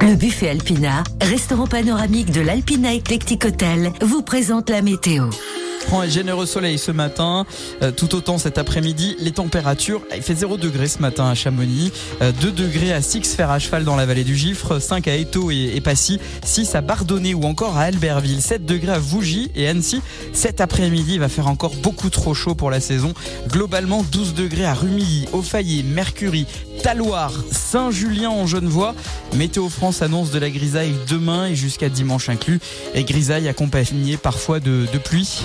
Le 0.00 0.14
buffet 0.14 0.48
Alpina, 0.50 1.02
restaurant 1.20 1.66
panoramique 1.66 2.30
de 2.30 2.40
l'Alpina 2.40 2.94
Eclectic 2.94 3.44
Hotel, 3.44 3.92
vous 4.00 4.22
présente 4.22 4.70
la 4.70 4.80
météo. 4.80 5.28
Franc 5.88 6.02
et 6.02 6.10
généreux 6.10 6.44
soleil 6.44 6.76
ce 6.76 6.90
matin, 6.90 7.46
euh, 7.82 7.90
tout 7.90 8.14
autant 8.14 8.36
cet 8.36 8.58
après-midi. 8.58 9.16
Les 9.20 9.30
températures, 9.30 10.02
il 10.14 10.20
fait 10.20 10.34
0 10.34 10.58
degré 10.58 10.86
ce 10.86 10.98
matin 10.98 11.30
à 11.30 11.34
Chamonix, 11.34 11.90
euh, 12.20 12.30
2 12.42 12.52
degrés 12.52 12.92
à 12.92 13.00
Six 13.00 13.22
Fer 13.34 13.50
à 13.50 13.58
cheval 13.58 13.84
dans 13.84 13.96
la 13.96 14.04
vallée 14.04 14.22
du 14.22 14.36
Gifre, 14.36 14.80
5 14.80 15.08
à 15.08 15.14
Étaux 15.14 15.50
et, 15.50 15.80
Passy, 15.82 16.20
6 16.44 16.74
à 16.74 16.82
Bardonnay 16.82 17.32
ou 17.32 17.44
encore 17.44 17.78
à 17.78 17.84
Albertville, 17.84 18.42
7 18.42 18.66
degrés 18.66 18.92
à 18.92 18.98
Vougy 18.98 19.50
et 19.54 19.66
Annecy. 19.66 20.02
Cet 20.34 20.60
après-midi, 20.60 21.16
va 21.16 21.30
faire 21.30 21.46
encore 21.46 21.74
beaucoup 21.76 22.10
trop 22.10 22.34
chaud 22.34 22.54
pour 22.54 22.70
la 22.70 22.80
saison. 22.80 23.14
Globalement, 23.48 24.02
12 24.12 24.34
degrés 24.34 24.66
à 24.66 24.74
Rumilly, 24.74 25.24
Auffaillé, 25.32 25.82
Mercury, 25.82 26.44
Taloir, 26.82 27.32
Saint-Julien 27.50 28.28
en 28.28 28.46
Genevois. 28.46 28.94
Météo 29.36 29.70
France 29.70 30.02
annonce 30.02 30.32
de 30.32 30.38
la 30.38 30.50
grisaille 30.50 30.94
demain 31.08 31.46
et 31.46 31.54
jusqu'à 31.54 31.88
dimanche 31.88 32.28
inclus. 32.28 32.60
Et 32.94 33.04
grisaille 33.04 33.48
accompagnée 33.48 34.18
parfois 34.18 34.60
de 34.60 34.86
pluie. 35.02 35.44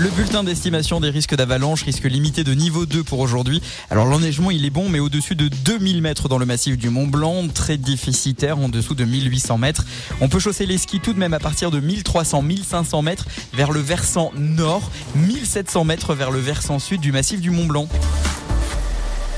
Le 0.00 0.10
bulletin 0.10 0.44
d'estimation 0.44 1.00
des 1.00 1.10
risques 1.10 1.34
d'avalanche, 1.34 1.82
risque 1.82 2.04
limité 2.04 2.44
de 2.44 2.54
niveau 2.54 2.86
2 2.86 3.02
pour 3.02 3.18
aujourd'hui. 3.18 3.60
Alors 3.90 4.06
l'enneigement 4.06 4.52
il 4.52 4.64
est 4.64 4.70
bon 4.70 4.88
mais 4.88 5.00
au-dessus 5.00 5.34
de 5.34 5.48
2000 5.48 6.02
mètres 6.02 6.28
dans 6.28 6.38
le 6.38 6.46
massif 6.46 6.78
du 6.78 6.88
Mont 6.88 7.08
Blanc, 7.08 7.48
très 7.52 7.78
déficitaire 7.78 8.58
en 8.58 8.68
dessous 8.68 8.94
de 8.94 9.04
1800 9.04 9.58
mètres. 9.58 9.84
On 10.20 10.28
peut 10.28 10.38
chausser 10.38 10.66
les 10.66 10.78
skis 10.78 11.00
tout 11.00 11.14
de 11.14 11.18
même 11.18 11.34
à 11.34 11.40
partir 11.40 11.72
de 11.72 11.80
1300-1500 11.80 13.02
mètres 13.02 13.26
vers 13.52 13.72
le 13.72 13.80
versant 13.80 14.30
nord, 14.36 14.88
1700 15.16 15.82
mètres 15.82 16.14
vers 16.14 16.30
le 16.30 16.38
versant 16.38 16.78
sud 16.78 17.00
du 17.00 17.10
massif 17.10 17.40
du 17.40 17.50
Mont 17.50 17.66
Blanc. 17.66 17.88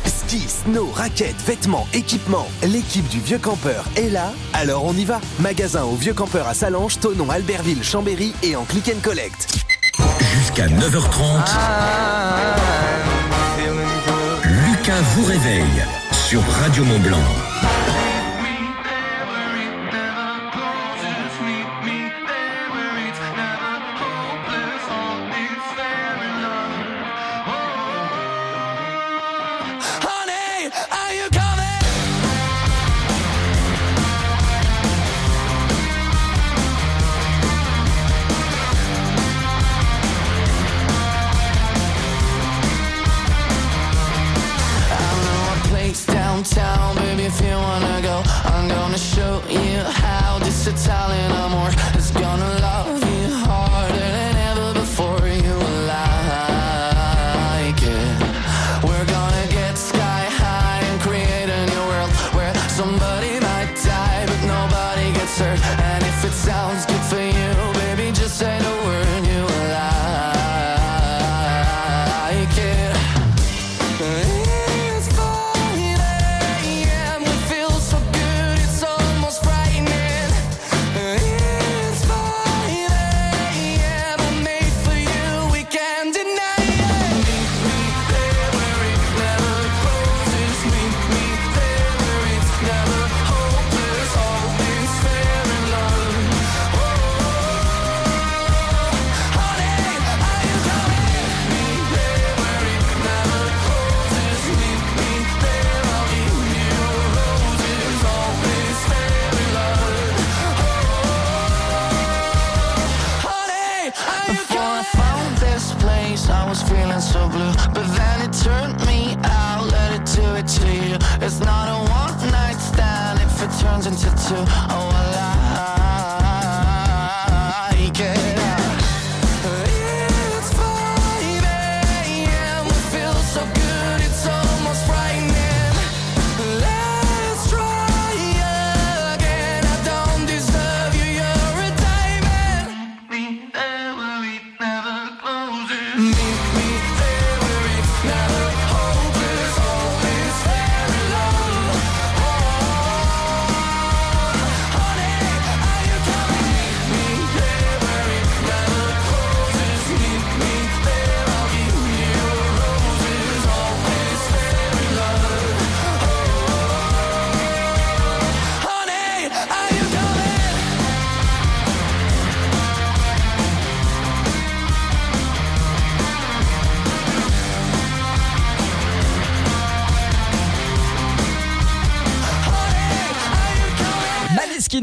Ski, 0.04 0.42
snow, 0.46 0.90
raquettes, 0.92 1.40
vêtements, 1.46 1.88
équipements. 1.94 2.48
L'équipe 2.64 3.08
du 3.08 3.20
Vieux 3.20 3.38
Campeur 3.38 3.86
est 3.96 4.11
là, 4.11 4.34
alors 4.52 4.84
on 4.84 4.92
y 4.92 5.06
va. 5.06 5.22
Magasin 5.38 5.84
au 5.84 5.96
Vieux 5.96 6.14
Campeur 6.14 6.46
à 6.46 6.52
Salange, 6.52 7.00
Tonon, 7.00 7.30
Albertville, 7.30 7.82
Chambéry 7.82 8.34
et 8.42 8.56
en 8.56 8.64
click 8.64 8.92
and 8.94 9.00
collect. 9.02 9.48
Jusqu'à 10.61 10.76
9h30, 10.76 11.56
Lucas 14.44 15.00
vous 15.14 15.24
réveille 15.24 15.84
sur 16.12 16.42
Radio 16.61 16.84
Mont 16.84 16.98
Blanc. 16.98 17.70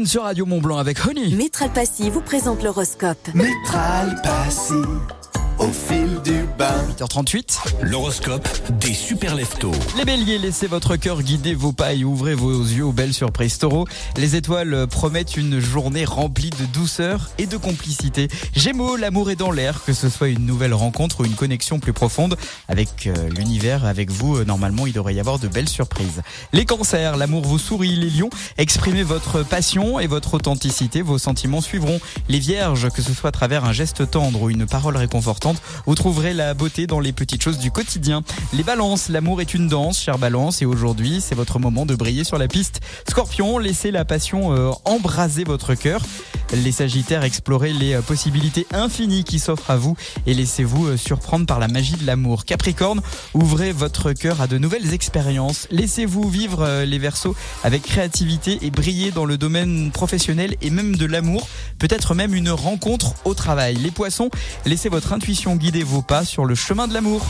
Sur 0.08 0.22
Radio 0.22 0.46
Mont 0.46 0.60
Blanc 0.60 0.78
avec 0.78 1.06
Honey. 1.06 1.28
Métral 1.36 1.70
Passy 1.70 2.08
vous 2.08 2.22
présente 2.22 2.62
l'horoscope. 2.62 3.18
Métral 3.34 4.18
Passy, 4.22 4.72
au 5.58 5.68
fil 5.72 6.20
du 6.24 6.44
bain. 6.58 6.74
8h38. 6.98 7.58
L'horoscope 7.82 8.48
des 8.80 8.92
super 8.92 9.34
leftos. 9.34 9.72
Les 9.96 10.04
béliers, 10.04 10.38
laissez 10.38 10.66
votre 10.66 10.96
cœur 10.96 11.22
guider 11.22 11.54
vos 11.54 11.72
pas 11.72 11.94
et 11.94 12.04
ouvrez 12.04 12.34
vos 12.34 12.62
yeux 12.62 12.84
aux 12.84 12.92
belles 12.92 13.14
surprises 13.14 13.58
taureaux. 13.58 13.86
Les 14.16 14.36
étoiles 14.36 14.86
promettent 14.86 15.36
une 15.36 15.60
journée 15.60 16.04
remplie 16.04 16.50
de 16.50 16.64
douceur 16.66 17.30
et 17.38 17.46
de 17.46 17.56
complicité. 17.56 18.28
Gémeaux, 18.54 18.96
l'amour 18.96 19.30
est 19.30 19.36
dans 19.36 19.50
l'air, 19.50 19.82
que 19.84 19.92
ce 19.92 20.08
soit 20.08 20.28
une 20.28 20.46
nouvelle 20.46 20.74
rencontre 20.74 21.20
ou 21.20 21.24
une 21.24 21.34
connexion 21.34 21.78
plus 21.78 21.92
profonde 21.92 22.36
avec 22.68 23.06
euh, 23.06 23.28
l'univers, 23.30 23.84
avec 23.84 24.10
vous, 24.10 24.36
euh, 24.36 24.44
normalement 24.44 24.86
il 24.86 24.92
devrait 24.92 25.14
y 25.14 25.20
avoir 25.20 25.38
de 25.38 25.48
belles 25.48 25.68
surprises. 25.68 26.22
Les 26.52 26.64
cancers, 26.64 27.16
l'amour 27.16 27.42
vous 27.42 27.58
sourit. 27.58 27.96
Les 27.96 28.10
lions, 28.10 28.30
exprimez 28.58 29.02
votre 29.02 29.42
passion 29.42 29.98
et 29.98 30.06
votre 30.06 30.34
authenticité, 30.34 31.02
vos 31.02 31.18
sentiments 31.18 31.60
suivront. 31.60 32.00
Les 32.28 32.38
vierges, 32.38 32.90
que 32.90 33.02
ce 33.02 33.12
soit 33.12 33.28
à 33.28 33.32
travers 33.32 33.64
un 33.64 33.72
geste 33.72 34.10
tendre 34.10 34.42
ou 34.42 34.50
une 34.50 34.66
parole 34.66 34.96
réconfortante, 34.96 35.47
vous 35.86 35.94
trouverez 35.94 36.34
la 36.34 36.54
beauté 36.54 36.86
dans 36.86 37.00
les 37.00 37.12
petites 37.12 37.42
choses 37.42 37.58
du 37.58 37.70
quotidien. 37.70 38.22
Les 38.52 38.62
balances, 38.62 39.08
l'amour 39.08 39.40
est 39.40 39.54
une 39.54 39.68
danse, 39.68 40.00
chère 40.00 40.18
balance, 40.18 40.62
et 40.62 40.66
aujourd'hui, 40.66 41.20
c'est 41.20 41.34
votre 41.34 41.58
moment 41.58 41.86
de 41.86 41.94
briller 41.94 42.24
sur 42.24 42.38
la 42.38 42.48
piste. 42.48 42.80
Scorpion, 43.08 43.58
laissez 43.58 43.90
la 43.90 44.04
passion 44.04 44.54
euh, 44.54 44.70
embraser 44.84 45.44
votre 45.44 45.74
cœur. 45.74 46.02
Les 46.52 46.72
sagittaires, 46.72 47.24
explorez 47.24 47.72
les 47.72 47.94
euh, 47.94 48.02
possibilités 48.02 48.66
infinies 48.72 49.24
qui 49.24 49.38
s'offrent 49.38 49.70
à 49.70 49.76
vous 49.76 49.96
et 50.26 50.34
laissez-vous 50.34 50.86
euh, 50.86 50.96
surprendre 50.96 51.46
par 51.46 51.58
la 51.58 51.68
magie 51.68 51.96
de 51.96 52.06
l'amour. 52.06 52.44
Capricorne, 52.44 53.00
ouvrez 53.34 53.72
votre 53.72 54.12
cœur 54.12 54.40
à 54.40 54.46
de 54.46 54.58
nouvelles 54.58 54.92
expériences. 54.94 55.66
Laissez-vous 55.70 56.28
vivre 56.28 56.82
les 56.84 56.98
versos 56.98 57.34
avec 57.64 57.82
créativité 57.82 58.58
et 58.62 58.70
briller 58.70 59.10
dans 59.10 59.24
le 59.24 59.36
domaine 59.38 59.90
professionnel 59.90 60.56
et 60.62 60.70
même 60.70 60.96
de 60.96 61.06
l'amour. 61.06 61.48
Peut-être 61.78 62.14
même 62.14 62.34
une 62.34 62.50
rencontre 62.50 63.14
au 63.24 63.34
travail. 63.34 63.76
Les 63.76 63.90
poissons, 63.90 64.30
laissez 64.64 64.88
votre 64.88 65.12
intuition 65.12 65.37
guider 65.46 65.82
vos 65.84 66.02
pas 66.02 66.24
sur 66.24 66.44
le 66.44 66.54
chemin 66.54 66.88
de 66.88 66.94
l'amour. 66.94 67.24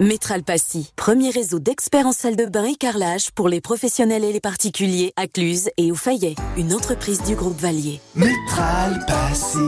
Métral 0.00 0.42
Passy, 0.42 0.90
premier 0.96 1.30
réseau 1.30 1.58
d'experts 1.58 2.06
en 2.06 2.12
salle 2.12 2.34
de 2.34 2.46
bain 2.46 2.64
et 2.64 2.74
carrelage 2.74 3.30
pour 3.34 3.48
les 3.48 3.60
professionnels 3.60 4.24
et 4.24 4.32
les 4.32 4.40
particuliers 4.40 5.12
à 5.16 5.26
Cluse 5.26 5.68
et 5.76 5.92
au 5.92 5.94
Fayet, 5.94 6.34
une 6.56 6.74
entreprise 6.74 7.22
du 7.22 7.36
groupe 7.36 7.60
Valier. 7.60 8.00
Métral 8.16 9.04
Passy, 9.06 9.58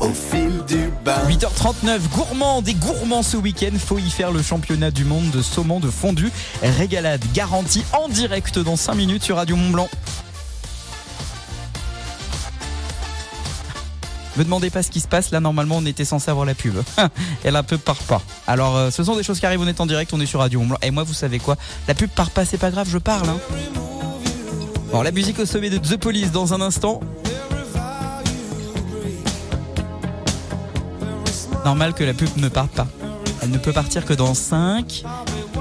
au 0.00 0.10
fil 0.10 0.64
du 0.66 0.90
bain. 1.04 1.28
8h39, 1.28 2.00
gourmand, 2.12 2.62
des 2.62 2.74
gourmands 2.74 3.22
ce 3.22 3.36
week-end, 3.36 3.76
faut 3.78 3.98
y 3.98 4.10
faire 4.10 4.32
le 4.32 4.42
championnat 4.42 4.90
du 4.90 5.04
monde 5.04 5.30
de 5.30 5.42
saumon 5.42 5.78
de 5.78 5.90
fondu. 5.90 6.32
Régalade 6.62 7.22
garantie 7.32 7.84
en 7.92 8.08
direct 8.08 8.58
dans 8.58 8.76
5 8.76 8.94
minutes 8.94 9.22
sur 9.22 9.36
Radio 9.36 9.54
Mont 9.56 9.70
Blanc. 9.70 9.88
Me 14.36 14.44
demandez 14.44 14.70
pas 14.70 14.82
ce 14.82 14.90
qui 14.90 15.00
se 15.00 15.06
passe, 15.06 15.30
là 15.30 15.40
normalement 15.40 15.76
on 15.76 15.86
était 15.86 16.04
censé 16.04 16.30
avoir 16.30 16.44
la 16.44 16.54
pub. 16.54 16.74
Et 17.44 17.50
la 17.50 17.62
pub 17.62 17.80
part 17.80 17.96
pas. 17.96 18.22
Alors 18.46 18.76
euh, 18.76 18.90
ce 18.90 19.04
sont 19.04 19.16
des 19.16 19.22
choses 19.22 19.38
qui 19.38 19.46
arrivent, 19.46 19.60
on 19.60 19.66
est 19.66 19.80
en 19.80 19.86
direct, 19.86 20.12
on 20.12 20.20
est 20.20 20.26
sur 20.26 20.40
Radio 20.40 20.60
Blanc. 20.60 20.78
Et 20.82 20.90
moi 20.90 21.04
vous 21.04 21.14
savez 21.14 21.38
quoi? 21.38 21.56
La 21.86 21.94
pub 21.94 22.10
part 22.10 22.30
pas, 22.30 22.44
c'est 22.44 22.58
pas 22.58 22.70
grave, 22.70 22.88
je 22.90 22.98
parle. 22.98 23.28
Hein. 23.28 23.38
Bon, 24.90 25.02
la 25.02 25.12
musique 25.12 25.38
au 25.38 25.46
sommet 25.46 25.70
de 25.70 25.78
The 25.78 25.96
Police 25.96 26.32
dans 26.32 26.52
un 26.54 26.60
instant. 26.60 27.00
Normal 31.64 31.94
que 31.94 32.04
la 32.04 32.12
pub 32.12 32.28
ne 32.36 32.48
parte 32.48 32.72
pas. 32.72 32.86
Elle 33.42 33.50
ne 33.50 33.58
peut 33.58 33.72
partir 33.72 34.04
que 34.04 34.12
dans 34.14 34.34
5, 34.34 35.04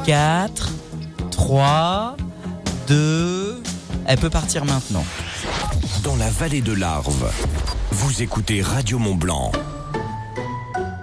4, 0.05 0.71
3, 1.32 2.17
2. 2.88 3.63
Elle 4.05 4.19
peut 4.19 4.30
partir 4.30 4.65
maintenant. 4.65 5.05
Dans 6.04 6.18
la 6.18 6.30
vallée 6.30 6.60
de 6.60 6.74
l'Arve, 6.74 7.32
vous 7.91 8.22
écoutez 8.22 8.62
Radio 8.62 8.99
Mont 8.99 9.16
Blanc. 9.16 9.54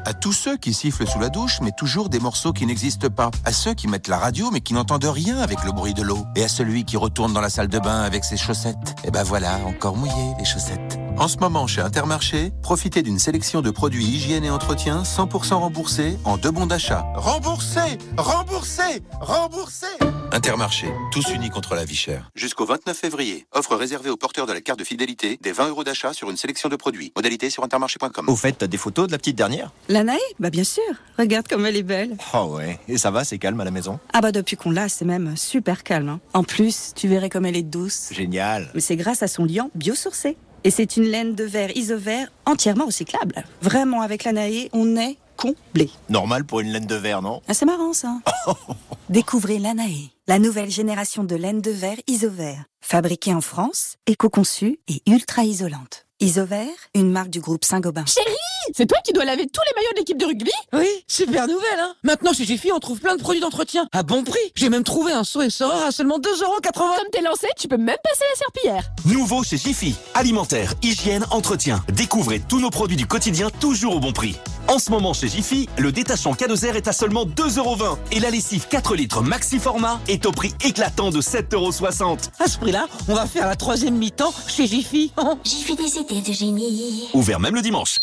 À 0.04 0.12
tous 0.12 0.34
ceux 0.34 0.58
qui 0.58 0.74
sifflent 0.74 1.06
sous 1.06 1.18
la 1.18 1.30
douche, 1.30 1.60
mais 1.62 1.70
toujours 1.72 2.10
des 2.10 2.18
morceaux 2.18 2.52
qui 2.52 2.66
n'existent 2.66 3.08
pas. 3.08 3.30
À 3.46 3.52
ceux 3.52 3.72
qui 3.72 3.88
mettent 3.88 4.08
la 4.08 4.18
radio, 4.18 4.50
mais 4.52 4.60
qui 4.60 4.74
n'entendent 4.74 5.04
rien 5.04 5.38
avec 5.38 5.64
le 5.64 5.72
bruit 5.72 5.94
de 5.94 6.02
l'eau. 6.02 6.26
Et 6.36 6.44
à 6.44 6.48
celui 6.48 6.84
qui 6.84 6.98
retourne 6.98 7.32
dans 7.32 7.40
la 7.40 7.48
salle 7.48 7.68
de 7.68 7.78
bain 7.78 8.02
avec 8.02 8.24
ses 8.24 8.36
chaussettes. 8.36 8.94
Et 9.04 9.10
ben 9.10 9.22
voilà, 9.22 9.58
encore 9.64 9.96
mouillé 9.96 10.34
les 10.38 10.44
chaussettes. 10.44 10.98
En 11.20 11.28
ce 11.28 11.36
moment, 11.36 11.66
chez 11.66 11.82
Intermarché, 11.82 12.50
profitez 12.62 13.02
d'une 13.02 13.18
sélection 13.18 13.60
de 13.60 13.70
produits 13.70 14.06
hygiène 14.06 14.42
et 14.42 14.48
entretien 14.50 15.02
100% 15.02 15.52
remboursés 15.52 16.16
en 16.24 16.38
deux 16.38 16.50
bons 16.50 16.64
d'achat. 16.64 17.04
Remboursés 17.14 17.98
Remboursés 18.16 19.02
Remboursés 19.20 19.86
Intermarché, 20.32 20.86
tous 21.12 21.28
unis 21.34 21.50
contre 21.50 21.74
la 21.74 21.84
vie 21.84 21.94
chère. 21.94 22.30
Jusqu'au 22.34 22.64
29 22.64 22.96
février, 22.96 23.46
offre 23.52 23.76
réservée 23.76 24.08
aux 24.08 24.16
porteurs 24.16 24.46
de 24.46 24.54
la 24.54 24.62
carte 24.62 24.78
de 24.78 24.84
fidélité 24.84 25.38
des 25.42 25.52
20 25.52 25.68
euros 25.68 25.84
d'achat 25.84 26.14
sur 26.14 26.30
une 26.30 26.38
sélection 26.38 26.70
de 26.70 26.76
produits. 26.76 27.12
Modalité 27.14 27.50
sur 27.50 27.64
intermarché.com. 27.64 28.26
Au 28.26 28.36
fait, 28.36 28.52
t'as 28.52 28.66
des 28.66 28.78
photos 28.78 29.06
de 29.08 29.12
la 29.12 29.18
petite 29.18 29.36
dernière? 29.36 29.72
La 29.90 30.02
Naï 30.04 30.18
Bah 30.38 30.48
bien 30.48 30.64
sûr. 30.64 30.82
Regarde 31.18 31.48
comme 31.48 31.66
elle 31.66 31.76
est 31.76 31.82
belle. 31.82 32.16
Oh 32.32 32.54
ouais, 32.56 32.78
et 32.88 32.96
ça 32.96 33.10
va, 33.10 33.24
c'est 33.24 33.36
calme 33.38 33.60
à 33.60 33.64
la 33.64 33.70
maison? 33.72 33.98
Ah 34.14 34.22
bah 34.22 34.32
depuis 34.32 34.56
qu'on 34.56 34.70
l'a, 34.70 34.88
c'est 34.88 35.04
même 35.04 35.36
super 35.36 35.82
calme. 35.82 36.08
hein. 36.08 36.20
En 36.32 36.44
plus, 36.44 36.92
tu 36.96 37.08
verrais 37.08 37.28
comme 37.28 37.44
elle 37.44 37.56
est 37.56 37.62
douce. 37.62 38.08
Génial. 38.10 38.70
Mais 38.74 38.80
c'est 38.80 38.96
grâce 38.96 39.22
à 39.22 39.28
son 39.28 39.44
liant 39.44 39.70
biosourcé. 39.74 40.38
Et 40.62 40.70
c'est 40.70 40.96
une 40.96 41.04
laine 41.04 41.34
de 41.34 41.44
verre 41.44 41.74
isovert 41.76 42.28
entièrement 42.44 42.86
recyclable. 42.86 43.44
Vraiment, 43.62 44.02
avec 44.02 44.24
la 44.24 44.32
Naï, 44.32 44.68
on 44.72 44.96
est 44.96 45.16
comblé. 45.36 45.90
Normal 46.10 46.44
pour 46.44 46.60
une 46.60 46.70
laine 46.70 46.86
de 46.86 46.94
verre, 46.94 47.22
non? 47.22 47.40
Ah, 47.48 47.54
c'est 47.54 47.64
marrant 47.64 47.94
ça. 47.94 48.18
Découvrez 49.08 49.58
l'Anae, 49.58 50.10
la 50.28 50.38
nouvelle 50.38 50.70
génération 50.70 51.24
de 51.24 51.34
laine 51.34 51.62
de 51.62 51.70
verre 51.70 51.96
isovert. 52.06 52.64
Fabriquée 52.82 53.32
en 53.34 53.40
France, 53.40 53.96
éco-conçue 54.06 54.80
et 54.88 55.02
ultra 55.06 55.44
isolante. 55.44 56.06
Isovert, 56.22 56.68
une 56.94 57.10
marque 57.10 57.30
du 57.30 57.40
groupe 57.40 57.64
Saint-Gobain. 57.64 58.04
Chérie 58.04 58.36
C'est 58.76 58.86
toi 58.86 58.98
qui 59.02 59.14
dois 59.14 59.24
laver 59.24 59.46
tous 59.46 59.62
les 59.66 59.74
maillots 59.74 59.92
de 59.94 59.98
l'équipe 60.00 60.18
de 60.18 60.26
rugby? 60.26 60.50
Oui, 60.74 60.86
super 61.06 61.46
nouvelle, 61.46 61.78
hein 61.78 61.94
Maintenant, 62.02 62.34
chez 62.34 62.44
Jiffy, 62.44 62.70
on 62.72 62.78
trouve 62.78 63.00
plein 63.00 63.16
de 63.16 63.22
produits 63.22 63.40
d'entretien 63.40 63.86
à 63.92 64.02
bon 64.02 64.22
prix. 64.22 64.38
J'ai 64.54 64.68
même 64.68 64.84
trouvé 64.84 65.12
un 65.12 65.24
saut 65.24 65.40
et 65.40 65.48
sort 65.48 65.82
à 65.82 65.92
seulement 65.92 66.18
2,80€. 66.18 66.72
Comme 66.72 67.10
t'es 67.10 67.22
lancé, 67.22 67.46
tu 67.56 67.68
peux 67.68 67.78
même 67.78 67.96
passer 68.04 68.24
la 68.30 68.36
serpillière. 68.36 68.90
Nouveau 69.06 69.42
chez 69.42 69.56
Jiffy. 69.56 69.94
Alimentaire, 70.12 70.74
hygiène, 70.82 71.24
entretien. 71.30 71.82
Découvrez 71.94 72.40
tous 72.40 72.60
nos 72.60 72.70
produits 72.70 72.98
du 72.98 73.06
quotidien 73.06 73.48
toujours 73.58 73.96
au 73.96 74.00
bon 74.00 74.12
prix. 74.12 74.36
En 74.70 74.78
ce 74.78 74.92
moment 74.92 75.12
chez 75.12 75.26
Jiffy, 75.26 75.68
le 75.78 75.90
détachant 75.90 76.32
Cadozer 76.32 76.76
est 76.76 76.86
à 76.86 76.92
seulement 76.92 77.26
2,20€ 77.26 77.96
et 78.12 78.20
la 78.20 78.30
lessive 78.30 78.68
4 78.70 78.94
litres 78.94 79.20
maxi 79.20 79.58
format 79.58 80.00
est 80.06 80.26
au 80.26 80.30
prix 80.30 80.54
éclatant 80.64 81.10
de 81.10 81.20
7,60€. 81.20 82.28
À 82.38 82.46
ce 82.46 82.56
prix-là, 82.56 82.86
on 83.08 83.14
va 83.14 83.26
faire 83.26 83.48
la 83.48 83.56
troisième 83.56 83.96
mi-temps 83.96 84.32
chez 84.46 84.68
Jiffy. 84.68 85.12
Jiffy 85.44 85.74
des 85.74 85.96
idées 85.96 86.20
de 86.20 86.32
génie. 86.32 87.08
Ouvert 87.14 87.40
même 87.40 87.56
le 87.56 87.62
dimanche. 87.62 87.96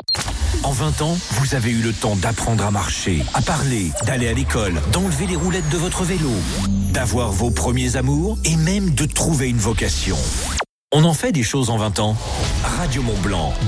En 0.63 0.73
20 0.73 1.03
ans, 1.03 1.17
vous 1.39 1.55
avez 1.55 1.71
eu 1.71 1.81
le 1.81 1.93
temps 1.93 2.17
d'apprendre 2.17 2.65
à 2.65 2.71
marcher, 2.71 3.23
à 3.33 3.41
parler, 3.41 3.91
d'aller 4.05 4.27
à 4.27 4.33
l'école, 4.33 4.73
d'enlever 4.91 5.25
les 5.25 5.37
roulettes 5.37 5.69
de 5.69 5.77
votre 5.77 6.03
vélo, 6.03 6.31
d'avoir 6.91 7.31
vos 7.31 7.49
premiers 7.49 7.95
amours 7.95 8.37
et 8.43 8.57
même 8.57 8.93
de 8.93 9.05
trouver 9.05 9.47
une 9.47 9.55
vocation. 9.55 10.17
On 10.93 11.05
en 11.05 11.13
fait 11.13 11.31
des 11.31 11.43
choses 11.43 11.69
en 11.69 11.77
20 11.77 11.99
ans. 11.99 12.17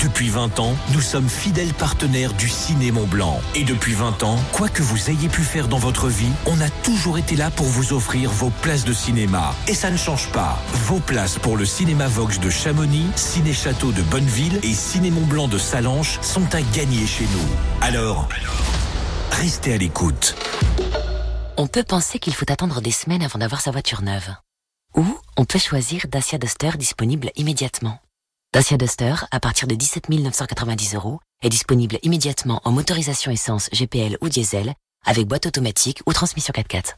Depuis 0.01 0.29
20 0.29 0.59
ans, 0.59 0.75
nous 0.93 1.01
sommes 1.01 1.27
fidèles 1.27 1.73
partenaires 1.73 2.33
du 2.33 2.47
Ciné 2.47 2.91
Mont 2.91 3.05
Blanc. 3.05 3.39
Et 3.53 3.63
depuis 3.63 3.93
20 3.93 4.23
ans, 4.23 4.37
quoi 4.53 4.69
que 4.69 4.81
vous 4.81 5.09
ayez 5.09 5.27
pu 5.27 5.41
faire 5.41 5.67
dans 5.67 5.77
votre 5.77 6.07
vie, 6.07 6.31
on 6.45 6.59
a 6.61 6.69
toujours 6.83 7.17
été 7.17 7.35
là 7.35 7.51
pour 7.51 7.65
vous 7.65 7.91
offrir 7.93 8.31
vos 8.31 8.49
places 8.49 8.85
de 8.85 8.93
cinéma. 8.93 9.53
Et 9.67 9.73
ça 9.73 9.91
ne 9.91 9.97
change 9.97 10.29
pas. 10.31 10.57
Vos 10.85 10.99
places 10.99 11.37
pour 11.37 11.57
le 11.57 11.65
Cinéma 11.65 12.07
Vox 12.07 12.39
de 12.39 12.49
Chamonix, 12.49 13.07
Ciné 13.15 13.53
Château 13.53 13.91
de 13.91 14.01
Bonneville 14.03 14.59
et 14.63 14.73
Ciné 14.73 15.11
Mont 15.11 15.25
Blanc 15.25 15.47
de 15.47 15.57
Salanches 15.57 16.19
sont 16.21 16.55
à 16.55 16.61
gagner 16.61 17.05
chez 17.05 17.25
nous. 17.25 17.47
Alors, 17.81 18.29
restez 19.31 19.73
à 19.73 19.77
l'écoute. 19.77 20.35
On 21.57 21.67
peut 21.67 21.83
penser 21.83 22.19
qu'il 22.19 22.33
faut 22.33 22.49
attendre 22.49 22.81
des 22.81 22.91
semaines 22.91 23.23
avant 23.23 23.39
d'avoir 23.39 23.59
sa 23.59 23.71
voiture 23.71 24.01
neuve. 24.01 24.29
Ou 24.95 25.05
on 25.37 25.45
peut 25.45 25.59
choisir 25.59 26.05
Dacia 26.07 26.37
Duster 26.37 26.71
disponible 26.77 27.31
immédiatement. 27.35 27.99
Dacia 28.51 28.77
Duster, 28.77 29.13
à 29.29 29.39
partir 29.39 29.67
de 29.67 29.75
17 29.75 30.09
990 30.09 30.95
euros, 30.95 31.19
est 31.43 31.49
disponible 31.49 31.99
immédiatement 32.01 32.59
en 32.65 32.71
motorisation 32.71 33.29
essence 33.29 33.69
GPL 33.71 34.17
ou 34.21 34.29
diesel, 34.29 34.73
avec 35.05 35.27
boîte 35.27 35.45
automatique 35.45 36.01
ou 36.07 36.13
transmission 36.13 36.51
4x4. 36.51 36.95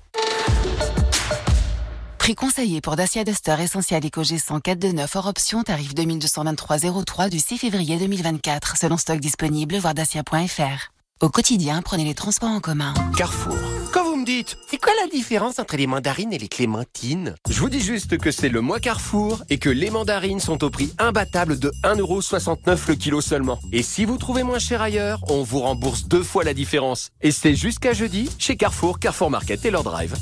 Prix 2.20 2.36
conseillé 2.36 2.80
pour 2.80 2.96
Dacia 2.96 3.26
Duster 3.26 3.58
Essentiel 3.60 4.06
EcoG 4.06 4.38
104 4.38 4.80
de 4.80 4.94
9 4.94 5.14
hors 5.18 5.28
option, 5.28 5.62
tarif 5.64 5.94
2223,03 5.94 7.30
du 7.30 7.40
6 7.40 7.58
février 7.58 7.98
2024, 7.98 8.78
selon 8.78 8.96
stock 8.96 9.20
disponible, 9.20 9.76
voir 9.76 9.94
dacia.fr. 9.94 10.94
Au 11.20 11.30
quotidien, 11.30 11.82
prenez 11.82 12.06
les 12.06 12.16
transports 12.16 12.50
en 12.50 12.62
commun. 12.62 12.94
Carrefour. 13.18 13.58
Quand 13.92 14.06
vous 14.06 14.11
me 14.22 14.26
dites, 14.26 14.58
c'est 14.70 14.78
quoi 14.78 14.94
la 15.02 15.10
différence 15.10 15.58
entre 15.58 15.76
les 15.76 15.88
mandarines 15.88 16.32
et 16.32 16.38
les 16.38 16.48
clémentines? 16.48 17.36
Je 17.50 17.60
vous 17.60 17.70
dis 17.70 17.82
juste 17.82 18.18
que 18.18 18.32
c'est 18.32 18.50
le 18.50 18.62
mois 18.62 18.80
Carrefour 18.80 19.44
et 19.50 19.58
que 19.58 19.70
les 19.70 19.90
mandarines 19.90 20.40
sont 20.40 20.64
au 20.64 20.70
prix 20.70 20.94
imbattable 21.00 21.58
de 21.58 21.72
1,69€ 21.84 22.88
le 22.88 22.96
kilo 22.96 23.22
seulement. 23.22 23.60
Et 23.72 23.82
si 23.82 24.06
vous 24.06 24.18
trouvez 24.18 24.44
moins 24.44 24.60
cher 24.60 24.82
ailleurs, 24.82 25.22
on 25.28 25.44
vous 25.44 25.60
rembourse 25.60 26.08
deux 26.08 26.24
fois 26.24 26.44
la 26.44 26.54
différence. 26.54 27.10
Et 27.22 27.32
c'est 27.32 27.56
jusqu'à 27.56 27.94
jeudi 27.94 28.30
chez 28.38 28.56
Carrefour, 28.58 29.00
Carrefour 29.00 29.32
Market 29.32 29.66
et 29.66 29.72
leur 29.72 29.84
drive. 29.84 30.16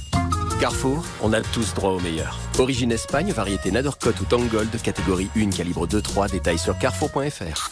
Carrefour, 0.62 1.04
on 1.22 1.34
a 1.34 1.42
tous 1.42 1.74
droit 1.74 1.92
au 1.92 2.00
meilleur. 2.00 2.38
Origine 2.58 2.92
Espagne, 2.92 3.32
variété 3.32 3.72
Nadercot 3.72 4.12
ou 4.22 4.26
Tangold, 4.26 4.82
catégorie 4.82 5.30
1, 5.36 5.50
calibre 5.50 5.88
2-3, 5.88 6.32
détails 6.32 6.60
sur 6.60 6.78
carrefour.fr. 6.78 7.72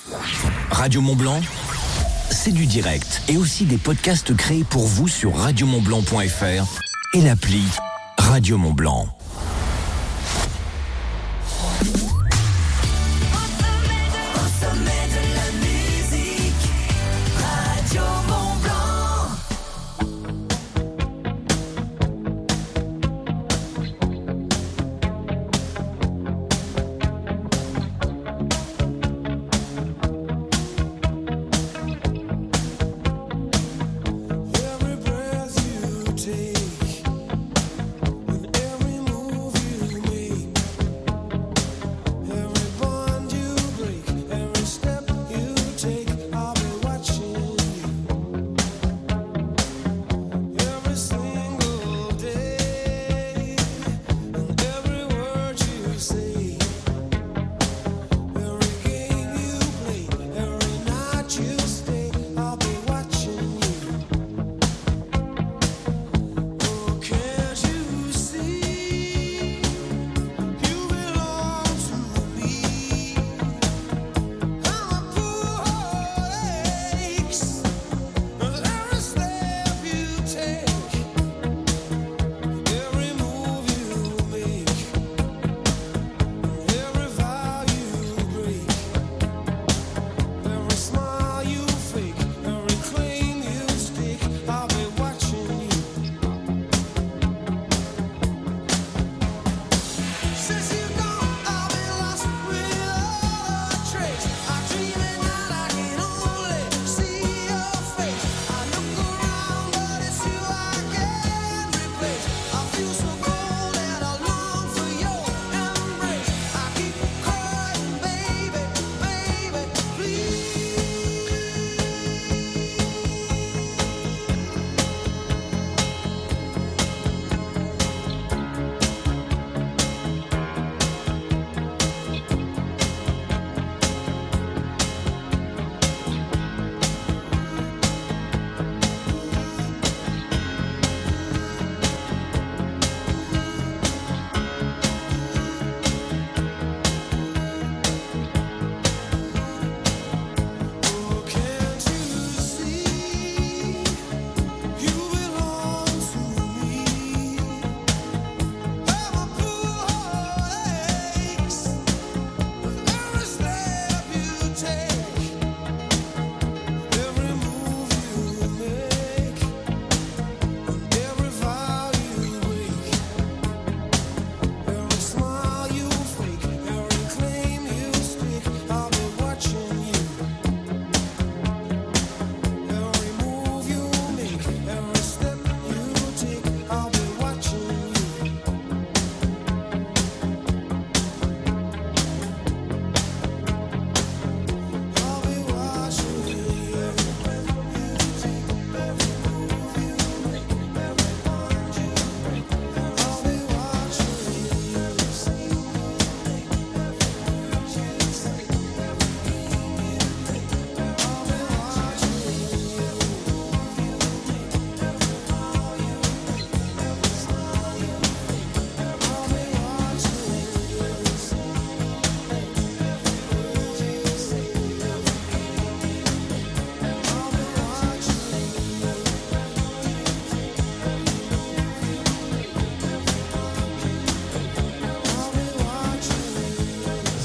Radio 0.72 1.02
Mont 1.02 1.16
Blanc, 1.16 1.42
c'est 2.30 2.52
du 2.52 2.66
direct. 2.66 3.22
Et 3.28 3.38
aussi 3.38 3.66
des 3.66 3.78
podcasts 3.78 4.36
créés 4.36 4.64
pour 4.64 4.86
vous 4.86 5.08
sur 5.08 5.36
radiomontblanc.fr 5.36 6.66
et 7.14 7.22
l'appli 7.22 7.64
Radio 8.18 8.58
Mont 8.58 8.76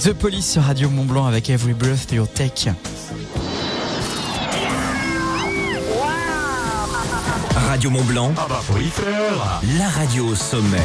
The 0.05 0.13
Police 0.13 0.51
sur 0.53 0.63
Radio 0.63 0.91
Mont 0.91 1.05
Blanc 1.05 1.27
avec 1.27 1.49
Every 1.49 1.75
Breath 1.75 2.11
You 2.11 2.27
Take. 2.27 2.71
Radio 7.69 7.91
Mont 7.91 8.03
Blanc, 8.05 8.33
Ah 8.37 8.47
bah 8.49 8.61
faut 8.63 8.79
y 8.79 8.89
faire 8.89 9.61
la 9.79 9.89
radio 9.89 10.27
au 10.27 10.35
sommet. 10.35 10.79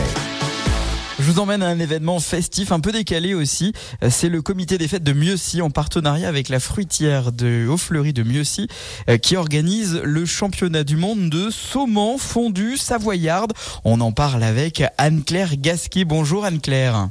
Je 1.19 1.23
vous 1.31 1.39
emmène 1.39 1.63
à 1.63 1.67
un 1.67 1.79
événement 1.79 2.19
festif 2.19 2.71
un 2.71 2.79
peu 2.79 2.91
décalé 2.91 3.33
aussi. 3.33 3.73
Euh, 4.03 4.09
C'est 4.11 4.29
le 4.29 4.43
comité 4.43 4.77
des 4.77 4.87
fêtes 4.87 5.03
de 5.03 5.13
Mieuxy 5.13 5.63
en 5.63 5.71
partenariat 5.71 6.27
avec 6.27 6.47
la 6.49 6.59
fruitière 6.59 7.31
de 7.31 7.65
Haut-Fleury 7.67 8.13
de 8.13 8.21
Mieuxy 8.21 8.67
euh, 9.09 9.17
qui 9.17 9.35
organise 9.35 9.99
le 10.03 10.25
championnat 10.27 10.83
du 10.83 10.95
monde 10.95 11.31
de 11.31 11.49
saumon 11.49 12.19
fondu 12.19 12.77
savoyarde. 12.77 13.53
On 13.83 13.99
en 14.01 14.11
parle 14.11 14.43
avec 14.43 14.83
Anne-Claire 14.99 15.57
Gasquet. 15.57 16.05
Bonjour 16.05 16.45
Anne-Claire. 16.45 17.09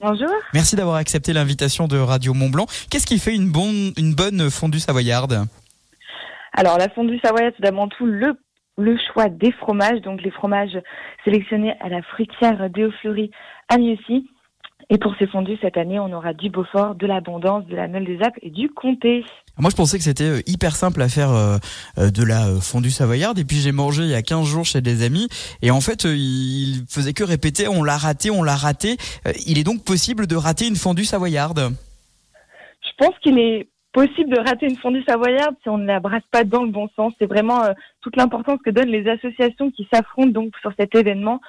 Bonjour. 0.00 0.30
Merci 0.54 0.76
d'avoir 0.76 0.94
accepté 0.94 1.32
l'invitation 1.32 1.88
de 1.88 1.98
Radio 1.98 2.32
Mont 2.32 2.50
Blanc. 2.50 2.66
Qu'est-ce 2.88 3.06
qui 3.06 3.18
fait 3.18 3.34
une 3.34 3.50
bonne, 3.50 3.92
une 3.96 4.14
bonne 4.14 4.48
fondue 4.48 4.78
savoyarde? 4.78 5.46
Alors, 6.52 6.78
la 6.78 6.88
fondue 6.88 7.18
savoyarde, 7.18 7.54
c'est 7.56 7.64
d'abord 7.64 7.88
tout 7.88 8.06
le, 8.06 8.38
le 8.76 8.96
choix 9.12 9.28
des 9.28 9.50
fromages, 9.50 10.00
donc 10.02 10.22
les 10.22 10.30
fromages 10.30 10.78
sélectionnés 11.24 11.74
à 11.80 11.88
la 11.88 12.02
fruitière 12.02 12.70
Déofleury 12.70 13.32
à 13.68 13.78
Mieuxy. 13.78 14.30
Et 14.88 14.98
pour 14.98 15.16
ces 15.18 15.26
fondues, 15.26 15.58
cette 15.60 15.76
année, 15.76 15.98
on 15.98 16.12
aura 16.12 16.32
du 16.32 16.48
Beaufort, 16.48 16.94
de 16.94 17.06
l'Abondance, 17.06 17.66
de 17.66 17.74
la 17.74 17.88
Meule 17.88 18.06
des 18.06 18.22
Alpes 18.22 18.38
et 18.40 18.50
du 18.50 18.68
Comté. 18.70 19.24
Moi, 19.58 19.70
je 19.70 19.76
pensais 19.76 19.98
que 19.98 20.04
c'était 20.04 20.24
euh, 20.24 20.40
hyper 20.46 20.76
simple 20.76 21.02
à 21.02 21.08
faire 21.08 21.30
euh, 21.30 21.58
euh, 21.98 22.10
de 22.10 22.22
la 22.22 22.60
fondue 22.60 22.90
savoyarde. 22.90 23.38
Et 23.38 23.44
puis, 23.44 23.56
j'ai 23.56 23.72
mangé 23.72 24.04
il 24.04 24.10
y 24.10 24.14
a 24.14 24.22
15 24.22 24.46
jours 24.46 24.64
chez 24.64 24.80
des 24.80 25.04
amis. 25.04 25.28
Et 25.62 25.72
en 25.72 25.80
fait, 25.80 26.04
il 26.04 26.84
faisait 26.88 27.12
que 27.12 27.24
répéter, 27.24 27.66
on 27.66 27.82
l'a 27.82 27.96
raté, 27.96 28.30
on 28.30 28.44
l'a 28.44 28.54
raté. 28.54 28.96
Il 29.46 29.58
est 29.58 29.64
donc 29.64 29.84
possible 29.84 30.26
de 30.28 30.36
rater 30.36 30.68
une 30.68 30.76
fondue 30.76 31.04
savoyarde? 31.04 31.72
Je 32.82 33.04
pense 33.04 33.18
qu'il 33.20 33.38
est 33.38 33.68
possible 33.92 34.30
de 34.30 34.38
rater 34.38 34.66
une 34.66 34.76
fondue 34.76 35.02
savoyarde 35.08 35.56
si 35.62 35.68
on 35.68 35.78
ne 35.78 35.86
la 35.86 35.98
brasse 35.98 36.22
pas 36.30 36.44
dans 36.44 36.62
le 36.62 36.70
bon 36.70 36.88
sens. 36.94 37.12
C'est 37.18 37.26
vraiment 37.26 37.62
toute 38.00 38.16
l'importance 38.16 38.60
que 38.64 38.70
donnent 38.70 38.90
les 38.90 39.08
associations 39.08 39.70
qui 39.70 39.88
s'affrontent 39.92 40.30
donc 40.30 40.52
sur 40.60 40.72
cet 40.78 40.94
événement. 40.94 41.40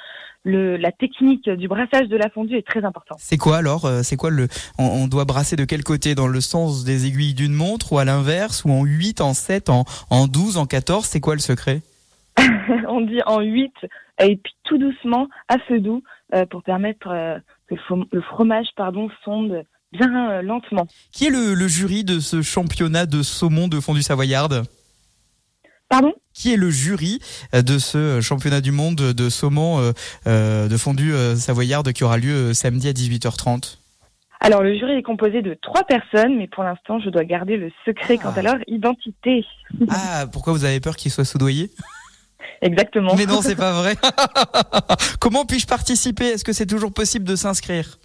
Le, 0.45 0.77
la 0.77 0.91
technique 0.91 1.49
du 1.49 1.67
brassage 1.67 2.07
de 2.07 2.15
la 2.15 2.29
fondue 2.29 2.55
est 2.55 2.65
très 2.65 2.83
importante. 2.85 3.17
C'est 3.19 3.37
quoi 3.37 3.57
alors 3.57 3.85
Euh, 3.85 4.03
C'est 4.03 4.15
quoi 4.15 4.29
le 4.29 4.47
on, 4.77 4.85
on 4.85 5.07
doit 5.07 5.25
brasser 5.25 5.55
de 5.57 5.65
quel 5.65 5.83
côté? 5.83 6.15
Dans 6.15 6.27
le 6.27 6.39
sens 6.41 6.85
des 6.85 7.05
aiguilles 7.07 7.33
d'une 7.33 7.53
montre 7.53 7.91
ou 7.93 7.97
à 7.99 8.05
l'inverse? 8.05 8.63
Ou 8.63 8.71
en 8.71 8.83
8, 8.85 9.19
en 9.21 9.33
7, 9.33 9.69
en, 9.69 9.83
en 10.09 10.27
12, 10.27 10.57
en 10.57 10.65
14 10.65 11.05
C'est 11.05 11.19
quoi 11.19 11.33
le 11.35 11.41
secret? 11.41 11.81
On 12.87 13.01
dit 13.01 13.19
en 13.25 13.41
8 13.41 13.71
et 14.21 14.37
puis 14.37 14.53
tout 14.63 14.77
doucement 14.77 15.27
à 15.47 15.57
feu 15.67 15.79
doux 15.79 16.03
euh, 16.33 16.45
pour 16.45 16.63
permettre 16.63 17.07
euh, 17.09 17.37
que 17.69 17.75
le, 18.11 18.21
fromage 18.21 18.67
pardon 18.75 19.09
fonde 19.25 19.63
bien 19.91 20.31
euh, 20.31 20.41
lentement. 20.41 20.87
Qui 21.11 21.25
est 21.27 21.29
le, 21.31 21.53
le 21.53 21.67
jury 21.67 22.03
de 22.03 22.19
ce 22.19 22.41
championnat 22.41 23.05
de 23.05 23.23
saumon 23.23 23.67
de 23.67 23.79
fondue 23.79 24.03
savoyarde? 24.03 24.63
Pardon? 25.89 26.13
Qui 26.33 26.53
est 26.53 26.57
le 26.57 26.69
jury 26.69 27.19
euh, 27.55 27.61
de 27.61 27.79
ce 27.79 28.21
championnat 28.21 28.61
du 28.61 28.71
monde 28.71 28.95
de 28.95 29.29
saumon 29.29 29.79
euh, 29.79 29.91
euh, 30.27 30.67
de 30.67 30.77
fondue 30.77 31.13
euh, 31.13 31.35
savoyarde 31.35 31.91
qui 31.91 32.03
aura 32.03 32.17
lieu 32.17 32.33
euh, 32.49 32.53
samedi 32.53 32.87
à 32.87 32.91
18h30 32.93 33.77
Alors 34.39 34.61
le 34.61 34.77
jury 34.77 34.93
est 34.93 35.03
composé 35.03 35.41
de 35.41 35.57
trois 35.61 35.83
personnes, 35.83 36.37
mais 36.37 36.47
pour 36.47 36.63
l'instant 36.63 36.99
je 36.99 37.09
dois 37.09 37.23
garder 37.23 37.57
le 37.57 37.71
secret 37.85 38.17
quant 38.19 38.31
à 38.35 38.41
leur 38.41 38.57
identité. 38.67 39.43
Ah, 39.89 40.25
pourquoi 40.31 40.53
vous 40.53 40.63
avez 40.63 40.79
peur 40.79 40.95
qu'il 40.95 41.11
soit 41.11 41.25
soudoyé 41.25 41.71
Exactement. 42.61 43.15
Mais 43.15 43.25
non, 43.25 43.41
c'est 43.41 43.55
pas 43.55 43.71
vrai. 43.73 43.95
Comment 45.19 45.45
puis-je 45.45 45.65
participer? 45.65 46.25
Est-ce 46.25 46.43
que 46.43 46.51
c'est 46.53 46.65
toujours 46.65 46.93
possible 46.93 47.25
de 47.25 47.35
s'inscrire? 47.35 47.97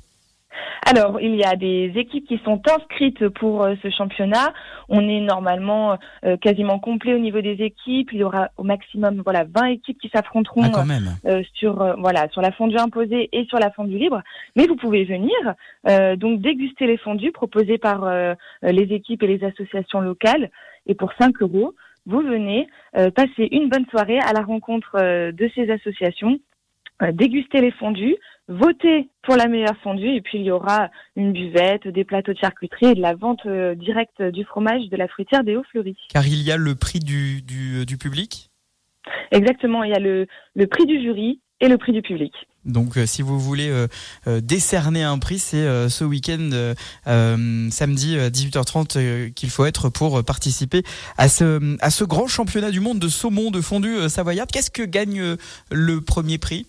Alors, 0.87 1.21
il 1.21 1.35
y 1.35 1.45
a 1.45 1.57
des 1.57 1.93
équipes 1.97 2.27
qui 2.27 2.39
sont 2.45 2.61
inscrites 2.71 3.29
pour 3.31 3.65
euh, 3.65 3.75
ce 3.83 3.91
championnat. 3.91 4.53
On 4.89 5.09
est 5.09 5.21
normalement 5.21 5.99
euh, 6.25 6.37
quasiment 6.37 6.79
complet 6.79 7.15
au 7.15 7.19
niveau 7.19 7.41
des 7.41 7.63
équipes. 7.63 8.11
Il 8.13 8.19
y 8.19 8.25
aura 8.25 8.51
au 8.57 8.65
maximum 8.65 9.23
voilà 9.25 9.45
20 9.45 9.67
équipes 9.67 9.99
qui 10.01 10.11
s'affronteront 10.15 10.63
Ah, 10.75 10.85
même. 10.85 11.17
euh, 11.27 11.43
sur 11.55 11.81
euh, 11.81 11.95
voilà 11.99 12.29
sur 12.31 12.43
la 12.43 12.53
fondue 12.53 12.77
imposée 12.77 13.29
et 13.33 13.45
sur 13.47 13.59
la 13.59 13.71
fondue 13.71 13.99
libre. 13.99 14.23
Mais 14.57 14.67
vous 14.67 14.77
pouvez 14.77 15.05
venir 15.05 15.35
euh, 15.89 16.17
donc 16.17 16.41
déguster 16.41 16.87
les 16.87 16.99
fondues 16.99 17.33
proposées 17.33 17.79
par 17.79 18.05
euh, 18.05 18.35
les 18.63 18.93
équipes 18.93 19.23
et 19.23 19.27
les 19.39 19.45
associations 19.45 20.01
locales. 20.01 20.51
Et 20.87 20.95
pour 20.95 21.13
5 21.19 21.41
euros, 21.41 21.75
vous 22.07 22.21
venez 22.21 22.69
euh, 22.97 23.11
passer 23.11 23.49
une 23.51 23.69
bonne 23.71 23.87
soirée 23.91 24.19
à 24.19 24.33
la 24.35 24.43
rencontre 24.43 24.97
euh, 24.97 25.33
de 25.33 25.51
ces 25.55 25.71
associations, 25.71 26.39
euh, 27.03 27.13
déguster 27.13 27.63
les 27.63 27.71
fondues, 27.71 28.17
voter 28.49 29.09
pour 29.23 29.37
la 29.37 29.47
meilleure 29.49 29.77
fondue 29.83 30.15
et 30.15 30.21
puis 30.21 30.39
il 30.39 30.45
y 30.45 30.51
aura 30.51 30.91
une 31.17 31.33
buvette, 31.33 31.89
des 31.89 32.05
plateaux 32.05 32.33
de 32.33 32.39
charcuterie 32.39 32.87
et 32.87 32.95
de 32.95 33.01
la 33.01 33.15
vente 33.15 33.47
euh, 33.47 33.75
directe 33.75 34.23
du 34.23 34.45
fromage 34.45 34.89
de 34.91 34.97
la 34.97 35.09
fruitière 35.09 35.45
des 35.45 35.57
Hauts-Fleury. 35.57 35.97
Car 36.11 36.27
il 36.27 36.43
y 36.43 36.53
a 36.53 36.57
le 36.57 36.75
prix 36.75 36.99
du, 36.99 37.43
du, 37.43 37.87
du 37.87 37.97
public? 37.97 38.51
Exactement, 39.31 39.85
il 39.85 39.91
y 39.91 39.95
a 39.95 39.99
le, 40.01 40.27
le 40.55 40.67
prix 40.67 40.87
du 40.87 41.01
jury 41.01 41.41
et 41.61 41.69
le 41.69 41.79
prix 41.79 41.93
du 41.93 42.03
public. 42.03 42.33
Donc, 42.65 42.97
euh, 42.97 43.07
si 43.07 43.23
vous 43.23 43.39
voulez 43.39 43.69
euh, 43.69 43.87
euh, 44.27 44.41
décerner 44.41 45.03
un 45.03 45.19
prix, 45.19 45.39
c'est 45.39 45.57
euh, 45.59 45.89
ce 45.89 46.05
week-end, 46.05 46.51
euh, 46.53 46.75
euh, 47.07 47.69
samedi 47.71 48.19
à 48.19 48.31
18h30, 48.31 48.99
euh, 48.99 49.31
qu'il 49.31 49.51
faut 49.51 49.67
être 49.67 49.91
pour 49.91 50.19
euh, 50.19 50.23
participer 50.23 50.83
à 51.19 51.29
ce, 51.29 51.77
à 51.81 51.91
ce 51.91 52.05
grand 52.05 52.27
championnat 52.27 52.71
du 52.71 52.81
monde 52.81 52.99
de 52.99 53.09
saumon 53.09 53.51
de 53.51 53.61
fondue 53.61 53.97
euh, 53.97 54.09
savoyarde. 54.09 54.51
Qu'est-ce 54.51 54.71
que 54.71 54.83
gagne 54.83 55.21
euh, 55.21 55.37
le 55.71 56.01
premier 56.01 56.39
prix? 56.39 56.67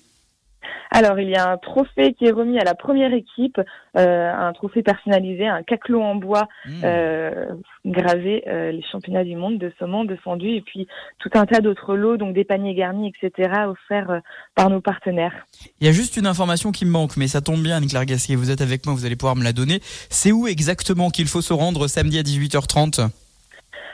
Alors, 0.92 1.20
il 1.20 1.30
y 1.30 1.36
a 1.36 1.52
un 1.52 1.58
trophée 1.58 2.14
qui 2.14 2.26
est 2.26 2.32
remis 2.32 2.60
à 2.60 2.64
la 2.64 2.76
première 2.76 3.14
équipe, 3.14 3.60
euh, 3.98 4.32
un 4.32 4.54
trophée 4.54 4.84
personnalisé, 4.84 5.48
un 5.48 5.64
caclot 5.64 6.02
en 6.02 6.16
bois 6.16 6.48
euh, 6.84 7.48
gravé, 7.86 8.44
euh, 8.48 8.72
les 8.72 8.84
championnats 8.92 9.24
du 9.24 9.36
monde 9.36 9.58
de 9.58 9.74
saumon, 9.78 10.06
de 10.06 10.16
fondue, 10.16 10.56
et 10.56 10.62
puis 10.62 10.88
tout 11.20 11.30
un 11.34 11.46
tas 11.46 11.60
d'autres 11.60 11.96
lots, 11.96 12.18
donc 12.18 12.34
des 12.34 12.44
paniers 12.44 12.76
garnis, 12.76 13.12
etc., 13.22 13.52
offerts 13.68 14.22
par 14.56 14.70
nos 14.70 14.82
partenaires. 14.82 15.34
Il 15.82 15.88
y 15.88 15.90
a 15.90 15.94
juste 15.94 16.18
une 16.18 16.28
information 16.28 16.72
qui 16.72 16.86
me 16.86 16.92
manque, 16.92 17.18
mais 17.18 17.28
ça 17.28 17.42
tombe 17.42 17.62
bien, 17.62 17.78
Anne-Claire 17.78 18.06
Gasquet, 18.06 18.36
vous 18.36 18.52
êtes 18.52 18.62
avec 18.62 18.86
moi, 18.86 18.96
vous 18.96 19.06
allez 19.06 19.16
pouvoir 19.16 19.36
me 19.36 19.44
la 19.44 19.54
donner. 19.54 19.80
C'est 19.82 20.32
où 20.32 20.48
exactement 20.48 21.10
qu'il 21.10 21.28
faut 21.28 21.42
se 21.42 21.54
rendre 21.54 21.88
samedi 21.88 22.20
à 22.20 22.22
18h30 22.22 23.10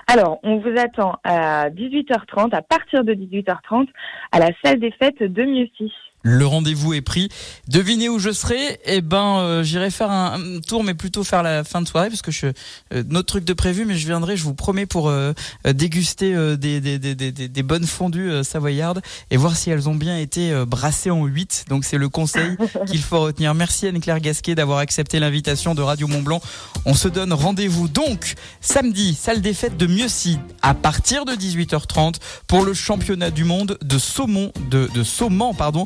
Alors, 0.08 0.40
on 0.44 0.58
vous 0.58 0.78
attend 0.78 1.16
à 1.24 1.70
18h30, 1.70 2.54
à 2.54 2.62
partir 2.62 3.04
de 3.04 3.14
18h30, 3.14 3.88
à 4.32 4.40
la 4.40 4.50
salle 4.64 4.80
des 4.80 4.92
fêtes 4.92 5.24
de 5.24 5.44
Mieuxy. 5.44 5.92
Le 6.24 6.46
rendez-vous 6.46 6.94
est 6.94 7.02
pris. 7.02 7.30
Devinez 7.68 8.10
où 8.10 8.20
je 8.20 8.32
serai 8.32 8.80
Eh 8.86 9.02
ben, 9.02 9.40
euh, 9.40 9.64
j'irai 9.64 9.90
faire 9.90 10.12
un, 10.12 10.40
un 10.58 10.60
tour, 10.60 10.84
mais 10.84 10.94
plutôt 10.94 11.24
faire 11.24 11.42
la 11.44 11.64
fin 11.64 11.82
de 11.82 11.88
soirée, 11.88 12.10
parce 12.10 12.22
que 12.22 12.32
je 12.32 12.48
euh, 12.94 13.04
notre 13.10 13.28
truc 13.28 13.44
de 13.46 13.54
prévu, 13.54 13.86
mais 13.86 13.96
je 13.96 14.06
viendrai, 14.06 14.38
je 14.38 14.44
vous 14.44 14.54
promets, 14.54 14.86
pour 14.86 15.10
euh, 15.10 15.34
euh, 15.66 15.74
déguster 15.74 16.36
euh, 16.36 16.56
des, 16.58 16.80
des, 16.80 17.00
des, 17.00 17.16
des, 17.32 17.64
bonnes 17.64 17.86
fondues 17.86 18.30
euh, 18.30 18.44
savoyardes 18.44 19.02
et 19.32 19.38
voir 19.38 19.56
si 19.56 19.70
elles 19.70 19.90
ont 19.90 19.96
bien 19.96 20.18
été 20.18 20.52
euh, 20.52 20.66
brassées 20.66 21.10
en 21.12 21.26
8. 21.26 21.66
Donc 21.70 21.86
c'est 21.86 21.98
le 21.98 22.10
conseil 22.10 22.56
qu'il 22.88 23.02
faut 23.02 23.22
retenir. 23.22 23.54
Merci 23.56 23.88
Anne-Claire 23.88 24.20
Gasquet 24.20 24.56
d'avoir 24.56 24.80
accepté 24.80 25.20
l'invitation 25.20 25.74
de 25.76 25.82
Radio 25.82 26.08
Mont 26.08 26.22
Blanc. 26.22 26.42
On 26.86 26.94
se 26.94 27.08
donne 27.08 27.34
rendez-vous 27.34 27.88
donc 27.88 28.36
samedi, 28.60 29.16
salle 29.16 29.42
des 29.42 29.54
fêtes 29.54 29.78
de 29.78 29.88
Mieuxy, 29.88 30.38
à 30.62 30.74
partir 30.74 31.26
de 31.26 31.34
18h30 31.34 32.16
pour 32.48 32.64
le 32.64 32.74
championnat 32.74 33.32
du 33.32 33.44
monde 33.44 33.78
de 33.82 33.98
saumon, 33.98 34.52
de, 34.70 34.90
de 34.94 35.04
saumon, 35.04 35.54
pardon, 35.54 35.84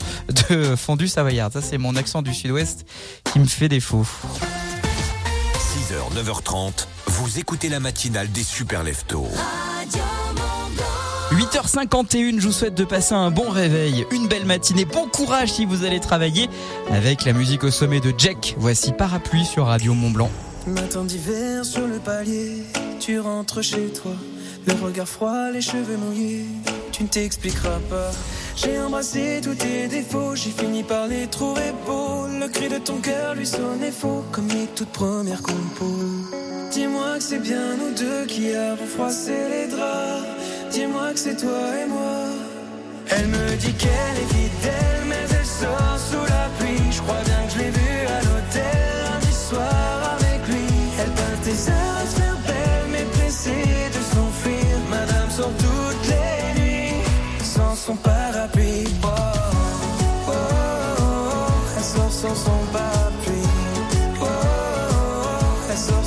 de 0.49 0.75
fondue 0.75 1.07
savoyarde. 1.07 1.53
Ça, 1.53 1.61
c'est 1.61 1.77
mon 1.77 1.95
accent 1.95 2.21
du 2.21 2.33
sud-ouest 2.33 2.85
qui 3.31 3.39
me 3.39 3.45
fait 3.45 3.69
défaut. 3.69 4.05
6h, 5.55 6.23
9h30, 6.23 6.87
vous 7.07 7.39
écoutez 7.39 7.69
la 7.69 7.79
matinale 7.79 8.31
des 8.31 8.43
super 8.43 8.83
leftos. 8.83 9.27
8h51, 11.31 12.39
je 12.39 12.45
vous 12.47 12.53
souhaite 12.53 12.75
de 12.75 12.85
passer 12.85 13.13
un 13.13 13.31
bon 13.31 13.49
réveil, 13.49 14.05
une 14.11 14.27
belle 14.27 14.45
matinée, 14.45 14.85
bon 14.85 15.07
courage 15.07 15.53
si 15.53 15.65
vous 15.65 15.83
allez 15.83 15.99
travailler 15.99 16.49
avec 16.91 17.25
la 17.25 17.33
musique 17.33 17.63
au 17.63 17.71
sommet 17.71 17.99
de 17.99 18.13
Jack. 18.17 18.55
Voici 18.57 18.91
Parapluie 18.91 19.43
sur 19.43 19.65
Radio 19.65 19.93
Mont 19.93 20.11
Blanc. 20.11 20.29
Matin 20.67 21.03
d'hiver 21.03 21.65
sur 21.65 21.87
le 21.87 21.97
palier, 21.97 22.63
tu 22.99 23.19
rentres 23.19 23.63
chez 23.63 23.91
toi. 23.91 24.13
Le 24.67 24.73
regard 24.73 25.07
froid, 25.07 25.51
les 25.51 25.61
cheveux 25.61 25.97
mouillés, 25.97 26.45
tu 26.91 27.03
ne 27.03 27.07
t'expliqueras 27.07 27.79
pas. 27.89 28.11
J'ai 28.55 28.79
embrassé 28.79 29.41
tous 29.43 29.55
tes 29.55 29.87
défauts, 29.87 30.33
j'ai 30.33 30.49
fini 30.49 30.81
par 30.81 31.07
les 31.07 31.27
trouver 31.27 31.73
beaux. 31.85 32.25
Le 32.27 32.47
cri 32.47 32.69
de 32.69 32.77
ton 32.77 32.99
cœur 32.99 33.35
lui 33.35 33.45
sonnait 33.45 33.91
faux, 33.91 34.23
comme 34.31 34.47
les 34.47 34.67
toutes 34.67 34.91
premières 34.91 35.41
compos. 35.41 35.99
Dis-moi 36.71 37.17
que 37.17 37.23
c'est 37.23 37.39
bien 37.39 37.75
nous 37.75 37.93
deux 37.93 38.25
qui 38.27 38.53
avons 38.53 38.85
froissé 38.85 39.33
les 39.51 39.67
draps. 39.67 40.25
Dis-moi 40.71 41.11
que 41.13 41.19
c'est 41.19 41.35
toi 41.35 41.63
et 41.81 41.87
moi. 41.87 42.23
Elle 43.09 43.27
me 43.27 43.55
dit 43.57 43.73
qu'elle 43.73 44.17
est 44.23 44.33
fidèle, 44.33 45.03
mais 45.07 45.25
elle 45.29 45.45
sort 45.45 45.99
sous 46.09 46.25
la 46.25 46.49
pluie. 46.57 46.91
Je 46.91 47.01
crois 47.01 47.21
bien 47.25 47.45
que 47.45 47.53
je 47.53 47.57
l'ai 47.59 47.71
vue 47.71 48.07
à 48.07 48.19
l'hôtel 48.21 49.11
lundi 49.11 49.33
soir 49.33 49.84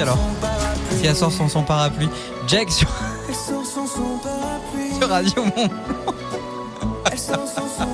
friser 0.00 0.02
alors. 0.02 0.18
Si 0.98 1.06
elle 1.06 1.16
sort 1.16 1.32
sans 1.32 1.48
son 1.48 1.62
parapluie. 1.62 2.08
Jack 2.46 2.70
sur, 2.70 2.88
Elle 3.28 3.34
sort 3.34 3.64
sans 3.64 3.86
son 3.86 4.18
parapluie. 4.22 4.94
sur 4.98 5.08
Radio 5.08 5.44
Mont 5.44 5.70
Elle 7.10 7.18
sort 7.18 7.46
sans 7.46 7.62
son 7.62 7.90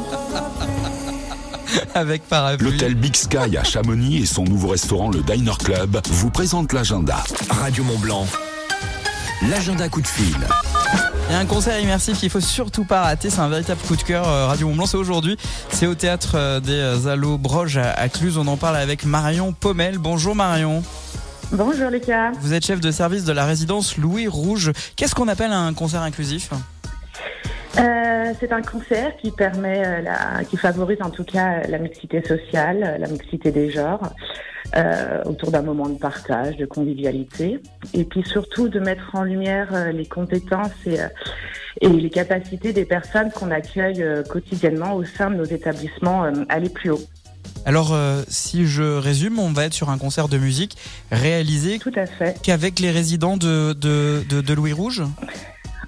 avec 1.95 2.23
parapluie. 2.29 2.71
L'hôtel 2.71 2.95
Big 2.95 3.17
Sky 3.17 3.57
à 3.57 3.65
Chamonix 3.65 4.19
et 4.19 4.27
son 4.27 4.45
nouveau 4.45 4.69
restaurant 4.69 5.11
le 5.11 5.23
Diner 5.23 5.57
Club 5.59 5.99
vous 6.07 6.31
présentent 6.31 6.73
l'agenda. 6.73 7.23
Radio 7.51 7.85
Mont 7.85 7.99
Blanc. 7.99 8.27
L'agenda 9.49 9.89
coup 9.89 10.03
de 10.03 10.07
fil. 10.07 10.37
Il 11.29 11.33
y 11.33 11.35
a 11.35 11.39
un 11.39 11.47
concert 11.47 11.79
immersif 11.81 12.19
qu'il 12.19 12.31
faut 12.31 12.41
surtout 12.41 12.85
pas 12.85 13.03
rater. 13.03 13.31
C'est 13.31 13.41
un 13.41 13.49
véritable 13.49 13.81
coup 13.89 13.97
de 13.97 14.03
cœur. 14.03 14.29
euh, 14.29 14.47
Radio 14.47 14.69
Mont 14.69 14.77
Blanc, 14.77 14.87
c'est 14.87 14.97
aujourd'hui. 14.97 15.37
C'est 15.71 15.87
au 15.87 15.95
théâtre 15.95 16.33
euh, 16.35 16.61
des 16.61 16.73
euh, 16.73 17.13
Allos 17.13 17.39
Broges 17.39 17.79
à, 17.79 17.93
à 17.93 18.09
Cluse. 18.09 18.39
On 18.39 18.47
en 18.47 18.57
parle 18.57 18.77
avec 18.77 19.05
Marion 19.05 19.53
Pommel. 19.53 19.99
Bonjour 19.99 20.35
Marion. 20.35 20.83
Bonjour 21.53 21.91
Lucas. 21.91 22.33
Vous 22.41 22.55
êtes 22.55 22.67
chef 22.67 22.81
de 22.81 22.91
service 22.91 23.25
de 23.25 23.33
la 23.33 23.45
résidence 23.45 23.97
Louis 23.99 24.27
Rouge. 24.27 24.73
Qu'est-ce 24.97 25.15
qu'on 25.15 25.29
appelle 25.29 25.53
un 25.53 25.73
concert 25.75 26.03
inclusif? 26.03 26.51
Euh, 27.79 28.33
c'est 28.41 28.53
un 28.53 28.63
concert 28.63 29.17
qui 29.19 29.31
permet, 29.31 29.87
euh, 29.87 30.03
la, 30.03 30.45
qui 30.45 30.57
favorise 30.57 30.99
en 31.03 31.11
tout 31.11 31.25
cas 31.25 31.61
la 31.69 31.79
mixité 31.79 32.21
sociale, 32.27 32.83
euh, 32.83 32.99
la 32.99 33.07
mixité 33.07 33.53
des 33.53 33.71
genres, 33.71 34.13
euh, 34.77 35.23
autour 35.25 35.53
d'un 35.53 35.63
moment 35.63 35.89
de 35.89 35.99
partage, 35.99 36.57
de 36.57 36.67
convivialité, 36.67 37.61
et 37.95 38.05
puis 38.05 38.25
surtout 38.25 38.69
de 38.69 38.81
mettre 38.81 39.15
en 39.15 39.23
lumière 39.23 39.69
euh, 39.73 39.93
les 39.93 40.07
compétences 40.07 40.73
et, 40.85 41.01
euh, 41.01 41.07
et 41.81 41.89
les 41.89 42.11
capacités 42.11 42.73
des 42.73 42.87
personnes 42.87 43.31
qu'on 43.31 43.53
accueille 43.53 44.03
euh, 44.03 44.25
quotidiennement 44.25 44.95
au 44.95 45.05
sein 45.05 45.31
de 45.31 45.37
nos 45.37 45.45
établissements 45.45 46.25
euh, 46.25 46.33
aller 46.49 46.71
plus 46.71 46.91
haut. 46.91 47.01
Alors, 47.67 47.93
euh, 47.93 48.23
si 48.29 48.64
je 48.64 48.97
résume, 48.97 49.41
on 49.41 49.51
va 49.51 49.64
être 49.64 49.75
sur 49.75 49.91
un 49.91 49.99
concert 49.99 50.29
de 50.29 50.39
musique 50.39 50.77
réalisé 51.11 51.81
Tout 51.81 51.93
à 51.97 52.07
fait. 52.07 52.41
qu'avec 52.41 52.79
les 52.79 52.93
résidents 52.93 53.37
de, 53.37 53.73
de, 53.73 54.23
de, 54.29 54.41
de 54.41 54.55
Louis 54.55 54.73
Rouge. 54.73 55.03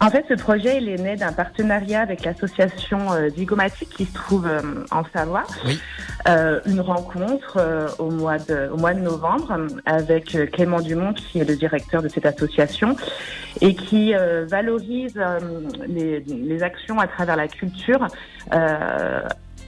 En 0.00 0.10
fait, 0.10 0.24
ce 0.28 0.34
projet, 0.34 0.78
il 0.80 0.88
est 0.88 0.98
né 0.98 1.16
d'un 1.16 1.32
partenariat 1.32 2.00
avec 2.00 2.24
l'association 2.24 3.12
euh, 3.12 3.30
Zygomatique 3.30 3.90
qui 3.90 4.06
se 4.06 4.12
trouve 4.12 4.46
euh, 4.46 4.60
en 4.90 5.02
Savoie. 5.12 5.44
Oui. 5.66 5.80
Euh, 6.28 6.60
une 6.66 6.80
rencontre 6.80 7.58
au, 7.98 8.10
mois 8.10 8.38
de, 8.38 8.70
au 8.72 8.76
mois 8.76 8.94
de 8.94 9.00
novembre 9.00 9.56
avec 9.86 10.36
Clément 10.52 10.80
Dumont, 10.80 11.14
qui 11.14 11.38
est 11.38 11.44
le 11.44 11.56
directeur 11.56 12.02
de 12.02 12.08
cette 12.08 12.26
association, 12.26 12.96
et 13.60 13.74
qui 13.74 14.12
valorise 14.46 15.18
les, 15.86 16.20
les 16.20 16.62
actions 16.62 16.98
à 16.98 17.06
travers 17.06 17.36
la 17.36 17.48
culture. 17.48 18.06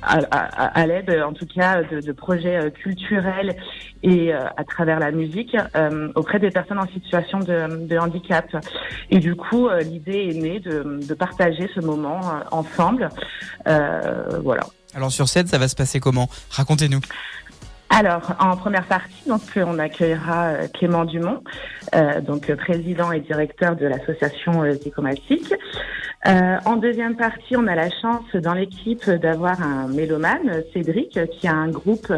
À, 0.03 0.19
à- 0.31 0.81
à 0.81 0.87
l'aide, 0.87 1.11
en 1.27 1.33
tout 1.33 1.47
cas, 1.47 1.83
de, 1.83 2.01
de 2.01 2.13
projets 2.13 2.57
euh, 2.57 2.71
culturels 2.71 3.57
et 4.03 4.33
euh, 4.35 4.45
à 4.57 4.65
travers 4.65 4.99
la 4.99 5.11
musique 5.11 5.57
euh, 5.77 6.11
auprès 6.15 6.39
des 6.39 6.51
personnes 6.51 6.79
en 6.79 6.89
situation 6.89 7.39
de, 7.41 7.87
de 7.87 7.99
handicap. 7.99 8.47
Et 9.11 9.19
du 9.19 9.35
coup, 9.37 9.69
euh, 9.69 9.81
l'idée 9.83 10.31
est 10.31 10.41
née 10.41 10.61
de, 10.61 11.01
de 11.07 11.15
partager 11.15 11.69
ce 11.75 11.81
moment 11.81 12.21
euh, 12.21 12.41
ensemble. 12.51 13.09
Voilà. 13.67 14.63
Alors, 14.95 15.13
sur 15.13 15.29
scène, 15.29 15.47
ça 15.47 15.59
va 15.59 15.69
se 15.69 15.77
passer 15.77 16.01
comment? 16.01 16.29
Racontez-nous. 16.51 17.01
Alors, 17.93 18.35
en 18.39 18.57
première 18.57 18.87
partie, 18.87 19.29
donc, 19.29 19.41
euh, 19.57 19.65
on 19.67 19.79
accueillera 19.79 20.49
euh, 20.51 20.69
Clément 20.73 21.05
Dumont, 21.05 21.43
euh, 21.95 22.21
donc 22.21 22.53
président 22.55 23.11
et 23.11 23.21
directeur 23.21 23.75
de 23.75 23.85
l'association 23.87 24.65
Zygomatique. 24.73 25.53
Euh, 26.27 26.57
en 26.67 26.77
deuxième 26.77 27.17
partie, 27.17 27.57
on 27.57 27.67
a 27.67 27.75
la 27.75 27.91
chance 27.91 28.25
dans 28.35 28.55
l'équipe 28.55 29.11
d'avoir 29.11 29.61
un 29.61 29.89
mélomane, 29.89 30.63
Cédric, 30.73 31.19
qui 31.33 31.49
a 31.49 31.55
un 31.55 31.69
groupe, 31.69 32.13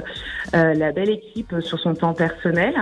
la 0.52 0.92
belle 0.92 1.10
équipe 1.10 1.54
sur 1.60 1.78
son 1.78 1.94
temps 1.94 2.12
personnel. 2.12 2.74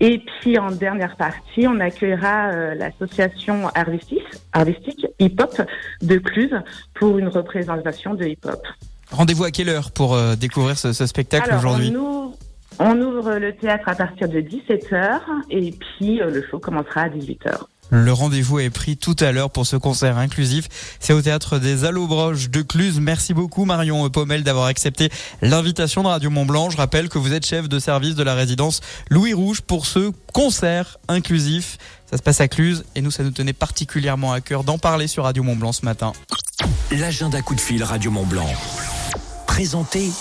Et 0.00 0.22
puis 0.40 0.58
en 0.58 0.70
dernière 0.70 1.16
partie, 1.16 1.66
on 1.66 1.80
accueillera 1.80 2.50
euh, 2.50 2.74
l'association 2.74 3.68
artistique, 3.74 4.22
artistique 4.52 5.06
hip-hop 5.18 5.60
de 6.02 6.18
Cluse 6.18 6.54
pour 6.94 7.18
une 7.18 7.28
représentation 7.28 8.14
de 8.14 8.24
hip-hop. 8.24 8.64
Rendez-vous 9.10 9.44
à 9.44 9.50
quelle 9.50 9.68
heure 9.68 9.90
pour 9.90 10.14
euh, 10.14 10.36
découvrir 10.36 10.78
ce, 10.78 10.92
ce 10.92 11.06
spectacle 11.06 11.54
aujourd'hui 11.54 11.92
on 11.96 12.00
ouvre, 12.00 12.34
on 12.78 13.00
ouvre 13.00 13.34
le 13.34 13.54
théâtre 13.54 13.88
à 13.88 13.94
partir 13.94 14.28
de 14.28 14.40
17h 14.40 15.20
et 15.50 15.72
puis 15.72 16.20
euh, 16.20 16.30
le 16.30 16.44
show 16.48 16.58
commencera 16.58 17.02
à 17.02 17.08
18h. 17.08 17.58
Le 17.90 18.12
rendez-vous 18.12 18.58
est 18.58 18.68
pris 18.68 18.98
tout 18.98 19.16
à 19.18 19.32
l'heure 19.32 19.50
pour 19.50 19.66
ce 19.66 19.76
concert 19.76 20.18
inclusif. 20.18 20.68
C'est 21.00 21.14
au 21.14 21.22
théâtre 21.22 21.58
des 21.58 21.86
Allobroges 21.86 22.50
de 22.50 22.60
Cluse. 22.60 23.00
Merci 23.00 23.32
beaucoup 23.32 23.64
Marion 23.64 24.08
Pommel 24.10 24.42
d'avoir 24.42 24.66
accepté 24.66 25.08
l'invitation 25.40 26.02
de 26.02 26.08
Radio 26.08 26.28
Mont 26.28 26.44
Blanc. 26.44 26.68
Je 26.68 26.76
rappelle 26.76 27.08
que 27.08 27.16
vous 27.16 27.32
êtes 27.32 27.46
chef 27.46 27.66
de 27.66 27.78
service 27.78 28.14
de 28.14 28.22
la 28.22 28.34
résidence 28.34 28.82
Louis 29.08 29.32
Rouge 29.32 29.62
pour 29.62 29.86
ce 29.86 30.12
concert 30.34 30.98
inclusif. 31.08 31.78
Ça 32.10 32.18
se 32.18 32.22
passe 32.22 32.42
à 32.42 32.48
Cluse 32.48 32.84
et 32.94 33.00
nous, 33.00 33.10
ça 33.10 33.22
nous 33.22 33.30
tenait 33.30 33.54
particulièrement 33.54 34.32
à 34.32 34.42
cœur 34.42 34.64
d'en 34.64 34.76
parler 34.76 35.06
sur 35.06 35.24
Radio 35.24 35.42
Mont 35.42 35.56
Blanc 35.56 35.72
ce 35.72 35.86
matin. 35.86 36.12
L'agenda 36.92 37.40
coup 37.40 37.54
de 37.54 37.60
fil 37.60 37.82
Radio 37.82 38.10
Mont 38.10 38.26
Blanc. 38.26 38.48
Présentez 39.58 40.12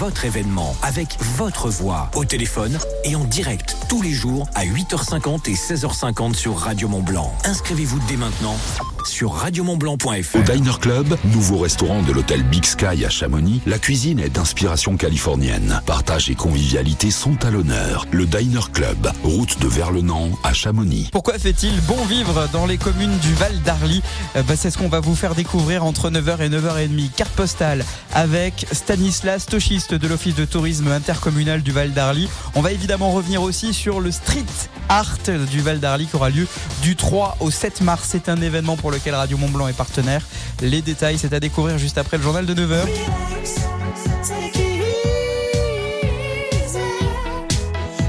votre 0.00 0.24
événement 0.24 0.74
avec 0.82 1.16
votre 1.36 1.68
voix 1.68 2.10
au 2.16 2.24
téléphone 2.24 2.76
et 3.04 3.14
en 3.14 3.22
direct 3.22 3.76
tous 3.88 4.02
les 4.02 4.10
jours 4.10 4.48
à 4.56 4.64
8h50 4.64 5.48
et 5.48 5.54
16h50 5.54 6.34
sur 6.34 6.58
Radio 6.58 6.88
Mont 6.88 7.00
Blanc. 7.00 7.32
Inscrivez-vous 7.44 8.00
dès 8.08 8.16
maintenant 8.16 8.56
sur 9.04 9.32
radiomontblanc.fr. 9.32 10.36
Au 10.36 10.42
Diner 10.42 10.78
Club, 10.80 11.16
nouveau 11.32 11.58
restaurant 11.58 12.02
de 12.02 12.12
l'hôtel 12.12 12.42
Big 12.42 12.64
Sky 12.64 13.04
à 13.04 13.10
Chamonix, 13.10 13.60
la 13.66 13.78
cuisine 13.78 14.18
est 14.18 14.28
d'inspiration 14.28 14.96
californienne. 14.96 15.80
Partage 15.86 16.30
et 16.30 16.34
convivialité 16.34 17.10
sont 17.10 17.44
à 17.44 17.50
l'honneur. 17.50 18.06
Le 18.10 18.26
Diner 18.26 18.70
Club, 18.72 19.10
route 19.22 19.60
de 19.60 19.68
Verlenan 19.68 20.30
à 20.44 20.52
Chamonix. 20.52 21.08
Pourquoi 21.12 21.38
fait-il 21.38 21.80
bon 21.82 22.04
vivre 22.04 22.48
dans 22.52 22.66
les 22.66 22.78
communes 22.78 23.16
du 23.18 23.32
Val 23.34 23.60
d'Arly? 23.62 24.02
Euh, 24.36 24.42
bah, 24.42 24.54
C'est 24.56 24.70
ce 24.70 24.78
qu'on 24.78 24.88
va 24.88 25.00
vous 25.00 25.14
faire 25.14 25.34
découvrir 25.34 25.84
entre 25.84 26.10
9h 26.10 26.40
et 26.40 26.48
9h30. 26.48 27.10
Carte 27.16 27.32
postale 27.32 27.84
avec 28.12 28.66
Stanislas 28.72 29.46
Tochiste 29.46 29.94
de 29.94 30.08
l'Office 30.08 30.34
de 30.34 30.44
tourisme 30.44 30.88
intercommunal 30.88 31.62
du 31.62 31.72
Val 31.72 31.92
d'Arly. 31.92 32.28
On 32.54 32.60
va 32.60 32.72
évidemment 32.72 33.12
revenir 33.12 33.42
aussi 33.42 33.72
sur 33.74 34.00
le 34.00 34.10
street 34.10 34.44
Art 34.88 35.18
du 35.50 35.60
Val 35.60 35.80
d'Arly 35.80 36.06
qui 36.06 36.16
aura 36.16 36.30
lieu 36.30 36.46
du 36.82 36.96
3 36.96 37.36
au 37.40 37.50
7 37.50 37.80
mars. 37.82 38.08
C'est 38.10 38.28
un 38.28 38.40
événement 38.40 38.76
pour 38.76 38.89
lequel 38.90 39.14
Radio 39.14 39.36
Mont 39.36 39.48
Blanc 39.48 39.68
est 39.68 39.76
partenaire. 39.76 40.26
Les 40.60 40.82
détails, 40.82 41.18
c'est 41.18 41.32
à 41.32 41.40
découvrir 41.40 41.78
juste 41.78 41.98
après 41.98 42.16
le 42.16 42.22
journal 42.22 42.46
de 42.46 42.54
9h. 42.54 42.86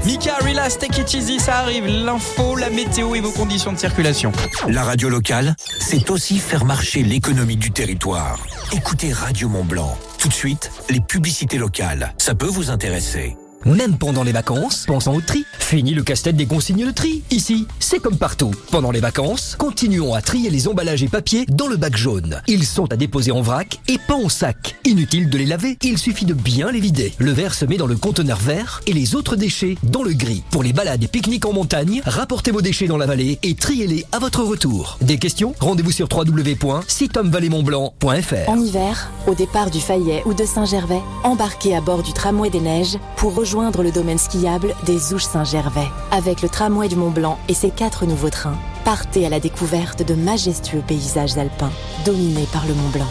Mika, 0.04 0.36
relax, 0.42 0.78
take 0.78 1.00
it 1.00 1.14
easy, 1.14 1.38
ça 1.38 1.58
arrive. 1.58 1.86
L'info, 1.86 2.56
la 2.56 2.70
météo 2.70 3.14
et 3.14 3.20
vos 3.20 3.30
conditions 3.30 3.72
de 3.72 3.78
circulation. 3.78 4.32
La 4.68 4.82
radio 4.82 5.08
locale, 5.08 5.54
c'est 5.78 6.10
aussi 6.10 6.38
faire 6.38 6.64
marcher 6.64 7.02
l'économie 7.02 7.56
du 7.56 7.70
territoire. 7.70 8.38
Écoutez 8.72 9.12
Radio 9.12 9.48
Mont 9.48 9.64
Blanc. 9.64 9.96
Tout 10.18 10.28
de 10.28 10.34
suite, 10.34 10.70
les 10.90 11.00
publicités 11.00 11.58
locales. 11.58 12.14
Ça 12.18 12.34
peut 12.34 12.46
vous 12.46 12.70
intéresser. 12.70 13.36
Même 13.64 13.96
pendant 13.96 14.24
les 14.24 14.32
vacances, 14.32 14.86
pensons 14.88 15.14
au 15.14 15.20
tri. 15.20 15.44
Fini 15.60 15.94
le 15.94 16.02
casse-tête 16.02 16.34
des 16.34 16.46
consignes 16.46 16.84
de 16.84 16.90
tri. 16.90 17.22
Ici, 17.30 17.68
c'est 17.78 18.00
comme 18.00 18.16
partout. 18.16 18.50
Pendant 18.72 18.90
les 18.90 18.98
vacances, 18.98 19.54
continuons 19.56 20.14
à 20.14 20.20
trier 20.20 20.50
les 20.50 20.66
emballages 20.66 21.04
et 21.04 21.08
papiers 21.08 21.46
dans 21.48 21.68
le 21.68 21.76
bac 21.76 21.96
jaune. 21.96 22.42
Ils 22.48 22.66
sont 22.66 22.92
à 22.92 22.96
déposer 22.96 23.30
en 23.30 23.40
vrac 23.40 23.78
et 23.86 23.98
pas 23.98 24.16
en 24.16 24.28
sac. 24.28 24.74
Inutile 24.84 25.30
de 25.30 25.38
les 25.38 25.46
laver, 25.46 25.78
il 25.82 25.96
suffit 25.96 26.24
de 26.24 26.34
bien 26.34 26.72
les 26.72 26.80
vider. 26.80 27.12
Le 27.18 27.30
verre 27.30 27.54
se 27.54 27.64
met 27.64 27.76
dans 27.76 27.86
le 27.86 27.94
conteneur 27.94 28.38
vert 28.38 28.80
et 28.88 28.92
les 28.92 29.14
autres 29.14 29.36
déchets 29.36 29.76
dans 29.84 30.02
le 30.02 30.12
gris. 30.12 30.42
Pour 30.50 30.64
les 30.64 30.72
balades 30.72 31.04
et 31.04 31.08
pique-niques 31.08 31.46
en 31.46 31.52
montagne, 31.52 32.02
rapportez 32.04 32.50
vos 32.50 32.62
déchets 32.62 32.88
dans 32.88 32.98
la 32.98 33.06
vallée 33.06 33.38
et 33.44 33.54
triez-les 33.54 34.06
à 34.10 34.18
votre 34.18 34.42
retour. 34.42 34.98
Des 35.02 35.18
questions 35.18 35.54
Rendez-vous 35.60 35.92
sur 35.92 36.08
www.sitomvalleymontblanc.fr 36.10 38.48
En 38.48 38.58
hiver, 38.58 39.08
au 39.28 39.36
départ 39.36 39.70
du 39.70 39.78
Fayet 39.78 40.24
ou 40.26 40.34
de 40.34 40.44
Saint-Gervais, 40.44 41.00
embarquez 41.22 41.76
à 41.76 41.80
bord 41.80 42.02
du 42.02 42.12
tramway 42.12 42.50
des 42.50 42.58
neiges 42.58 42.98
pour 43.16 43.36
rejoindre 43.36 43.51
le 43.60 43.90
domaine 43.90 44.18
skiable 44.18 44.74
des 44.86 45.12
Ouches 45.12 45.24
Saint-Gervais. 45.24 45.88
Avec 46.10 46.42
le 46.42 46.48
tramway 46.48 46.88
du 46.88 46.96
Mont 46.96 47.10
Blanc 47.10 47.38
et 47.48 47.54
ses 47.54 47.70
quatre 47.70 48.06
nouveaux 48.06 48.30
trains, 48.30 48.56
partez 48.84 49.26
à 49.26 49.28
la 49.28 49.40
découverte 49.40 50.06
de 50.06 50.14
majestueux 50.14 50.82
paysages 50.86 51.36
alpins 51.36 51.70
dominés 52.04 52.48
par 52.52 52.66
le 52.66 52.74
Mont 52.74 52.88
Blanc. 52.92 53.10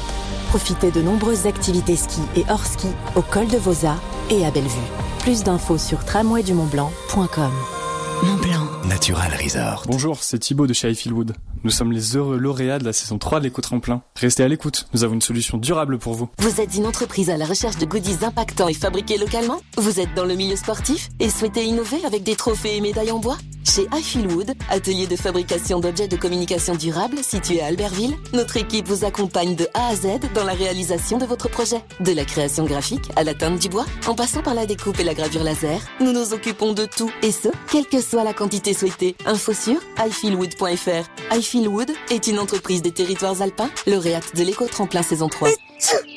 Profitez 0.50 0.92
de 0.92 1.02
nombreuses 1.02 1.46
activités 1.46 1.96
ski 1.96 2.22
et 2.36 2.44
hors 2.50 2.66
ski 2.66 2.88
au 3.16 3.22
col 3.22 3.48
de 3.48 3.58
Vosa 3.58 3.96
et 4.30 4.46
à 4.46 4.52
Bellevue. 4.52 4.90
Plus 5.20 5.44
d'infos 5.44 5.78
sur 5.78 6.04
tramwaydumontblanc.com. 6.06 7.81
Mont 8.24 8.36
Blanc. 8.36 8.68
Natural 8.88 9.32
Resort. 9.42 9.84
Bonjour, 9.88 10.22
c'est 10.22 10.40
Thibaut 10.40 10.68
de 10.68 10.74
chez 10.74 10.88
Highfieldwood. 10.90 11.34
Nous 11.64 11.72
sommes 11.72 11.92
les 11.92 12.16
heureux 12.18 12.38
lauréats 12.38 12.80
de 12.80 12.84
la 12.86 12.94
saison 12.94 13.18
3 13.18 13.40
de 13.40 13.46
l'éco-tremplin. 13.46 14.02
Restez 14.16 14.44
à 14.44 14.48
l'écoute, 14.48 14.88
nous 14.94 15.04
avons 15.04 15.14
une 15.14 15.22
solution 15.22 15.58
durable 15.58 15.98
pour 15.98 16.14
vous. 16.14 16.30
Vous 16.40 16.60
êtes 16.62 16.76
une 16.76 16.86
entreprise 16.88 17.30
à 17.30 17.38
la 17.38 17.46
recherche 17.46 17.78
de 17.78 17.86
goodies 17.86 18.24
impactants 18.26 18.68
et 18.68 18.74
fabriqués 18.74 19.18
localement 19.18 19.62
Vous 19.78 20.00
êtes 20.00 20.14
dans 20.16 20.26
le 20.26 20.36
milieu 20.36 20.56
sportif 20.56 21.10
et 21.20 21.30
souhaitez 21.30 21.64
innover 21.64 22.04
avec 22.06 22.24
des 22.24 22.36
trophées 22.36 22.78
et 22.78 22.82
médailles 22.82 23.12
en 23.12 23.20
bois 23.20 23.38
Chez 23.64 23.88
Highfieldwood, 23.92 24.54
atelier 24.70 25.06
de 25.06 25.16
fabrication 25.16 25.80
d'objets 25.80 26.08
de 26.08 26.18
communication 26.18 26.76
durable 26.76 27.18
situé 27.24 27.62
à 27.62 27.68
Albertville, 27.68 28.16
notre 28.34 28.58
équipe 28.58 28.88
vous 28.88 29.06
accompagne 29.06 29.56
de 29.56 29.68
A 29.76 29.90
à 29.90 29.96
Z 29.96 30.20
dans 30.34 30.44
la 30.44 30.54
réalisation 30.54 31.20
de 31.20 31.26
votre 31.26 31.48
projet. 31.48 31.84
De 32.00 32.12
la 32.12 32.26
création 32.26 32.66
graphique 32.66 33.10
à 33.16 33.24
la 33.24 33.36
teinte 33.36 33.60
du 33.60 33.70
bois, 33.70 33.86
en 34.08 34.16
passant 34.16 34.42
par 34.42 34.56
la 34.56 34.66
découpe 34.66 35.00
et 35.00 35.04
la 35.04 35.14
gravure 35.14 35.44
laser, 35.44 35.80
nous 36.00 36.12
nous 36.12 36.34
occupons 36.34 36.74
de 36.74 36.86
tout 36.86 37.12
et 37.22 37.32
ce, 37.32 37.50
quelle 37.72 37.86
que 37.86 38.02
soit 38.02 38.11
la 38.18 38.34
quantité 38.34 38.74
souhaitée. 38.74 39.16
Info 39.26 39.54
sur 39.54 39.80
highfieldwood.fr. 39.98 41.32
Highfieldwood 41.32 41.92
est 42.10 42.28
une 42.28 42.40
entreprise 42.40 42.82
des 42.82 42.92
territoires 42.92 43.42
alpins, 43.42 43.70
lauréate 43.88 44.36
de 44.36 44.44
l'éco-tremplin 44.44 45.02
saison 45.02 45.30
3. 45.30 45.50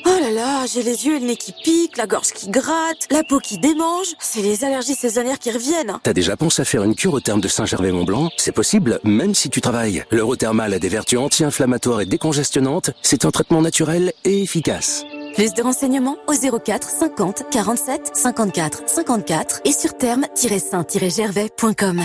Oh 0.05 0.09
là 0.21 0.29
là, 0.29 0.65
j'ai 0.67 0.83
les 0.83 1.07
yeux 1.07 1.15
et 1.15 1.19
le 1.19 1.25
nez 1.25 1.35
qui 1.37 1.51
piquent, 1.63 1.97
la 1.97 2.05
gorge 2.05 2.31
qui 2.31 2.49
gratte, 2.49 3.07
la 3.09 3.23
peau 3.23 3.39
qui 3.39 3.57
démange. 3.57 4.13
C'est 4.19 4.41
les 4.41 4.63
allergies 4.63 4.93
saisonnières 4.93 5.39
qui 5.39 5.51
reviennent. 5.51 5.97
T'as 6.03 6.13
déjà 6.13 6.37
pensé 6.37 6.61
à 6.61 6.65
faire 6.65 6.83
une 6.83 6.95
cure 6.95 7.13
au 7.13 7.19
terme 7.19 7.41
de 7.41 7.47
Saint-Gervais-Mont-Blanc? 7.47 8.29
C'est 8.37 8.51
possible, 8.51 8.99
même 9.03 9.33
si 9.33 9.49
tu 9.49 9.61
travailles. 9.61 10.03
L'Eurothermal 10.11 10.73
a 10.73 10.79
des 10.79 10.89
vertus 10.89 11.17
anti-inflammatoires 11.17 12.01
et 12.01 12.05
décongestionnantes. 12.05 12.91
C'est 13.01 13.25
un 13.25 13.31
traitement 13.31 13.61
naturel 13.61 14.13
et 14.23 14.43
efficace. 14.43 15.05
Plus 15.35 15.53
de 15.53 15.61
renseignements 15.61 16.15
au 16.27 16.33
04 16.33 16.87
50 16.89 17.43
47 17.51 18.11
54 18.15 18.83
54 18.87 19.61
et 19.65 19.73
sur 19.73 19.97
terme-saint-gervais.com. 19.97 22.01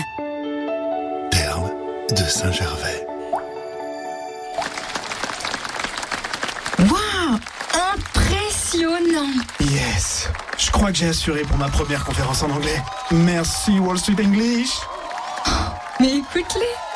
Terme 1.31 1.69
de 2.09 2.15
Saint-Gervais. 2.17 3.07
Waouh 6.79 7.39
Impressionnant 7.93 9.31
Yes 9.61 10.27
Je 10.57 10.69
crois 10.71 10.91
que 10.91 10.97
j'ai 10.97 11.07
assuré 11.07 11.43
pour 11.43 11.57
ma 11.57 11.69
première 11.69 12.03
conférence 12.03 12.43
en 12.43 12.51
anglais. 12.51 12.81
Merci 13.11 13.79
Wall 13.79 13.97
Street 13.97 14.21
English 14.25 14.71
Mais 16.01 16.17
écoute-les 16.17 16.90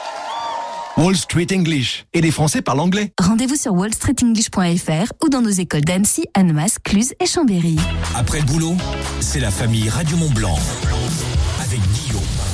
Wall 0.97 1.15
Street 1.15 1.47
English. 1.51 2.05
Et 2.13 2.21
les 2.21 2.31
Français 2.31 2.61
parlent 2.61 2.79
anglais. 2.79 3.11
Rendez-vous 3.21 3.55
sur 3.55 3.73
wallstreetenglish.fr 3.73 5.11
ou 5.23 5.29
dans 5.29 5.41
nos 5.41 5.49
écoles 5.49 5.83
d'Annecy, 5.83 6.25
Annemasse, 6.33 6.77
Cluse 6.83 7.13
et 7.19 7.25
Chambéry. 7.25 7.75
Après 8.15 8.39
le 8.39 8.45
boulot, 8.45 8.75
c'est 9.19 9.41
la 9.41 9.51
famille 9.51 9.89
Radio 9.89 10.15
Mont 10.15 10.31
Blanc. 10.31 10.57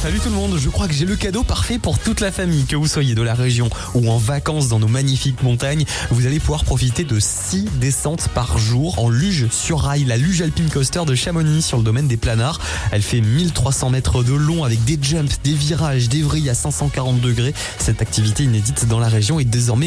Salut 0.01 0.19
tout 0.19 0.29
le 0.29 0.35
monde, 0.35 0.57
je 0.57 0.67
crois 0.67 0.87
que 0.87 0.95
j'ai 0.95 1.05
le 1.05 1.15
cadeau 1.15 1.43
parfait 1.43 1.77
pour 1.77 1.99
toute 1.99 2.21
la 2.21 2.31
famille. 2.31 2.65
Que 2.65 2.75
vous 2.75 2.87
soyez 2.87 3.13
de 3.13 3.21
la 3.21 3.35
région 3.35 3.69
ou 3.93 4.09
en 4.09 4.17
vacances 4.17 4.67
dans 4.67 4.79
nos 4.79 4.87
magnifiques 4.87 5.43
montagnes, 5.43 5.85
vous 6.09 6.25
allez 6.25 6.39
pouvoir 6.39 6.63
profiter 6.63 7.03
de 7.03 7.19
6 7.19 7.65
descentes 7.79 8.27
par 8.29 8.57
jour 8.57 8.97
en 8.97 9.09
luge 9.09 9.45
sur 9.51 9.81
rail, 9.81 10.05
la 10.05 10.17
luge 10.17 10.41
alpine 10.41 10.71
coaster 10.71 11.05
de 11.05 11.13
Chamonix 11.13 11.61
sur 11.61 11.77
le 11.77 11.83
domaine 11.83 12.07
des 12.07 12.17
planards. 12.17 12.59
Elle 12.91 13.03
fait 13.03 13.21
1300 13.21 13.91
mètres 13.91 14.23
de 14.23 14.33
long 14.33 14.63
avec 14.63 14.83
des 14.85 14.97
jumps, 14.99 15.39
des 15.43 15.53
virages, 15.53 16.09
des 16.09 16.23
vrilles 16.23 16.49
à 16.49 16.55
540 16.55 17.21
degrés. 17.21 17.53
Cette 17.77 18.01
activité 18.01 18.41
inédite 18.45 18.87
dans 18.87 18.99
la 18.99 19.07
région 19.07 19.39
est 19.39 19.45
désormais 19.45 19.79